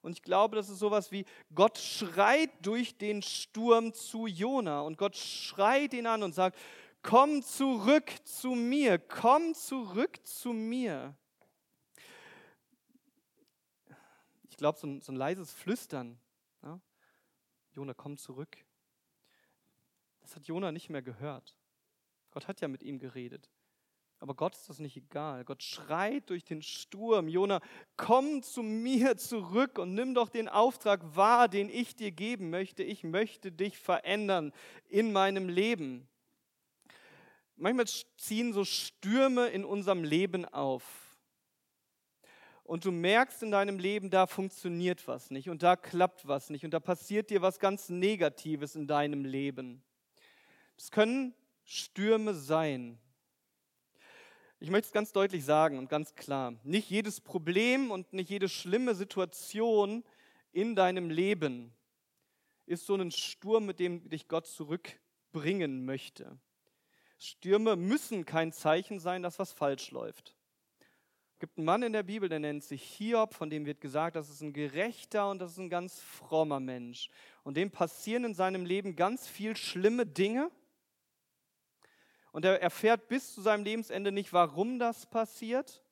Und 0.01 0.13
ich 0.13 0.21
glaube, 0.21 0.55
das 0.55 0.69
ist 0.69 0.79
sowas 0.79 1.11
wie, 1.11 1.25
Gott 1.53 1.77
schreit 1.77 2.51
durch 2.61 2.97
den 2.97 3.21
Sturm 3.21 3.93
zu 3.93 4.27
Jona 4.27 4.81
und 4.81 4.97
Gott 4.97 5.15
schreit 5.15 5.93
ihn 5.93 6.07
an 6.07 6.23
und 6.23 6.33
sagt, 6.33 6.57
komm 7.01 7.41
zurück 7.41 8.11
zu 8.25 8.51
mir, 8.51 8.97
komm 8.99 9.53
zurück 9.53 10.25
zu 10.25 10.53
mir. 10.53 11.15
Ich 14.49 14.57
glaube, 14.57 14.77
so 14.77 14.99
so 14.99 15.11
ein 15.11 15.15
leises 15.15 15.53
Flüstern 15.53 16.19
Jona, 17.79 17.93
komm 17.93 18.17
zurück. 18.17 18.57
Das 20.19 20.35
hat 20.35 20.45
Jona 20.47 20.73
nicht 20.73 20.89
mehr 20.89 21.01
gehört. 21.01 21.55
Gott 22.31 22.47
hat 22.47 22.59
ja 22.61 22.67
mit 22.67 22.83
ihm 22.83 22.99
geredet. 22.99 23.49
Aber 24.19 24.35
Gott 24.35 24.55
ist 24.55 24.69
das 24.69 24.79
nicht 24.79 24.97
egal. 24.97 25.45
Gott 25.45 25.63
schreit 25.63 26.29
durch 26.29 26.43
den 26.43 26.61
Sturm, 26.61 27.29
Jona, 27.29 27.61
komm 27.95 28.43
zu 28.43 28.61
mir 28.61 29.15
zurück 29.15 29.79
und 29.79 29.93
nimm 29.93 30.13
doch 30.13 30.29
den 30.29 30.49
Auftrag 30.49 31.15
wahr, 31.15 31.47
den 31.47 31.69
ich 31.69 31.95
dir 31.95 32.11
geben 32.11 32.49
möchte. 32.49 32.83
Ich 32.83 33.03
möchte 33.03 33.51
dich 33.51 33.77
verändern 33.77 34.51
in 34.87 35.13
meinem 35.13 35.47
Leben. 35.47 36.07
Manchmal 37.55 37.85
ziehen 38.17 38.51
so 38.51 38.65
Stürme 38.65 39.47
in 39.47 39.63
unserem 39.63 40.03
Leben 40.03 40.45
auf 40.45 41.09
und 42.69 42.85
du 42.85 42.91
merkst 42.91 43.41
in 43.41 43.49
deinem 43.49 43.79
Leben, 43.79 44.11
da 44.11 44.27
funktioniert 44.27 45.07
was 45.07 45.31
nicht 45.31 45.49
und 45.49 45.63
da 45.63 45.75
klappt 45.75 46.27
was 46.27 46.51
nicht 46.51 46.63
und 46.65 46.71
da 46.71 46.79
passiert 46.79 47.31
dir 47.31 47.41
was 47.41 47.59
ganz 47.59 47.89
Negatives 47.89 48.75
in 48.75 48.85
deinem 48.85 49.25
Leben. 49.25 49.81
Es 50.77 50.91
können 50.91 51.33
Stürme 51.63 52.35
sein. 52.35 52.99
Ich 54.61 54.69
möchte 54.69 54.87
es 54.87 54.91
ganz 54.91 55.13
deutlich 55.13 55.45
sagen 55.45 55.77
und 55.77 55.87
ganz 55.89 56.15
klar. 56.15 56.53
Nicht 56.63 56.89
jedes 56.89 57.21
Problem 57.21 57.91
und 57.91 58.11
nicht 58.11 58.29
jede 58.29 58.49
schlimme 58.49 58.93
Situation 58.93 60.03
in 60.51 60.75
deinem 60.75 61.09
Leben 61.09 61.73
ist 62.65 62.85
so 62.85 62.95
ein 62.95 63.11
Sturm, 63.11 63.65
mit 63.65 63.79
dem 63.79 64.09
dich 64.09 64.27
Gott 64.27 64.47
zurückbringen 64.47 65.85
möchte. 65.85 66.37
Stürme 67.17 67.77
müssen 67.77 68.25
kein 68.25 68.51
Zeichen 68.51 68.99
sein, 68.99 69.23
dass 69.23 69.39
was 69.39 69.53
falsch 69.53 69.91
läuft. 69.91 70.35
Es 71.31 71.39
gibt 71.39 71.57
einen 71.57 71.65
Mann 71.65 71.83
in 71.83 71.93
der 71.93 72.03
Bibel, 72.03 72.27
der 72.27 72.39
nennt 72.39 72.65
sich 72.65 72.83
Hiob, 72.83 73.33
von 73.33 73.49
dem 73.49 73.65
wird 73.65 73.79
gesagt, 73.79 74.17
das 74.17 74.29
ist 74.29 74.41
ein 74.41 74.51
gerechter 74.51 75.29
und 75.29 75.39
das 75.39 75.53
ist 75.53 75.57
ein 75.57 75.69
ganz 75.69 76.01
frommer 76.01 76.59
Mensch. 76.59 77.09
Und 77.43 77.55
dem 77.55 77.71
passieren 77.71 78.25
in 78.25 78.33
seinem 78.33 78.65
Leben 78.65 78.97
ganz 78.97 79.25
viel 79.25 79.55
schlimme 79.55 80.05
Dinge. 80.05 80.51
Und 82.31 82.45
er 82.45 82.61
erfährt 82.61 83.07
bis 83.07 83.33
zu 83.33 83.41
seinem 83.41 83.63
Lebensende 83.63 84.11
nicht, 84.11 84.33
warum 84.33 84.79
das 84.79 85.05
passiert. 85.05 85.83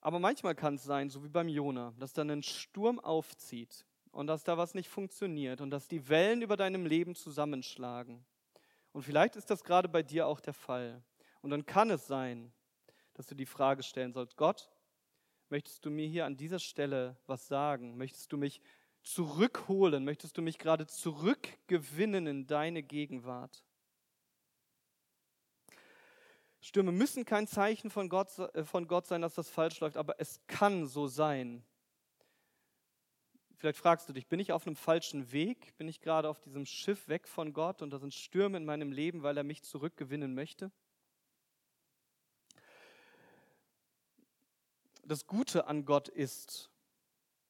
Aber 0.00 0.20
manchmal 0.20 0.54
kann 0.54 0.76
es 0.76 0.84
sein, 0.84 1.10
so 1.10 1.24
wie 1.24 1.28
beim 1.28 1.48
Jona, 1.48 1.92
dass 1.98 2.12
dann 2.12 2.30
ein 2.30 2.42
Sturm 2.42 3.00
aufzieht 3.00 3.84
und 4.12 4.28
dass 4.28 4.44
da 4.44 4.56
was 4.56 4.74
nicht 4.74 4.88
funktioniert 4.88 5.60
und 5.60 5.70
dass 5.70 5.88
die 5.88 6.08
Wellen 6.08 6.42
über 6.42 6.56
deinem 6.56 6.86
Leben 6.86 7.14
zusammenschlagen. 7.14 8.24
Und 8.92 9.02
vielleicht 9.02 9.36
ist 9.36 9.50
das 9.50 9.64
gerade 9.64 9.88
bei 9.88 10.02
dir 10.02 10.26
auch 10.26 10.40
der 10.40 10.54
Fall. 10.54 11.02
Und 11.42 11.50
dann 11.50 11.66
kann 11.66 11.90
es 11.90 12.06
sein, 12.06 12.52
dass 13.14 13.26
du 13.26 13.34
die 13.34 13.46
Frage 13.46 13.82
stellen 13.82 14.12
sollst, 14.12 14.36
Gott, 14.36 14.70
möchtest 15.48 15.84
du 15.84 15.90
mir 15.90 16.06
hier 16.06 16.24
an 16.24 16.36
dieser 16.36 16.60
Stelle 16.60 17.16
was 17.26 17.48
sagen? 17.48 17.96
Möchtest 17.96 18.32
du 18.32 18.36
mich 18.36 18.60
zurückholen? 19.06 20.04
Möchtest 20.04 20.36
du 20.36 20.42
mich 20.42 20.58
gerade 20.58 20.86
zurückgewinnen 20.86 22.26
in 22.26 22.46
deine 22.46 22.82
Gegenwart? 22.82 23.64
Stürme 26.60 26.90
müssen 26.90 27.24
kein 27.24 27.46
Zeichen 27.46 27.90
von 27.90 28.08
Gott, 28.08 28.38
äh, 28.38 28.64
von 28.64 28.88
Gott 28.88 29.06
sein, 29.06 29.22
dass 29.22 29.34
das 29.34 29.48
falsch 29.48 29.78
läuft, 29.80 29.96
aber 29.96 30.20
es 30.20 30.40
kann 30.48 30.86
so 30.86 31.06
sein, 31.06 31.64
Vielleicht 33.58 33.78
fragst 33.78 34.06
du 34.06 34.12
dich, 34.12 34.26
bin 34.26 34.38
ich 34.38 34.52
auf 34.52 34.66
einem 34.66 34.76
falschen 34.76 35.32
Weg? 35.32 35.74
Bin 35.78 35.88
ich 35.88 36.00
gerade 36.00 36.28
auf 36.28 36.40
diesem 36.40 36.66
Schiff 36.66 37.08
weg 37.08 37.26
von 37.26 37.54
Gott 37.54 37.80
und 37.80 37.90
da 37.90 37.98
sind 37.98 38.12
Stürme 38.12 38.58
in 38.58 38.66
meinem 38.66 38.92
Leben, 38.92 39.22
weil 39.22 39.36
er 39.38 39.44
mich 39.44 39.62
zurückgewinnen 39.62 40.34
möchte? 40.34 40.70
Das 45.04 45.26
Gute 45.26 45.68
an 45.68 45.86
Gott 45.86 46.08
ist, 46.08 46.70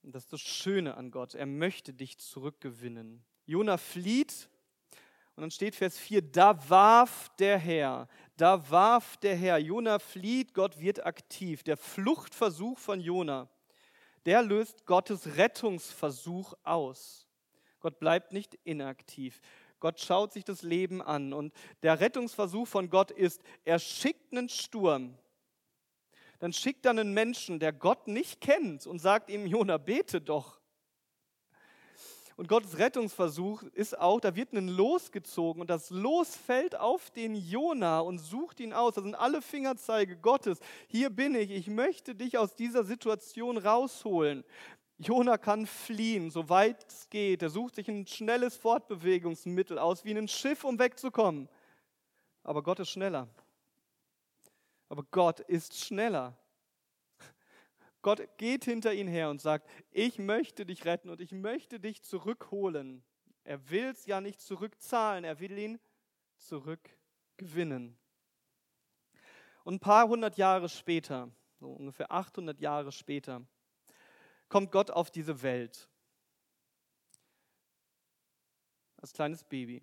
und 0.07 0.15
das 0.15 0.25
ist 0.25 0.33
das 0.33 0.41
Schöne 0.41 0.97
an 0.97 1.11
Gott, 1.11 1.35
er 1.35 1.47
möchte 1.47 1.93
dich 1.93 2.17
zurückgewinnen. 2.19 3.23
Jona 3.45 3.77
flieht 3.77 4.49
und 5.35 5.43
dann 5.43 5.51
steht 5.51 5.75
Vers 5.75 5.99
4, 5.99 6.23
da 6.23 6.71
warf 6.71 7.31
der 7.39 7.59
Herr, 7.59 8.09
da 8.39 8.71
warf 8.71 9.19
der 9.19 9.37
Herr. 9.37 9.59
Jona 9.59 9.99
flieht, 9.99 10.55
Gott 10.55 10.81
wird 10.81 11.05
aktiv. 11.05 11.63
Der 11.63 11.77
Fluchtversuch 11.77 12.79
von 12.79 13.01
Jona 13.01 13.51
der 14.27 14.43
löst 14.43 14.85
Gottes 14.87 15.37
Rettungsversuch 15.37 16.55
aus. 16.65 17.29
Gott 17.81 18.01
bleibt 18.01 18.33
nicht 18.33 18.59
inaktiv. 18.65 19.41
Gott 19.79 20.01
schaut 20.01 20.33
sich 20.33 20.45
das 20.45 20.63
Leben 20.63 21.01
an 21.01 21.33
und 21.33 21.55
der 21.83 22.01
Rettungsversuch 22.01 22.67
von 22.67 22.91
Gott 22.91 23.13
ist, 23.13 23.41
er 23.65 23.79
schickt 23.79 24.33
einen 24.33 24.49
Sturm. 24.49 25.17
Dann 26.39 26.53
schickt 26.53 26.85
er 26.87 26.91
einen 26.91 27.13
Menschen, 27.15 27.59
der 27.59 27.73
Gott 27.73 28.09
nicht 28.09 28.41
kennt 28.41 28.87
und 28.87 28.99
sagt 28.99 29.31
ihm, 29.31 29.47
Jona, 29.47 29.79
bete 29.79 30.21
doch. 30.21 30.61
Und 32.37 32.49
Gottes 32.49 32.77
Rettungsversuch 32.77 33.63
ist 33.63 33.99
auch, 33.99 34.21
da 34.21 34.37
wird 34.37 34.53
ein 34.53 34.69
Los 34.69 35.11
gezogen 35.11 35.63
und 35.63 35.71
das 35.71 35.89
Los 35.89 36.37
fällt 36.37 36.79
auf 36.79 37.11
den 37.11 37.35
Jona 37.35 38.01
und 38.01 38.19
sucht 38.19 38.61
ihn 38.61 38.75
aus. 38.75 38.95
Das 38.95 39.05
sind 39.05 39.15
alle 39.15 39.41
Fingerzeige 39.41 40.19
Gottes. 40.19 40.59
Hier 40.89 41.09
bin 41.09 41.35
ich, 41.35 41.51
ich 41.51 41.69
möchte 41.69 42.15
dich 42.15 42.37
aus 42.37 42.55
dieser 42.55 42.85
Situation 42.85 43.57
rausholen. 43.57 44.45
Jona 44.99 45.39
kann 45.39 45.67
fliehen, 45.67 46.31
soweit 46.31 46.85
es 46.91 47.09
geht. 47.09 47.43
Er 47.43 47.49
sucht 47.49 47.77
sich 47.77 47.89
ein 47.89 48.07
schnelles 48.07 48.55
Fortbewegungsmittel 48.57 49.79
aus, 49.79 50.05
wie 50.05 50.13
ein 50.13 50.29
Schiff, 50.29 50.65
um 50.65 50.79
wegzukommen. 50.79 51.49
Aber 52.43 52.63
Gott 52.63 52.81
ist 52.81 52.91
schneller. 52.91 53.29
Aber 54.89 55.03
Gott 55.11 55.41
ist 55.41 55.77
schneller. 55.79 56.39
Gott 58.03 58.39
geht 58.39 58.65
hinter 58.65 58.95
ihn 58.95 59.09
her 59.09 59.31
und 59.31 59.41
sagt, 59.41 59.69
ich 59.91 60.19
möchte 60.19 60.65
dich 60.65 60.85
retten 60.85 61.11
und 61.11 61.21
ich 61.21 61.33
möchte 61.33 61.81
dich 61.81 62.03
zurückholen. 62.03 63.05
Er 63.43 63.69
will 63.71 63.87
es 63.87 64.07
ja 64.07 64.21
nicht 64.21 64.41
zurückzahlen, 64.41 65.25
er 65.25 65.41
will 65.41 65.59
ihn 65.59 65.81
zurückgewinnen. 66.39 67.99
Und 69.65 69.75
ein 69.75 69.81
paar 69.81 70.07
hundert 70.07 70.37
Jahre 70.37 70.69
später, 70.69 71.33
so 71.59 71.73
ungefähr 71.73 72.13
800 72.13 72.61
Jahre 72.61 72.93
später, 72.93 73.45
kommt 74.49 74.71
Gott 74.71 74.93
auf 74.93 75.11
diese 75.11 75.43
Welt. 75.43 75.89
Als 78.99 79.13
kleines 79.13 79.43
Baby. 79.43 79.83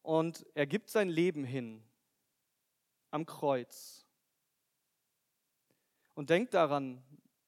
Und 0.00 0.46
er 0.54 0.66
gibt 0.66 0.88
sein 0.88 1.10
Leben 1.10 1.44
hin 1.44 1.84
am 3.10 3.26
Kreuz. 3.26 4.06
Und 6.14 6.30
denkt 6.30 6.54
daran, 6.54 7.02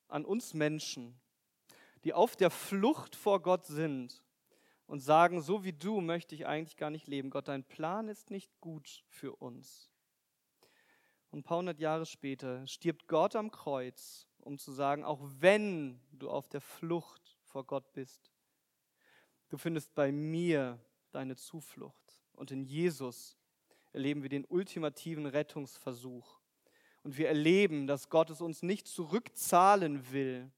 an 0.08 0.24
uns 0.24 0.54
Menschen, 0.54 1.20
die 2.04 2.12
auf 2.12 2.36
der 2.36 2.50
Flucht 2.50 3.16
vor 3.16 3.40
Gott 3.40 3.66
sind 3.66 4.24
und 4.86 5.00
sagen, 5.00 5.40
so 5.40 5.64
wie 5.64 5.72
du 5.72 6.00
möchte 6.00 6.34
ich 6.34 6.46
eigentlich 6.46 6.76
gar 6.76 6.90
nicht 6.90 7.06
leben. 7.06 7.30
Gott, 7.30 7.48
dein 7.48 7.64
Plan 7.64 8.08
ist 8.08 8.30
nicht 8.30 8.50
gut 8.60 9.04
für 9.08 9.36
uns. 9.36 9.90
Und 11.30 11.40
ein 11.40 11.42
paar 11.44 11.58
hundert 11.58 11.78
Jahre 11.78 12.04
später 12.04 12.66
stirbt 12.66 13.08
Gott 13.08 13.36
am 13.36 13.50
Kreuz, 13.50 14.28
um 14.40 14.58
zu 14.58 14.72
sagen, 14.72 15.02
auch 15.02 15.20
wenn 15.38 16.00
du 16.12 16.28
auf 16.28 16.48
der 16.48 16.60
Flucht 16.60 17.38
vor 17.42 17.64
Gott 17.64 17.92
bist, 17.94 18.30
du 19.48 19.56
findest 19.56 19.94
bei 19.94 20.12
mir 20.12 20.78
deine 21.10 21.36
Zuflucht. 21.36 22.22
Und 22.34 22.50
in 22.50 22.64
Jesus 22.64 23.38
erleben 23.92 24.22
wir 24.22 24.30
den 24.30 24.44
ultimativen 24.44 25.26
Rettungsversuch. 25.26 26.38
Und 27.02 27.16
wir 27.16 27.28
erleben, 27.28 27.86
dass 27.86 28.08
Gott 28.08 28.30
es 28.30 28.40
uns 28.40 28.62
nicht 28.62 28.86
zurückzahlen 28.86 30.12
will, 30.12 30.50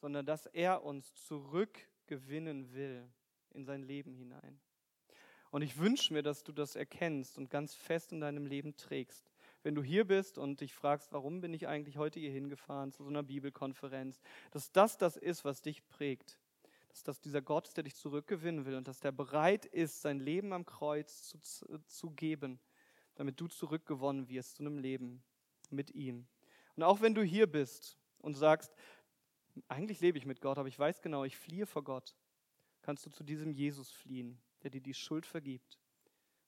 sondern 0.00 0.26
dass 0.26 0.46
er 0.46 0.82
uns 0.84 1.14
zurückgewinnen 1.26 2.72
will 2.74 3.08
in 3.52 3.64
sein 3.64 3.82
Leben 3.82 4.14
hinein. 4.14 4.60
Und 5.50 5.62
ich 5.62 5.78
wünsche 5.78 6.12
mir, 6.12 6.22
dass 6.22 6.44
du 6.44 6.52
das 6.52 6.76
erkennst 6.76 7.36
und 7.36 7.50
ganz 7.50 7.74
fest 7.74 8.12
in 8.12 8.20
deinem 8.20 8.46
Leben 8.46 8.76
trägst. 8.76 9.30
Wenn 9.62 9.74
du 9.74 9.82
hier 9.82 10.06
bist 10.06 10.38
und 10.38 10.60
dich 10.60 10.72
fragst, 10.72 11.12
warum 11.12 11.40
bin 11.40 11.52
ich 11.52 11.68
eigentlich 11.68 11.98
heute 11.98 12.20
hier 12.20 12.30
hingefahren 12.30 12.92
zu 12.92 13.02
so 13.02 13.10
einer 13.10 13.22
Bibelkonferenz, 13.22 14.20
dass 14.52 14.72
das 14.72 14.96
das 14.96 15.16
ist, 15.16 15.44
was 15.44 15.60
dich 15.60 15.86
prägt. 15.88 16.38
Dass 16.90 17.02
das 17.02 17.20
dieser 17.20 17.40
Gott 17.40 17.68
ist, 17.68 17.76
der 17.76 17.84
dich 17.84 17.94
zurückgewinnen 17.94 18.66
will 18.66 18.74
und 18.74 18.88
dass 18.88 19.00
der 19.00 19.12
bereit 19.12 19.64
ist, 19.64 20.02
sein 20.02 20.18
Leben 20.18 20.52
am 20.52 20.66
Kreuz 20.66 21.22
zu, 21.22 21.38
zu 21.86 22.10
geben, 22.10 22.60
damit 23.14 23.40
du 23.40 23.46
zurückgewonnen 23.46 24.28
wirst 24.28 24.56
zu 24.56 24.62
einem 24.62 24.78
Leben 24.78 25.22
mit 25.70 25.94
ihm. 25.94 26.26
Und 26.76 26.82
auch 26.82 27.00
wenn 27.00 27.14
du 27.14 27.22
hier 27.22 27.46
bist 27.46 27.98
und 28.18 28.34
sagst, 28.34 28.74
eigentlich 29.68 30.00
lebe 30.00 30.18
ich 30.18 30.26
mit 30.26 30.40
Gott, 30.40 30.58
aber 30.58 30.68
ich 30.68 30.78
weiß 30.78 31.00
genau, 31.02 31.24
ich 31.24 31.36
fliehe 31.36 31.66
vor 31.66 31.84
Gott, 31.84 32.16
kannst 32.82 33.06
du 33.06 33.10
zu 33.10 33.24
diesem 33.24 33.52
Jesus 33.52 33.90
fliehen, 33.90 34.40
der 34.62 34.70
dir 34.70 34.80
die 34.80 34.94
Schuld 34.94 35.26
vergibt 35.26 35.78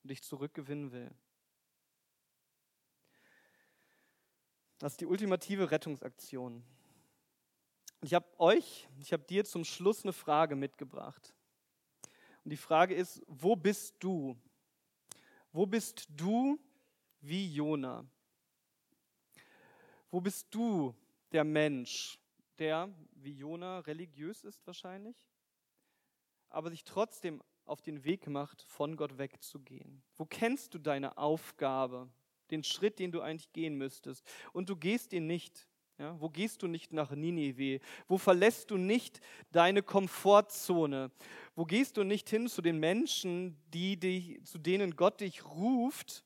und 0.03 0.11
dich 0.11 0.23
zurückgewinnen 0.23 0.93
will. 0.93 1.11
Das 4.79 4.95
ist 4.95 5.01
die 5.01 5.07
ultimative 5.07 5.71
Rettungsaktion. 5.71 6.65
Ich 8.05 8.15
habe 8.15 8.27
euch, 8.41 8.89
ich 8.99 9.13
habe 9.13 9.23
dir 9.23 9.45
zum 9.45 9.65
Schluss 9.65 10.03
eine 10.03 10.13
Frage 10.13 10.57
mitgebracht. 10.57 11.33
Und 12.45 12.51
die 12.51 12.57
Frage 12.57 12.97
ist, 12.97 13.23
wo 13.29 13.55
bist 13.55 13.95
du? 14.01 14.37
Wo 15.53 15.67
bist 15.67 16.09
du 16.09 16.59
wie 17.21 17.55
Jona? 17.55 18.05
Wo 20.11 20.21
bist 20.21 20.49
du, 20.51 20.93
der 21.31 21.45
Mensch, 21.45 22.19
der 22.59 22.93
wie 23.13 23.35
Jona 23.35 23.79
religiös 23.79 24.43
ist 24.43 24.67
wahrscheinlich, 24.67 25.17
aber 26.49 26.71
sich 26.71 26.83
trotzdem 26.83 27.41
auf 27.65 27.83
den 27.83 28.03
Weg 28.03 28.27
macht, 28.27 28.63
von 28.63 28.97
Gott 28.97 29.17
wegzugehen? 29.17 30.03
Wo 30.17 30.27
kennst 30.27 30.75
du 30.75 30.79
deine 30.79 31.19
Aufgabe, 31.19 32.11
den 32.51 32.65
Schritt, 32.65 32.99
den 32.99 33.13
du 33.13 33.21
eigentlich 33.21 33.53
gehen 33.53 33.77
müsstest, 33.77 34.27
und 34.53 34.69
du 34.69 34.75
gehst 34.75 35.13
ihn 35.13 35.29
nicht? 35.29 35.69
Ja, 36.03 36.21
wo 36.21 36.29
gehst 36.29 36.65
du 36.65 36.67
nicht 36.67 36.93
nach 36.93 37.13
Ninive? 37.13 37.79
Wo 38.09 38.19
verlässt 38.19 38.73
du 38.73 38.77
nicht 38.77 39.21
deine 39.53 39.85
Komfortzone? 39.85 41.13
Wo 41.55 41.65
gehst 41.65 41.97
du 41.97 42.03
nicht 42.03 42.29
hin 42.29 42.49
zu 42.49 42.61
den 42.61 42.81
Menschen, 42.81 43.57
die 43.73 43.97
dich, 43.97 44.45
zu 44.45 44.59
denen 44.59 44.97
Gott 44.97 45.21
dich 45.21 45.45
ruft, 45.45 46.25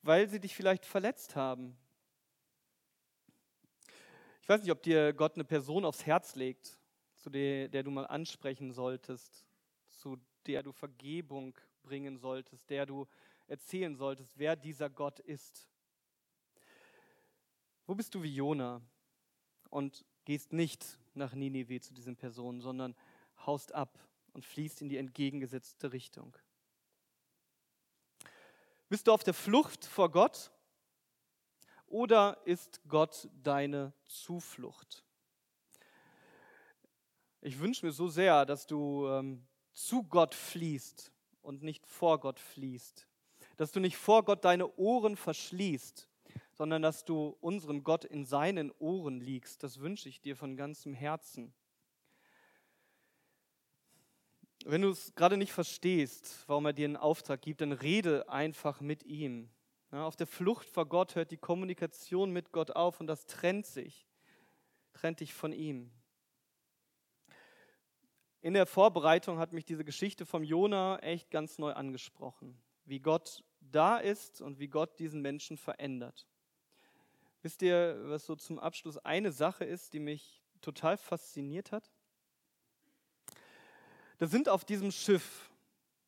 weil 0.00 0.30
sie 0.30 0.40
dich 0.40 0.56
vielleicht 0.56 0.86
verletzt 0.86 1.36
haben? 1.36 1.76
Ich 4.40 4.48
weiß 4.48 4.62
nicht, 4.62 4.72
ob 4.72 4.82
dir 4.82 5.12
Gott 5.12 5.34
eine 5.34 5.44
Person 5.44 5.84
aufs 5.84 6.06
Herz 6.06 6.34
legt, 6.34 6.78
zu 7.16 7.28
der, 7.28 7.68
der 7.68 7.82
du 7.82 7.90
mal 7.90 8.06
ansprechen 8.06 8.72
solltest, 8.72 9.44
zu 9.90 10.16
der 10.46 10.62
du 10.62 10.72
Vergebung 10.72 11.54
bringen 11.82 12.16
solltest, 12.16 12.70
der 12.70 12.86
du 12.86 13.06
erzählen 13.46 13.94
solltest, 13.94 14.38
wer 14.38 14.56
dieser 14.56 14.88
Gott 14.88 15.20
ist. 15.20 15.69
Wo 17.90 17.96
bist 17.96 18.14
du 18.14 18.22
wie 18.22 18.32
Jona 18.32 18.80
und 19.68 20.04
gehst 20.24 20.52
nicht 20.52 21.00
nach 21.14 21.34
Ninive 21.34 21.80
zu 21.80 21.92
diesen 21.92 22.14
Personen, 22.14 22.60
sondern 22.60 22.94
haust 23.44 23.74
ab 23.74 23.98
und 24.32 24.46
fließt 24.46 24.80
in 24.82 24.88
die 24.88 24.96
entgegengesetzte 24.96 25.92
Richtung? 25.92 26.36
Bist 28.88 29.08
du 29.08 29.12
auf 29.12 29.24
der 29.24 29.34
Flucht 29.34 29.86
vor 29.86 30.08
Gott 30.08 30.52
oder 31.88 32.40
ist 32.44 32.80
Gott 32.86 33.28
deine 33.42 33.92
Zuflucht? 34.04 35.04
Ich 37.40 37.58
wünsche 37.58 37.84
mir 37.84 37.90
so 37.90 38.06
sehr, 38.06 38.46
dass 38.46 38.68
du 38.68 39.08
ähm, 39.08 39.44
zu 39.72 40.04
Gott 40.04 40.36
fließt 40.36 41.10
und 41.42 41.64
nicht 41.64 41.84
vor 41.88 42.20
Gott 42.20 42.38
fließt. 42.38 43.08
Dass 43.56 43.72
du 43.72 43.80
nicht 43.80 43.96
vor 43.96 44.24
Gott 44.24 44.44
deine 44.44 44.76
Ohren 44.76 45.16
verschließt, 45.16 46.06
sondern 46.60 46.82
dass 46.82 47.06
du 47.06 47.38
unserem 47.40 47.84
Gott 47.84 48.04
in 48.04 48.26
seinen 48.26 48.70
Ohren 48.72 49.18
liegst. 49.18 49.62
Das 49.62 49.80
wünsche 49.80 50.10
ich 50.10 50.20
dir 50.20 50.36
von 50.36 50.58
ganzem 50.58 50.92
Herzen. 50.92 51.54
Wenn 54.66 54.82
du 54.82 54.90
es 54.90 55.14
gerade 55.14 55.38
nicht 55.38 55.52
verstehst, 55.52 56.44
warum 56.48 56.66
er 56.66 56.74
dir 56.74 56.84
einen 56.84 56.98
Auftrag 56.98 57.40
gibt, 57.40 57.62
dann 57.62 57.72
rede 57.72 58.28
einfach 58.28 58.82
mit 58.82 59.04
ihm. 59.04 59.48
Ja, 59.90 60.04
auf 60.04 60.16
der 60.16 60.26
Flucht 60.26 60.68
vor 60.68 60.84
Gott 60.84 61.14
hört 61.14 61.30
die 61.30 61.38
Kommunikation 61.38 62.30
mit 62.30 62.52
Gott 62.52 62.72
auf 62.72 63.00
und 63.00 63.06
das 63.06 63.24
trennt 63.24 63.64
sich, 63.64 64.06
trennt 64.92 65.20
dich 65.20 65.32
von 65.32 65.54
ihm. 65.54 65.90
In 68.42 68.52
der 68.52 68.66
Vorbereitung 68.66 69.38
hat 69.38 69.54
mich 69.54 69.64
diese 69.64 69.86
Geschichte 69.86 70.26
vom 70.26 70.44
Jona 70.44 70.98
echt 70.98 71.30
ganz 71.30 71.56
neu 71.56 71.72
angesprochen, 71.72 72.60
wie 72.84 73.00
Gott 73.00 73.42
da 73.62 73.96
ist 73.96 74.42
und 74.42 74.58
wie 74.58 74.68
Gott 74.68 74.98
diesen 74.98 75.22
Menschen 75.22 75.56
verändert. 75.56 76.28
Wisst 77.42 77.62
ihr, 77.62 77.98
was 78.04 78.26
so 78.26 78.36
zum 78.36 78.58
Abschluss 78.58 78.98
eine 78.98 79.32
Sache 79.32 79.64
ist, 79.64 79.94
die 79.94 80.00
mich 80.00 80.42
total 80.60 80.98
fasziniert 80.98 81.72
hat? 81.72 81.90
Da 84.18 84.26
sind 84.26 84.50
auf 84.50 84.66
diesem 84.66 84.92
Schiff 84.92 85.50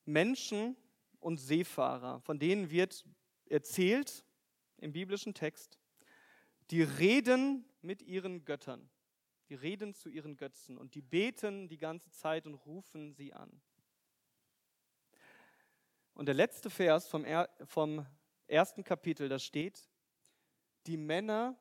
Menschen 0.05 0.77
und 1.21 1.39
Seefahrer, 1.39 2.21
von 2.21 2.39
denen 2.39 2.71
wird 2.71 3.07
erzählt 3.47 4.25
im 4.77 4.93
biblischen 4.93 5.33
Text, 5.33 5.79
die 6.71 6.83
reden 6.83 7.65
mit 7.81 8.03
ihren 8.03 8.45
Göttern. 8.45 8.91
Die 9.49 9.55
reden 9.55 9.95
zu 9.95 10.09
ihren 10.09 10.37
Götzen 10.37 10.79
und 10.79 10.95
die 10.95 11.03
beten 11.03 11.69
die 11.69 11.79
ganze 11.79 12.11
Zeit 12.11 12.47
und 12.47 12.55
rufen 12.55 13.13
sie 13.13 13.33
an. 13.33 13.61
Und 16.15 16.27
der 16.27 16.35
letzte 16.35 16.71
Vers 16.71 17.07
vom, 17.09 17.25
er, 17.25 17.49
ersten 18.47 18.85
Kapitel, 18.85 19.29
da 19.29 19.39
steht, 19.39 19.89
die 20.87 20.97
Männer 20.97 21.57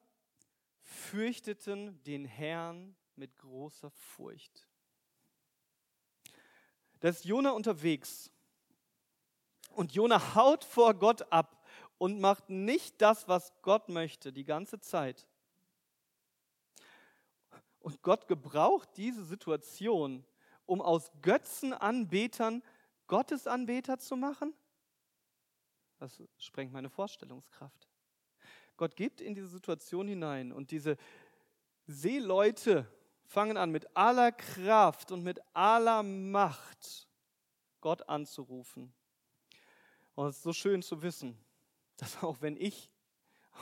fürchteten 0.82 2.02
den 2.04 2.26
Herrn 2.26 2.96
mit 3.16 3.38
großer 3.38 3.92
Furcht. 3.92 4.68
Da 7.00 7.10
ist 7.10 7.26
Jona 7.26 7.52
unterwegs 7.52 8.32
und 9.72 9.94
Jona 9.94 10.36
haut 10.36 10.64
vor 10.64 10.94
Gott 10.94 11.32
ab 11.32 11.66
und 11.98 12.20
macht 12.20 12.50
nicht 12.50 13.02
das, 13.02 13.28
was 13.28 13.54
Gott 13.62 13.90
möchte, 13.90 14.34
die 14.34 14.44
ganze 14.44 14.80
Zeit. 14.80 15.28
Und 17.80 18.02
Gott 18.02 18.28
gebraucht 18.28 18.90
diese 18.98 19.24
Situation, 19.24 20.26
um 20.66 20.82
aus 20.82 21.12
Götzenanbetern 21.22 22.64
Gottesanbeter 23.08 23.98
zu 23.98 24.16
machen? 24.16 24.54
Das 25.98 26.24
sprengt 26.38 26.72
meine 26.72 26.90
Vorstellungskraft. 26.90 27.91
Gott 28.78 28.96
gibt 28.96 29.22
in 29.22 29.36
diese 29.36 29.48
Situation 29.48 30.08
hinein 30.08 30.52
und 30.52 30.72
diese 30.72 30.98
Seeleute 31.88 32.88
fangen 33.26 33.58
an, 33.58 33.72
mit 33.72 33.96
aller 33.96 34.32
Kraft 34.32 35.12
und 35.12 35.24
mit 35.24 35.40
aller 35.54 36.04
Macht 36.04 37.08
Gott 37.80 38.08
anzurufen. 38.10 38.94
Und 40.16 40.28
es 40.28 40.38
ist 40.38 40.44
so 40.44 40.54
schön 40.54 40.82
zu 40.82 41.02
wissen, 41.02 41.38
dass 41.98 42.22
auch 42.24 42.42
wenn 42.42 42.58
ich 42.58 42.92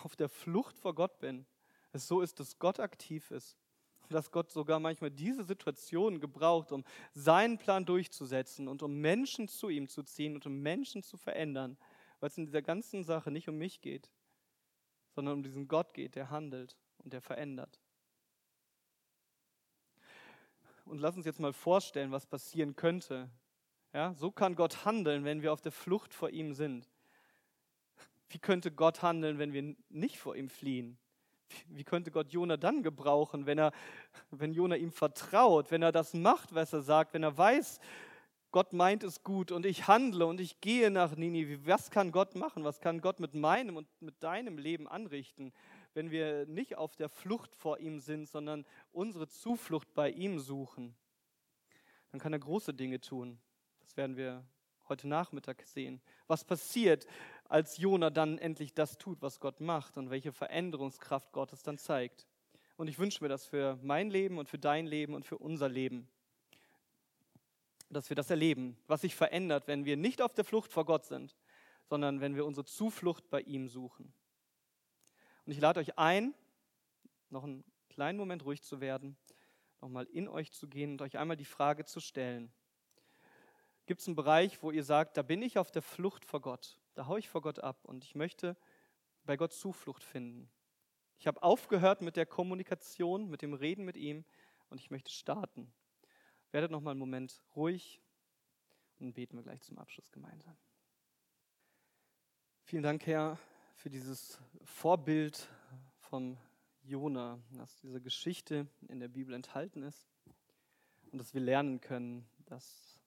auf 0.03 0.15
der 0.15 0.29
Flucht 0.29 0.77
vor 0.77 0.95
Gott 0.95 1.19
bin, 1.19 1.45
es 1.91 2.07
so 2.07 2.21
ist, 2.21 2.39
dass 2.39 2.59
Gott 2.59 2.79
aktiv 2.79 3.31
ist. 3.31 3.57
Und 4.01 4.13
dass 4.13 4.31
Gott 4.31 4.51
sogar 4.51 4.79
manchmal 4.79 5.11
diese 5.11 5.43
Situation 5.43 6.19
gebraucht, 6.19 6.71
um 6.71 6.83
seinen 7.13 7.57
Plan 7.57 7.85
durchzusetzen 7.85 8.67
und 8.67 8.81
um 8.81 8.99
Menschen 8.99 9.47
zu 9.47 9.69
ihm 9.69 9.87
zu 9.87 10.03
ziehen 10.03 10.35
und 10.35 10.45
um 10.45 10.61
Menschen 10.61 11.03
zu 11.03 11.17
verändern, 11.17 11.77
weil 12.19 12.29
es 12.29 12.37
in 12.37 12.45
dieser 12.45 12.61
ganzen 12.61 13.03
Sache 13.03 13.29
nicht 13.29 13.49
um 13.49 13.57
mich 13.57 13.81
geht, 13.81 14.09
sondern 15.19 15.35
um 15.35 15.43
diesen 15.43 15.67
Gott 15.67 15.93
geht, 15.93 16.15
der 16.15 16.29
handelt 16.29 16.77
und 16.99 17.11
der 17.11 17.19
verändert. 17.19 17.81
Und 20.85 20.99
lass 20.99 21.17
uns 21.17 21.25
jetzt 21.25 21.41
mal 21.41 21.51
vorstellen, 21.51 22.11
was 22.11 22.25
passieren 22.25 22.77
könnte. 22.77 23.29
Ja, 23.91 24.13
so 24.13 24.31
kann 24.31 24.55
Gott 24.55 24.85
handeln, 24.85 25.25
wenn 25.25 25.41
wir 25.41 25.51
auf 25.51 25.59
der 25.59 25.73
Flucht 25.73 26.13
vor 26.13 26.29
ihm 26.29 26.53
sind. 26.53 26.89
Wie 28.29 28.39
könnte 28.39 28.71
Gott 28.71 29.01
handeln, 29.01 29.39
wenn 29.39 29.51
wir 29.51 29.75
nicht 29.89 30.17
vor 30.17 30.37
ihm 30.37 30.47
fliehen? 30.47 30.97
Wie 31.67 31.83
könnte 31.83 32.11
Gott 32.11 32.31
Jona 32.31 32.55
dann 32.55 32.81
gebrauchen, 32.81 33.45
wenn 33.45 33.57
er, 33.57 33.73
wenn 34.31 34.53
Jona 34.53 34.77
ihm 34.77 34.93
vertraut, 34.93 35.69
wenn 35.69 35.81
er 35.81 35.91
das 35.91 36.13
macht, 36.13 36.55
was 36.55 36.71
er 36.71 36.81
sagt, 36.81 37.13
wenn 37.13 37.23
er 37.23 37.37
weiß, 37.37 37.81
Gott 38.51 38.73
meint 38.73 39.03
es 39.03 39.23
gut 39.23 39.51
und 39.51 39.63
ich 39.65 39.87
handle 39.87 40.25
und 40.25 40.41
ich 40.41 40.59
gehe 40.59 40.89
nach 40.89 41.15
Ninive. 41.15 41.67
Was 41.67 41.91
kann 41.91 42.11
Gott 42.11 42.33
machen? 42.33 42.63
Was 42.63 42.81
kann 42.81 42.99
Gott 42.99 43.19
mit 43.19 43.35
meinem 43.35 43.77
und 43.77 43.87
mit 44.01 44.23
deinem 44.23 44.57
Leben 44.57 44.87
anrichten, 44.87 45.53
wenn 45.93 46.09
wir 46.09 46.47
nicht 46.47 46.75
auf 46.75 46.95
der 46.95 47.09
Flucht 47.09 47.55
vor 47.55 47.79
ihm 47.79 47.99
sind, 47.99 48.27
sondern 48.27 48.65
unsere 48.91 49.27
Zuflucht 49.27 49.93
bei 49.93 50.09
ihm 50.09 50.39
suchen? 50.39 50.95
Dann 52.11 52.19
kann 52.19 52.33
er 52.33 52.39
große 52.39 52.73
Dinge 52.73 52.99
tun. 52.99 53.37
Das 53.81 53.95
werden 53.97 54.17
wir 54.17 54.43
heute 54.87 55.07
Nachmittag 55.07 55.61
sehen. 55.67 56.01
Was 56.25 56.43
passiert, 56.43 57.05
als 57.45 57.77
Jona 57.77 58.09
dann 58.09 58.39
endlich 58.39 58.73
das 58.73 58.97
tut, 58.97 59.21
was 59.21 59.39
Gott 59.39 59.61
macht 59.61 59.95
und 59.95 60.09
welche 60.09 60.31
Veränderungskraft 60.31 61.31
Gott 61.33 61.53
es 61.53 61.61
dann 61.61 61.77
zeigt. 61.77 62.27
Und 62.77 62.87
ich 62.87 62.97
wünsche 62.97 63.23
mir 63.23 63.29
das 63.29 63.45
für 63.45 63.77
mein 63.83 64.09
Leben 64.09 64.39
und 64.39 64.49
für 64.49 64.57
dein 64.57 64.87
Leben 64.87 65.13
und 65.13 65.23
für 65.23 65.37
unser 65.37 65.69
Leben 65.69 66.09
dass 67.89 68.09
wir 68.09 68.15
das 68.15 68.29
erleben, 68.29 68.77
was 68.87 69.01
sich 69.01 69.15
verändert, 69.15 69.67
wenn 69.67 69.85
wir 69.85 69.97
nicht 69.97 70.21
auf 70.21 70.33
der 70.33 70.45
Flucht 70.45 70.71
vor 70.71 70.85
Gott 70.85 71.05
sind, 71.05 71.35
sondern 71.85 72.21
wenn 72.21 72.35
wir 72.35 72.45
unsere 72.45 72.65
Zuflucht 72.65 73.29
bei 73.29 73.41
ihm 73.41 73.67
suchen. 73.67 74.13
Und 75.45 75.51
ich 75.51 75.59
lade 75.59 75.79
euch 75.79 75.97
ein, 75.97 76.35
noch 77.29 77.43
einen 77.43 77.63
kleinen 77.89 78.17
Moment 78.17 78.45
ruhig 78.45 78.61
zu 78.61 78.79
werden, 78.79 79.17
nochmal 79.81 80.05
in 80.05 80.27
euch 80.27 80.51
zu 80.51 80.67
gehen 80.67 80.91
und 80.91 81.01
euch 81.01 81.17
einmal 81.17 81.37
die 81.37 81.45
Frage 81.45 81.85
zu 81.85 81.99
stellen. 81.99 82.51
Gibt 83.87 84.01
es 84.01 84.07
einen 84.07 84.15
Bereich, 84.15 84.61
wo 84.61 84.69
ihr 84.69 84.83
sagt, 84.83 85.17
da 85.17 85.23
bin 85.23 85.41
ich 85.41 85.57
auf 85.57 85.71
der 85.71 85.81
Flucht 85.81 86.25
vor 86.25 86.41
Gott, 86.41 86.77
da 86.93 87.07
haue 87.07 87.17
ich 87.17 87.29
vor 87.29 87.41
Gott 87.41 87.59
ab 87.59 87.85
und 87.85 88.03
ich 88.03 88.13
möchte 88.13 88.55
bei 89.25 89.35
Gott 89.35 89.51
Zuflucht 89.51 90.03
finden. 90.03 90.49
Ich 91.17 91.27
habe 91.27 91.41
aufgehört 91.41 92.01
mit 92.01 92.15
der 92.15 92.25
Kommunikation, 92.25 93.29
mit 93.29 93.41
dem 93.41 93.53
Reden 93.53 93.83
mit 93.83 93.97
ihm 93.97 94.25
und 94.69 94.79
ich 94.79 94.91
möchte 94.91 95.11
starten. 95.11 95.73
Werdet 96.51 96.71
noch 96.71 96.81
mal 96.81 96.91
einen 96.91 96.99
Moment 96.99 97.43
ruhig 97.55 98.01
und 98.99 99.13
beten 99.13 99.37
wir 99.37 99.43
gleich 99.43 99.61
zum 99.61 99.77
Abschluss 99.77 100.11
gemeinsam. 100.11 100.57
Vielen 102.63 102.81
Dank, 102.81 103.05
Herr, 103.05 103.37
für 103.75 103.91
dieses 103.91 104.39
Vorbild 104.63 105.47
vom 105.99 106.37
Jona, 106.81 107.39
dass 107.51 107.77
diese 107.77 108.01
Geschichte 108.01 108.67
in 108.87 108.99
der 108.99 109.09
Bibel 109.09 109.35
enthalten 109.35 109.83
ist 109.83 110.07
und 111.11 111.19
dass 111.19 111.35
wir 111.35 111.41
lernen 111.41 111.81
können, 111.81 112.27
dass, 112.45 112.99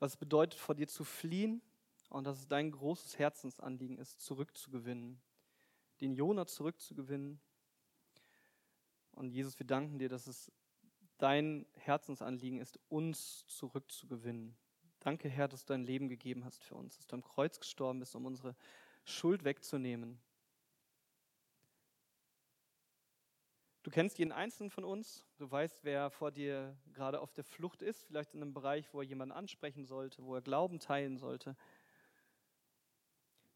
was 0.00 0.12
es 0.12 0.16
bedeutet, 0.16 0.58
vor 0.58 0.74
dir 0.74 0.88
zu 0.88 1.04
fliehen 1.04 1.62
und 2.08 2.24
dass 2.24 2.40
es 2.40 2.48
dein 2.48 2.72
großes 2.72 3.20
Herzensanliegen 3.20 3.98
ist, 3.98 4.20
zurückzugewinnen, 4.20 5.20
den 6.00 6.12
Jona 6.12 6.46
zurückzugewinnen. 6.46 7.40
Und 9.12 9.30
Jesus, 9.30 9.58
wir 9.60 9.66
danken 9.66 10.00
dir, 10.00 10.08
dass 10.08 10.26
es 10.26 10.50
dein 11.22 11.66
Herzensanliegen 11.74 12.58
ist, 12.58 12.78
uns 12.88 13.46
zurückzugewinnen. 13.46 14.56
Danke, 15.00 15.28
Herr, 15.28 15.48
dass 15.48 15.64
du 15.64 15.72
dein 15.72 15.84
Leben 15.84 16.08
gegeben 16.08 16.44
hast 16.44 16.62
für 16.64 16.74
uns, 16.74 16.96
dass 16.96 17.06
du 17.06 17.16
am 17.16 17.22
Kreuz 17.22 17.58
gestorben 17.58 18.00
bist, 18.00 18.14
um 18.14 18.26
unsere 18.26 18.54
Schuld 19.04 19.44
wegzunehmen. 19.44 20.20
Du 23.82 23.90
kennst 23.90 24.18
jeden 24.18 24.32
Einzelnen 24.32 24.70
von 24.70 24.84
uns. 24.84 25.24
Du 25.38 25.50
weißt, 25.50 25.84
wer 25.84 26.10
vor 26.10 26.30
dir 26.30 26.76
gerade 26.92 27.20
auf 27.20 27.32
der 27.32 27.44
Flucht 27.44 27.80
ist, 27.80 28.04
vielleicht 28.04 28.34
in 28.34 28.42
einem 28.42 28.52
Bereich, 28.52 28.92
wo 28.92 29.00
er 29.00 29.06
jemanden 29.06 29.32
ansprechen 29.32 29.86
sollte, 29.86 30.22
wo 30.22 30.34
er 30.34 30.42
Glauben 30.42 30.80
teilen 30.80 31.16
sollte. 31.16 31.56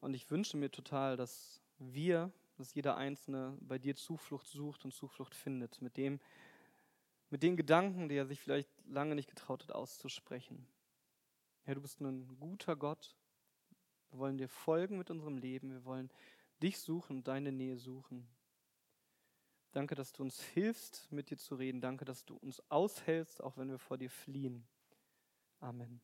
Und 0.00 0.14
ich 0.14 0.30
wünsche 0.30 0.56
mir 0.56 0.70
total, 0.70 1.16
dass 1.16 1.60
wir, 1.78 2.32
dass 2.56 2.74
jeder 2.74 2.96
Einzelne 2.96 3.56
bei 3.60 3.78
dir 3.78 3.96
Zuflucht 3.96 4.46
sucht 4.46 4.86
und 4.86 4.92
Zuflucht 4.92 5.34
findet, 5.34 5.82
mit 5.82 5.98
dem, 5.98 6.20
mit 7.34 7.42
den 7.42 7.56
Gedanken, 7.56 8.08
die 8.08 8.14
er 8.14 8.26
sich 8.26 8.38
vielleicht 8.40 8.70
lange 8.86 9.16
nicht 9.16 9.28
getraut 9.28 9.64
hat 9.64 9.72
auszusprechen. 9.72 10.68
Herr, 11.64 11.74
du 11.74 11.80
bist 11.80 12.00
ein 12.00 12.28
guter 12.38 12.76
Gott. 12.76 13.16
Wir 14.12 14.20
wollen 14.20 14.38
dir 14.38 14.46
folgen 14.48 14.98
mit 14.98 15.10
unserem 15.10 15.38
Leben. 15.38 15.72
Wir 15.72 15.84
wollen 15.84 16.12
dich 16.62 16.78
suchen 16.78 17.24
deine 17.24 17.50
Nähe 17.50 17.76
suchen. 17.76 18.28
Danke, 19.72 19.96
dass 19.96 20.12
du 20.12 20.22
uns 20.22 20.40
hilfst, 20.44 21.10
mit 21.10 21.28
dir 21.28 21.36
zu 21.36 21.56
reden. 21.56 21.80
Danke, 21.80 22.04
dass 22.04 22.24
du 22.24 22.36
uns 22.36 22.62
aushältst, 22.70 23.42
auch 23.42 23.56
wenn 23.56 23.68
wir 23.68 23.80
vor 23.80 23.98
dir 23.98 24.10
fliehen. 24.10 24.64
Amen. 25.58 26.00